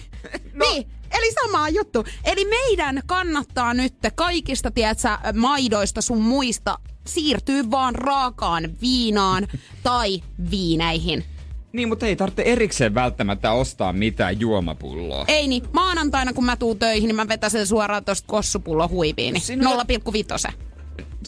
[0.53, 0.65] no.
[0.69, 0.87] niin.
[1.11, 2.03] Eli sama juttu.
[2.23, 6.77] Eli meidän kannattaa nyt kaikista, tiedätkö, maidoista sun muista
[7.07, 9.47] siirtyy vaan raakaan viinaan
[9.83, 11.23] tai viineihin.
[11.73, 15.25] Niin, mutta ei tarvitse erikseen välttämättä ostaa mitään juomapulloa.
[15.27, 19.35] Ei niin, maanantaina kun mä tuun töihin, niin mä vetäsen suoraan tosta kossupullo huiviin.
[19.67, 19.77] On-
[20.13, 20.53] 0,5.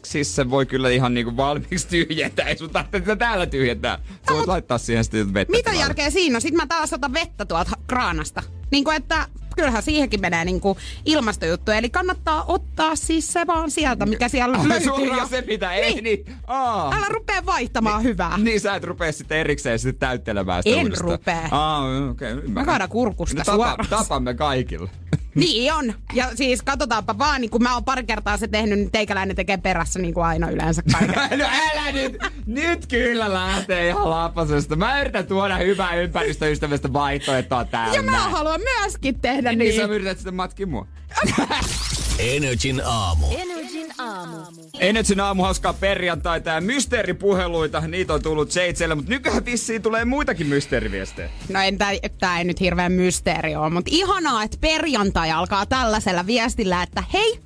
[0.04, 2.46] Siis se voi kyllä ihan niinku valmiiksi tyhjentää.
[2.46, 4.00] Ei sun tarvitse sitä täällä tyhjentää.
[4.28, 5.52] Sä voit laittaa siihen sitten vettä.
[5.52, 5.84] Mitä tilalle.
[5.88, 6.40] järkeä siinä?
[6.40, 8.44] Sitten mä taas otan vettä tuolta kraanasta.
[8.72, 11.72] Niin kuin että kyllähän siihenkin menee niin kuin ilmastojuttu.
[11.72, 14.88] Eli kannattaa ottaa siis se vaan sieltä, mikä siellä Ai, löytyy.
[14.88, 15.28] suoraan jo.
[15.28, 16.26] se pitää, ei niin.
[16.48, 16.96] Aa.
[16.98, 18.38] Älä rupea vaihtamaan hyvää.
[18.38, 21.12] Niin sä et rupea sitten erikseen sitten täyttelemään sitä En uudestaan.
[21.12, 21.48] rupea.
[21.52, 22.34] Aa, okei.
[22.34, 23.88] Okay, Mä kaada kurkusta no, tapa, suoraan.
[23.90, 24.90] tapamme kaikille.
[25.36, 25.94] Niin on.
[26.14, 29.58] Ja siis katsotaanpa vaan, niin kun mä oon pari kertaa se tehnyt, niin teikäläinen tekee
[29.58, 31.16] perässä niin kuin aina yleensä kaiken.
[31.40, 32.18] No älä nyt!
[32.46, 34.76] Nyt kyllä lähtee ihan lapasesta.
[34.76, 37.96] Mä yritän tuoda hyvää ympäristöystävästä vaihtoehtoa täällä.
[37.96, 39.76] ja mä haluan myöskin tehdä Niin, niin.
[39.76, 40.88] sä yrität sitten matkia mua.
[42.20, 43.28] Energin aamu.
[43.38, 44.38] Energin aamu.
[44.80, 50.48] Energin aamu hauskaa perjantaita ja mysteeripuheluita, niitä on tullut seitselle, mutta nykyään vissiin tulee muitakin
[50.48, 51.30] mysteeriviestejä.
[51.50, 56.26] No en, tää, tää ei nyt hirveän mysteeri ole, mutta ihanaa, että perjantai alkaa tällaisella
[56.26, 57.40] viestillä, että hei,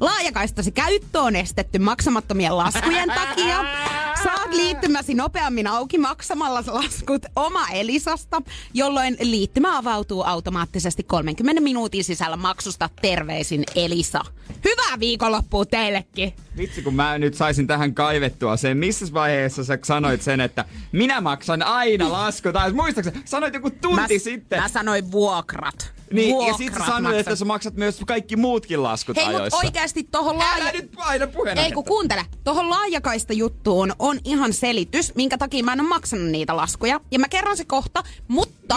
[0.00, 3.64] laajakaistasi käyttö on estetty maksamattomien laskujen takia.
[4.22, 8.42] Saat liittymäsi nopeammin auki maksamalla laskut oma Elisasta,
[8.74, 12.90] jolloin liittymä avautuu automaattisesti 30 minuutin sisällä maksusta.
[13.02, 14.20] Terveisin Elisa.
[14.64, 16.32] Hyvää viikonloppua teillekin.
[16.56, 18.76] Vitsi, kun mä nyt saisin tähän kaivettua sen.
[18.76, 22.52] Missä vaiheessa sä sanoit sen, että minä maksan aina lasku?
[22.52, 24.62] Tai muistaakseni, sanoit joku tunti mä, sitten.
[24.62, 25.92] Mä sanoin vuokrat.
[26.12, 27.20] Niin, ja sit sä vuokrat sanoit, maksan.
[27.20, 29.56] että sä maksat myös kaikki muutkin laskut Hei, ajoissa.
[29.56, 30.72] oikeasti tohon Älä laaja...
[30.72, 31.62] nyt paina puheena.
[31.62, 36.28] Ei kun kuuntele, tohon laajakaista juttuun on ihan selitys, minkä takia mä en ole maksanut
[36.28, 37.00] niitä laskuja.
[37.10, 38.76] Ja mä kerron se kohta, mutta,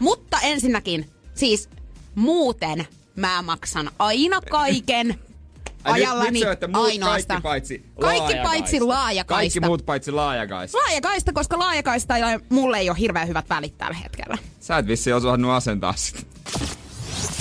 [0.00, 1.68] mutta ensinnäkin, siis
[2.14, 5.06] muuten mä maksan aina kaiken
[5.84, 7.42] Ai, nyt- ajallani nyt se on, että muut ainoastaan.
[7.42, 9.34] Kaikki paitsi Kaikki paitsi laajakaista.
[9.34, 10.78] Kaikki muut paitsi laajakaista.
[10.78, 14.38] Laajakaista, koska laajakaista ei, mulle ei ole hirveän hyvät välit tällä hetkellä.
[14.60, 16.20] Sä et vissiin osannut asentaa sitä.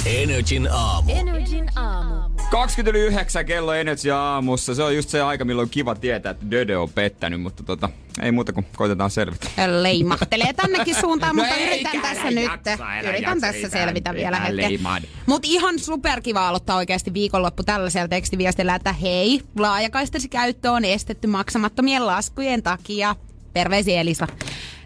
[0.05, 1.11] Energin aamu.
[1.11, 2.29] Energin aamu.
[2.51, 4.75] 29 kello Energy aamussa.
[4.75, 7.89] Se on just se aika, milloin on kiva tietää, että Döde on pettänyt, mutta tota,
[8.21, 9.47] ei muuta kuin koitetaan selvitä.
[9.81, 12.43] Leimahtelee tännekin suuntaan, No mutta ei, yritän älä tässä nyt.
[12.43, 14.79] jaksa, Yritän jaksa, tässä ei selvitä tää- vielä hetken.
[15.25, 22.07] Mutta ihan superkiva aloittaa oikeasti viikonloppu tällaisella tekstiviestillä, että hei, laajakaistasi käyttö on estetty maksamattomien
[22.07, 23.15] laskujen takia.
[23.53, 24.27] Terveisiä Elisa.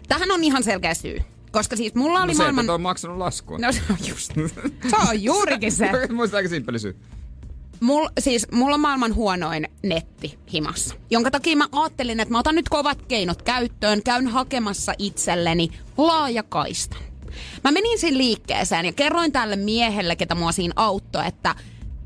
[0.08, 1.20] Tähän on ihan selkeä syy.
[1.54, 2.64] Koska siis mulla oli No se, maailman...
[2.64, 3.58] että on maksanut laskua.
[3.58, 4.32] No se on just.
[4.90, 5.90] Se on juurikin se.
[6.12, 6.96] Muista aika simppeli syy.
[7.80, 12.54] Mul, siis mulla on maailman huonoin netti himassa, jonka takia mä ajattelin, että mä otan
[12.54, 16.98] nyt kovat keinot käyttöön, käyn hakemassa itselleni laajakaistan.
[17.64, 21.54] Mä menin siinä liikkeeseen ja kerroin tälle miehelle, ketä mua siinä auttoi, että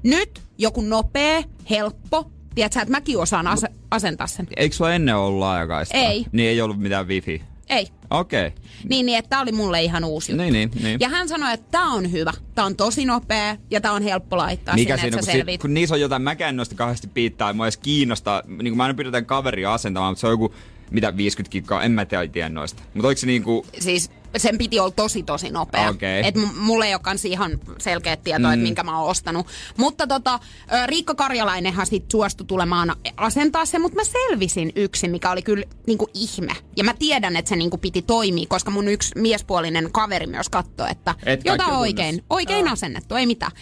[0.03, 4.49] nyt joku nopea, helppo, tiedätkö, että mäkin osaan ase- asentaa sen.
[4.57, 5.96] Eikö sulla ennen ollut laajakaista?
[5.96, 6.26] Ei.
[6.32, 7.42] Niin ei ollut mitään wifi.
[7.68, 7.88] Ei.
[8.11, 8.46] Okei.
[8.46, 8.62] Okay.
[8.88, 10.42] Niin, niin että tää oli mulle ihan uusi juttu.
[10.42, 11.00] Niin, niin, niin.
[11.00, 14.36] Ja hän sanoi, että tää on hyvä, tää on tosi nopea ja tää on helppo
[14.36, 17.09] laittaa Mikä sinne, siinä, että kun, si- kun niissä on jotain, mäkään en noista kauheasti
[17.09, 20.54] piittaa, mua edes kiinnostaa, niin kuin mä aina pyydetään kaveria asentamaan, mutta se on joku,
[20.90, 22.82] mitä 50 kikkaa, en mä tiedä, tiedä noista.
[22.94, 25.89] Mutta oliko se niinku, siis sen piti olla tosi tosi nopea.
[25.91, 26.26] Okei.
[26.26, 28.55] Et m- mulla ei ole kans ihan selkeät tietoa, mm.
[28.55, 29.47] että minkä mä oon ostanut.
[29.76, 30.41] Mutta tota,
[30.87, 36.09] Riikka Karjalainenhan sit suostui tulemaan asentaa se, mutta mä selvisin yksin, mikä oli kyllä niinku
[36.14, 36.53] ihme.
[36.76, 40.91] Ja mä tiedän, että se niinku piti toimia, koska mun yksi miespuolinen kaveri myös katsoi,
[40.91, 43.53] että Et jota oikein, oikein asennettu, ei mitään.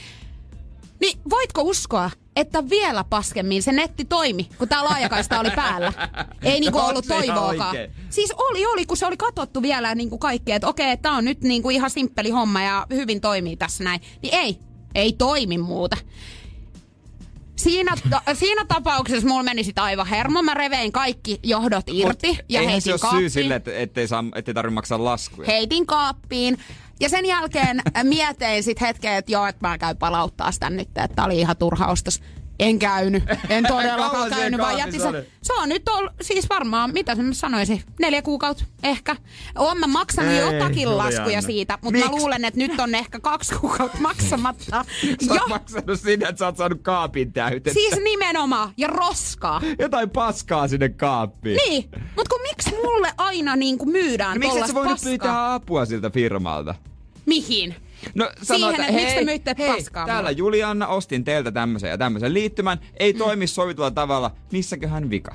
[1.01, 5.92] Niin voitko uskoa, että vielä paskemmin se netti toimi, kun tää laajakaista oli päällä?
[6.42, 7.68] Ei niinku ollut toivoakaan.
[7.70, 7.90] oikein.
[8.11, 11.40] Siis oli, oli, kun se oli katsottu vielä niinku kaikki, että okei, tää on nyt
[11.40, 14.01] niinku ihan simppeli homma ja hyvin toimii tässä näin.
[14.22, 14.59] Niin ei,
[14.94, 15.97] ei toimi muuta.
[17.57, 20.42] Siinä, ta- siinä tapauksessa mulla meni sit aivan hermo.
[20.42, 23.30] Mä revein kaikki johdot irti Mut ja eihän se heitin ole syy kaappiin.
[23.30, 25.47] sille, että ettei, saa, ettei tarvitse maksaa laskuja.
[25.47, 26.59] Heitin kaappiin.
[27.01, 31.24] Ja sen jälkeen mietin sit hetken, että joo, että mä käyn palauttaa sitä nyt, että
[31.24, 32.20] oli ihan turha ostos.
[32.59, 33.23] En käynyt.
[33.49, 35.07] En todellakaan käynyt, vaan sen.
[35.07, 35.27] oli?
[35.43, 39.17] Se on nyt ollut, siis varmaan, mitä sen sanoisin, neljä kuukautta ehkä.
[39.59, 43.55] Oon mä maksanut Ei, jotakin laskuja siitä, mutta mä luulen, että nyt on ehkä kaksi
[43.55, 44.85] kuukautta maksamatta.
[45.27, 47.73] Sä oot ja, maksanut sinne, että sä oot saanut kaapin täytettä.
[47.73, 49.61] siis nimenomaan, ja roskaa.
[49.79, 51.57] Jotain paskaa sinne kaappiin.
[51.67, 55.11] Niin, mutta kun miksi mulle aina niin kuin myydään No, miksi et sä voinut paskaa?
[55.11, 56.75] pyytää apua siltä firmalta?
[57.27, 57.75] Mihin?
[58.14, 61.90] No, Siihen, että miksi te hei, myitte hei, paskaa täällä mulle?" Julianna ostin teiltä tämmöisen
[61.90, 62.78] ja tämmöisen liittymän.
[62.99, 63.18] Ei Mm.
[63.18, 64.30] toimi sovitulla tavalla.
[64.53, 65.34] Missäköhän vika?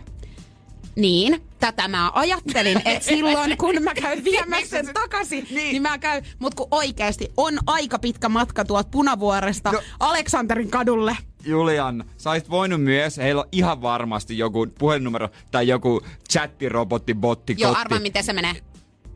[0.96, 5.56] Niin, tätä mä ajattelin, että silloin kun mä käyn viemässä Miksi sen se- takaisin, Niin.
[5.56, 9.82] niin, niin mä käyn, mut kun oikeesti on aika pitkä matka tuolta Punavuoresta No.
[10.00, 11.18] Aleksanterin kadulle.
[11.46, 16.02] Julianna, sä olisit voinut myös, heillä on ihan varmasti joku puhelinnumero tai joku
[16.32, 18.54] chattirobotti, botti, Joo, arvaa miten se menee.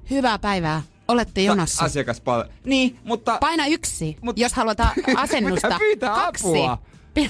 [0.09, 0.81] Hyvää päivää.
[1.07, 1.85] Olette Ta- jonossa.
[1.85, 2.49] Asiakaspalvelu.
[2.65, 3.37] Niin, mutta...
[3.41, 4.77] Paina yksi, Mut- jos haluat
[5.15, 5.67] asennusta.
[5.67, 6.43] Pitää pyytää Kaksi.
[6.47, 6.77] apua.
[7.13, 7.29] Pidä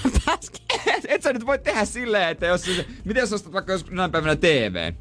[0.86, 2.66] et, et sä nyt voi tehdä silleen, että jos...
[3.06, 4.94] Miten jos ostat vaikka joskus näin päivänä TV?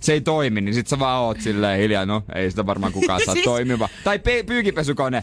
[0.00, 3.20] Se ei toimi, niin sit sä vaan oot silleen hiljaa, no ei sitä varmaan kukaan
[3.24, 3.88] saa Siis- toimiva.
[4.04, 5.22] Tai pe- pyykipesukone,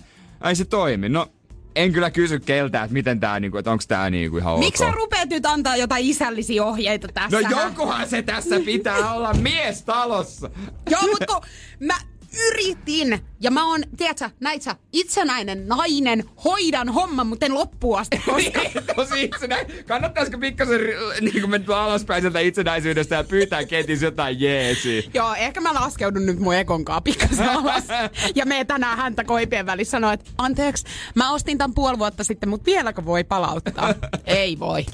[0.49, 1.09] ei se toimi.
[1.09, 1.27] No,
[1.75, 4.89] en kyllä kysy keltä, että miten tää niinku, että onks tää niinku ihan Miksi ok.
[4.89, 7.41] sä rupeat nyt antaa jotain isällisiä ohjeita tässä?
[7.41, 10.49] No jokuhan se tässä pitää olla mies talossa.
[10.89, 11.41] Joo, mutta kun
[11.79, 11.95] mä
[12.47, 13.19] yritin.
[13.39, 18.61] Ja mä oon, tiedätkö, näit sä, itsenäinen nainen, hoidan homman, mutta en loppuun asti koska
[18.95, 19.85] Tosi itsenäinen.
[19.85, 20.81] Kannattaisiko pikkasen
[21.21, 25.03] niin kuin mennä alaspäin sieltä itsenäisyydestä ja pyytää kenties jotain jeesiä?
[25.13, 27.83] Joo, ehkä mä laskeudun nyt mun ekonkaa pikkasen alas.
[28.35, 30.85] Ja me tänään häntä koipien välissä sanoo, että anteeksi,
[31.15, 33.95] mä ostin tän puoli vuotta sitten, mutta vieläkö voi palauttaa?
[34.25, 34.85] Ei voi.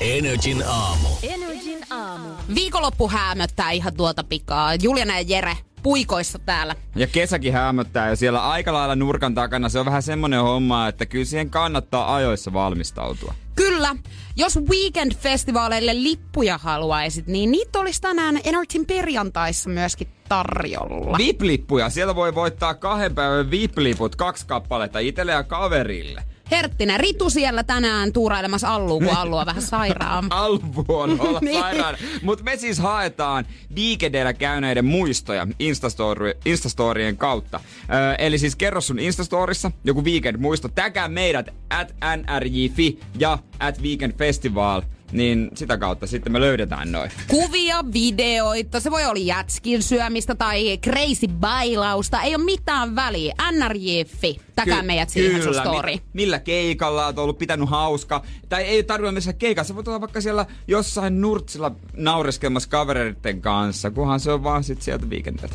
[0.00, 1.08] Energin aamu.
[1.22, 2.28] Energin aamu.
[2.54, 4.74] Viikonloppu häämöttää ihan tuolta pikaa.
[4.74, 6.76] Juliana ja Jere puikoissa täällä.
[6.96, 11.06] Ja kesäkin hämöttää ja siellä aika lailla nurkan takana se on vähän semmonen homma, että
[11.06, 13.34] kyllä siihen kannattaa ajoissa valmistautua.
[13.56, 13.96] Kyllä.
[14.36, 21.18] Jos weekend-festivaaleille lippuja haluaisit, niin niitä olisi tänään Energyn perjantaissa myöskin tarjolla.
[21.18, 26.22] VIP-lippuja, siellä voi voittaa kahden päivän VIP-liput, kaksi kappaletta itselle ja kaverille.
[26.50, 27.00] Herttinen.
[27.00, 30.26] Ritu siellä tänään tuurailemassa Alluun, kun Allu on vähän sairaan.
[30.44, 31.60] Alvu on olla Niin.
[31.60, 31.96] sairaan.
[32.22, 37.60] Mutta me siis haetaan Weekendeillä käyneiden muistoja Instastory, Instastorien kautta.
[37.82, 40.68] Ö, eli siis kerro sun Instastorissa joku Weekend-muisto.
[40.68, 44.82] Täkää meidät at nrj.fi ja at Weekend Festival.
[45.14, 47.10] Niin sitä kautta sitten me löydetään noin.
[47.28, 53.34] Kuvia, videoita, se voi olla jätskin syömistä tai crazy bailausta, ei ole mitään väliä.
[53.52, 55.92] NRJ.fi, täkää Ky- meidät siihen sun kyllä, story.
[55.92, 58.22] mi- millä keikalla oot ollut pitänyt hauska.
[58.48, 59.68] Tai ei tarvitse missään keikassa.
[59.68, 64.82] Sä voit olla vaikka siellä jossain nurtsilla naureskelmassa kavereiden kanssa, kunhan se on vaan sit
[64.82, 65.54] sieltä viikendeltä.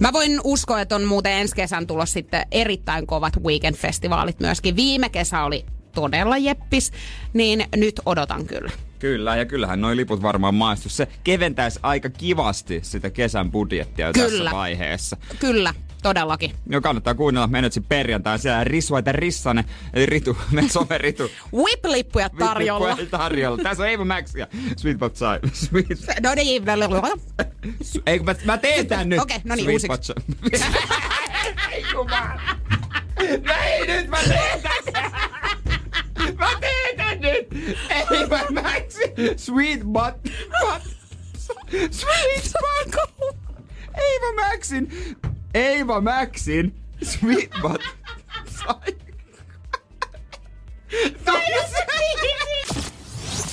[0.00, 4.76] Mä voin uskoa, että on muuten ensi kesän tulossa sitten erittäin kovat weekend-festivaalit myöskin.
[4.76, 5.64] Viime kesä oli
[5.94, 6.92] todella jeppis,
[7.32, 8.70] niin nyt odotan kyllä.
[9.00, 10.88] Kyllä, ja kyllähän noi liput varmaan maistu.
[10.88, 14.28] Se keventäisi aika kivasti sitä kesän budjettia Kyllä.
[14.28, 15.16] tässä vaiheessa.
[15.38, 16.52] Kyllä, todellakin.
[16.70, 19.64] Jo kannattaa kuunnella Menetsin perjantai siellä Risuaita Rissanen,
[19.94, 21.30] eli Ritu, meidän some Ritu.
[21.56, 22.88] Whip-lippuja tarjolla.
[22.88, 23.62] Lippuja tarjolla.
[23.62, 24.46] Tässä on Eeva Max ja
[24.76, 25.38] Sweet Pot Sai.
[25.52, 25.88] Sweet.
[26.22, 26.62] No niin,
[28.06, 29.20] Ei kun mä, mä teen tän nyt.
[29.20, 30.12] Okei, no niin, Sweet uusiksi.
[31.72, 32.40] Ei jumala.
[33.46, 35.10] No ei nyt mä teen tän.
[36.38, 36.79] Mä teen
[37.10, 37.48] tän nyt.
[38.10, 38.98] Eeva Max.
[39.36, 40.14] Sweet Pot.
[40.60, 40.82] pot
[41.90, 43.26] Sweet Pot.
[43.94, 45.16] Eeva Maxin.
[45.54, 46.74] Eeva Maxin.
[47.02, 47.80] Sweet Pot.
[48.46, 49.00] Sai.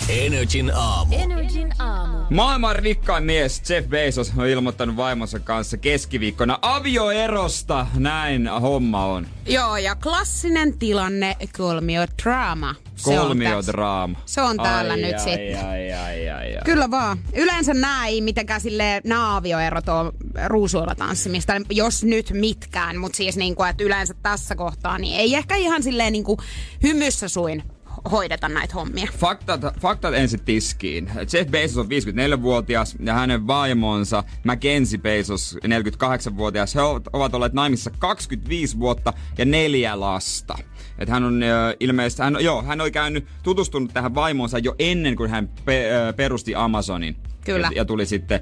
[0.10, 1.16] Energin aamu.
[1.16, 2.18] Energin aamu.
[2.30, 7.88] Maailman rikkain mies Jeff Bezos on ilmoittanut vaimonsa kanssa keskiviikkona avioerosta.
[7.94, 9.28] Näin homma on.
[9.46, 12.76] Joo, ja klassinen tilanne, kolmiodraama.
[13.04, 14.20] Kolmiodraama.
[14.26, 15.66] Se on täällä ai, nyt ai, sitten.
[15.68, 16.64] Ai, ai, ai, ai.
[16.66, 17.18] Kyllä vaan.
[17.34, 20.12] Yleensä nämä ei mitenkään sille naavioerot on
[20.46, 22.98] ruusuilla tanssimista, jos nyt mitkään.
[22.98, 26.38] Mutta siis niinku, että yleensä tässä kohtaa niin ei ehkä ihan silleen niinku
[26.84, 27.64] hymyssä suin
[28.12, 29.08] hoideta näitä hommia.
[29.18, 31.12] Faktat, faktat ensin tiskiin.
[31.34, 36.76] Jeff Bezos on 54-vuotias ja hänen vaimonsa Mackenzie Bezos 48-vuotias.
[36.76, 40.56] He ovat- olleet naimissa 25 vuotta ja neljä lasta.
[41.00, 45.16] Et hän on ö, ilmeisesti, hän, joo, hän oli käynyt tutustunut tähän vaimonsa jo ennen
[45.16, 47.16] kuin hän pe, ö, perusti Amazonin.
[47.46, 47.68] Kyllä.
[47.68, 48.40] Ja, ja tuli sitten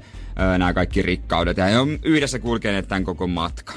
[0.58, 1.56] nämä kaikki rikkaudet.
[1.56, 3.76] Ja he on yhdessä kulkeneet tämän koko matkan.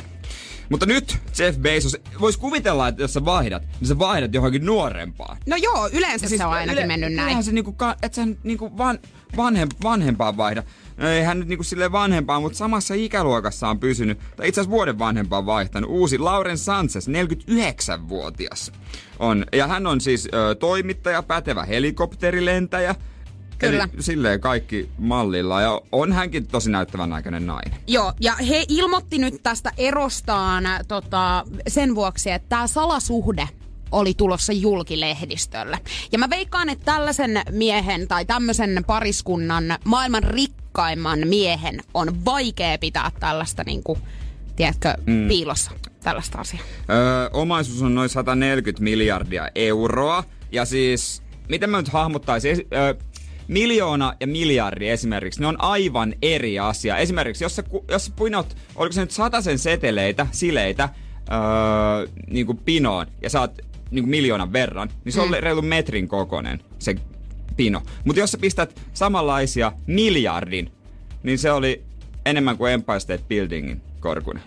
[0.70, 5.38] Mutta nyt Jeff Bezos, voisi kuvitella, että jos sä vaihdat, niin sä vaihdat johonkin nuorempaan.
[5.48, 7.30] No joo, yleensä se on ainakin mennyt näin.
[7.30, 9.00] Eihän se niinku, et sä niinku van,
[9.38, 10.64] vanhem, vanhempaan vaihda.
[10.98, 14.72] No ei hän nyt niinku silleen vanhempaan, mutta samassa ikäluokassa on pysynyt, tai itse asiassa
[14.72, 15.90] vuoden vanhempaan vaihtanut.
[15.90, 18.72] Uusi Lauren Sanchez, 49-vuotias
[19.20, 19.46] on.
[19.54, 22.96] Ja hän on siis ö, toimittaja, pätevä helikopterilentäjä.
[23.60, 23.88] Kyllä.
[23.94, 25.62] Eli silleen kaikki mallilla.
[25.62, 27.80] Ja on hänkin tosi näyttävän näköinen nainen.
[27.88, 33.48] Joo, ja he ilmoitti nyt tästä erostaan äh, tota, sen vuoksi, että tämä salasuhde
[33.92, 35.80] oli tulossa julkilehdistölle.
[36.12, 43.12] Ja mä veikkaan, että tällaisen miehen tai tämmöisen pariskunnan maailman rikkaimman miehen on vaikea pitää
[43.20, 43.98] tällaista niinku,
[44.56, 45.28] tiedätkö, mm.
[45.28, 45.72] piilossa
[46.04, 46.64] tällaista asiaa.
[46.90, 50.24] Öö, omaisuus on noin 140 miljardia euroa.
[50.52, 52.68] Ja siis, miten mä nyt hahmottaisin?
[52.74, 52.94] Öö,
[53.50, 56.98] miljoona ja miljardi esimerkiksi, ne on aivan eri asia.
[56.98, 59.12] Esimerkiksi, jos sä, jos sä puinot, oliko se nyt
[59.42, 60.90] sen seteleitä, sileitä,
[61.32, 63.58] öö, niin kuin pinoon, ja saat
[63.92, 66.96] niin kuin miljoonan verran, niin se on reilu metrin kokoinen se
[67.58, 67.82] pino.
[68.06, 70.72] Mutta jos sä pistät samanlaisia miljardin,
[71.24, 71.84] niin se oli
[72.26, 73.82] enemmän kuin Empire State Buildingin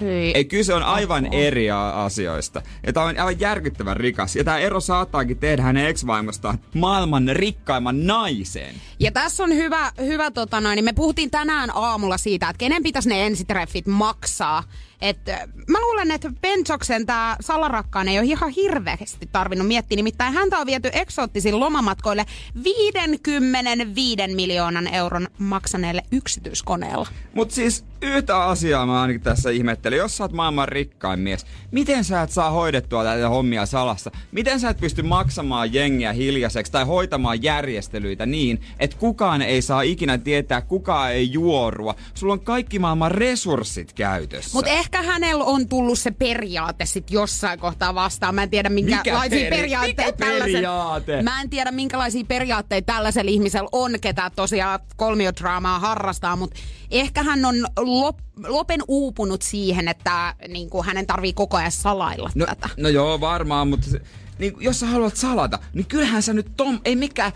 [0.00, 0.32] Hyi.
[0.34, 2.62] Ei, kyse on aivan eri a- asioista.
[2.86, 4.36] Ja tää on aivan järkyttävän rikas.
[4.36, 8.74] Ja tämä ero saattaakin tehdä hänen ex-vaimostaan maailman rikkaimman naisen.
[9.00, 12.82] Ja tässä on hyvä, hyvä tota noin, niin me puhuttiin tänään aamulla siitä, että kenen
[12.82, 14.62] pitäisi ne ensitreffit maksaa.
[15.02, 19.96] Et, äh, mä luulen, että Benzoksen tämä salarakkaan ei ole ihan hirveästi tarvinnut miettiä.
[19.96, 22.26] Nimittäin häntä on viety eksoottisille lomamatkoille
[22.64, 27.06] 55 miljoonan euron maksaneelle yksityiskoneella.
[27.34, 29.98] Mutta siis yhtä asiaa mä ainakin tässä ihmettelen.
[29.98, 34.10] Jos sä oot maailman rikkain mies, miten sä et saa hoidettua näitä hommia salassa?
[34.32, 39.82] Miten sä et pysty maksamaan jengiä hiljaiseksi tai hoitamaan järjestelyitä niin, että kukaan ei saa
[39.82, 41.94] ikinä tietää, kukaan ei juorua?
[42.14, 44.50] Sulla on kaikki maailman resurssit käytössä.
[44.52, 48.34] Mutta ehkä hänellä on tullut se periaate sit jossain kohtaa vastaan.
[48.34, 50.52] Mä en tiedä minkälaisia peri- periaatteita mikä tällaisen...
[50.52, 51.22] periaate?
[51.22, 56.60] Mä en tiedä minkälaisia periaatteita tällaisella ihmisellä on, ketä tosiaan kolmiodraamaa harrastaa, mutta
[56.90, 62.30] ehkä hän on lop, lopen uupunut siihen, että niin kuin hänen tarvii koko ajan salailla
[62.34, 62.68] No, tätä.
[62.76, 64.00] no joo, varmaan, mutta se,
[64.38, 67.32] niin, jos sä haluat salata, niin kyllähän sä nyt Tom, ei mikään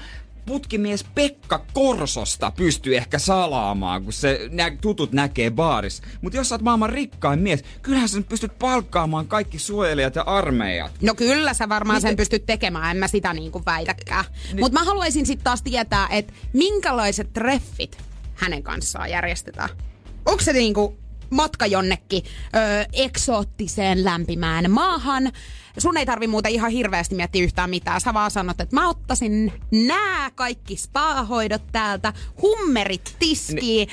[0.47, 6.02] putkimies Pekka Korsosta pystyy ehkä salaamaan, kun se nä- tutut näkee baarissa.
[6.23, 10.93] Mutta jos sä oot maailman rikkain mies, kyllähän sä pystyt palkkaamaan kaikki suojelijat ja armeijat.
[11.02, 14.24] No kyllä sä varmaan Miten- sen pystyt tekemään, en mä sitä niin kuin väitäkään.
[14.60, 17.98] Mutta mä haluaisin sitten taas tietää, että minkälaiset treffit
[18.35, 19.68] hänen kanssaan järjestetään.
[20.27, 20.98] Onko se niinku
[21.31, 22.23] matka jonnekin
[22.56, 25.32] ö, eksoottiseen lämpimään maahan?
[25.78, 28.01] Sun ei tarvi muuta ihan hirveästi miettiä yhtään mitään.
[28.01, 29.53] Sä vaan sanot, että mä ottaisin
[29.86, 32.12] nää kaikki spa-hoidot täältä,
[32.43, 33.89] hummerit tiskiin,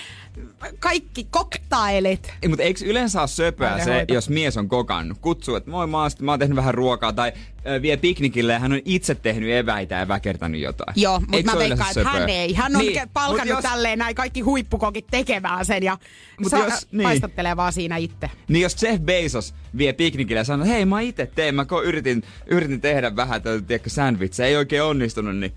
[0.80, 2.34] kaikki koktailit.
[2.42, 4.14] Ei, mutta eikö yleensä ole söpöä se, Päihdehoito.
[4.14, 5.18] jos mies on kokannut?
[5.22, 7.34] Kutsuu, että moi mä oon, mä oon tehnyt vähän ruokaa tai
[7.68, 10.94] ö, vie piknikille ja hän on itse tehnyt eväitä ja väkertänyt jotain.
[10.96, 12.54] Joo, mutta mä veikkaan, että hän ei.
[12.54, 15.98] Hän on Niin, niin, palkannut jos- tälleen näin kaikki huippukokit tekemään sen ja
[16.40, 17.04] Mut sa- jos- niin.
[17.04, 18.30] paistattelee vaan siinä itse.
[18.48, 22.24] Niin jos Jeff Bezos vie piknikille ja sanoo, hei mä itse teen, mä ko- yritin,
[22.46, 25.54] yritin tehdä vähän tätä, tiedätkö, sandwichia, ei oikein onnistunut, niin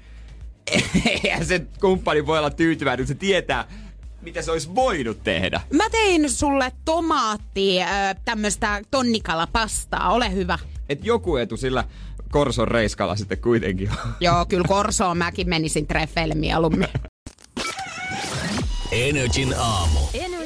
[1.25, 3.69] eihän se kumppani voi olla tyytyväinen, kun se tietää,
[4.23, 5.61] mitä se olisi voinut tehdä.
[5.73, 10.59] Mä tein sulle tomaatti, äh, tämmöstä tonnikalapastaa, ole hyvä.
[10.89, 11.85] Et joku etu sillä
[12.31, 14.13] Korson reiskalla sitten kuitenkin on.
[14.21, 16.89] Joo, kyllä Korsoon mäkin menisin treffeille mieluummin.
[18.93, 19.99] Energin aamu.
[19.99, 20.46] Aamu.